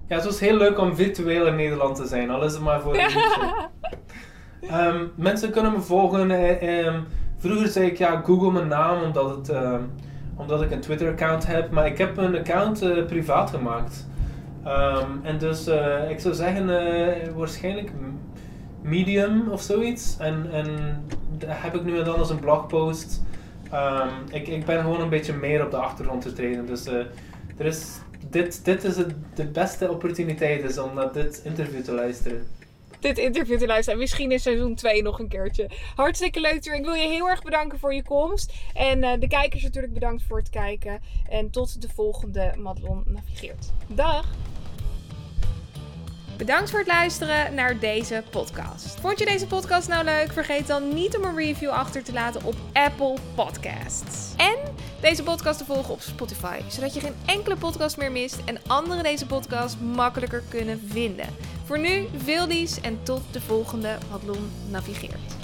[0.07, 2.29] Ja, het was heel leuk om virtueel in Nederland te zijn.
[2.29, 3.11] Al is het maar voor een
[4.85, 6.31] um, Mensen kunnen me volgen.
[6.85, 9.91] Um, vroeger zei ik ja, Google mijn naam omdat, het, um,
[10.35, 11.71] omdat ik een Twitter-account heb.
[11.71, 14.07] Maar ik heb mijn account uh, privaat gemaakt.
[15.23, 17.91] En dus uh, ik zou zeggen uh, waarschijnlijk
[18.81, 20.15] Medium of zoiets.
[20.19, 20.67] En, en
[21.45, 23.21] heb ik nu en dan als een blogpost.
[24.31, 26.65] ik, ik ben gewoon een beetje meer op de achtergrond te treden.
[26.65, 27.99] Dus er is
[28.29, 28.95] dit, dit is
[29.35, 32.47] de beste opportuniteit is om naar dit interview te luisteren.
[32.99, 33.99] Dit interview te luisteren.
[33.99, 35.69] Misschien in seizoen 2 nog een keertje.
[35.95, 36.75] Hartstikke leuk, Tuur.
[36.75, 38.53] Ik wil je heel erg bedanken voor je komst.
[38.73, 41.01] En de kijkers natuurlijk bedankt voor het kijken.
[41.29, 43.71] En tot de volgende Madelon Navigeert.
[43.87, 44.25] Dag!
[46.37, 48.99] Bedankt voor het luisteren naar deze podcast.
[48.99, 50.31] Vond je deze podcast nou leuk?
[50.31, 54.33] Vergeet dan niet om een review achter te laten op Apple Podcasts.
[54.35, 54.55] En
[55.01, 59.03] deze podcast te volgen op Spotify, zodat je geen enkele podcast meer mist en anderen
[59.03, 61.27] deze podcast makkelijker kunnen vinden.
[61.65, 65.36] Voor nu, veel lies en tot de volgende Hadlon Navigeert.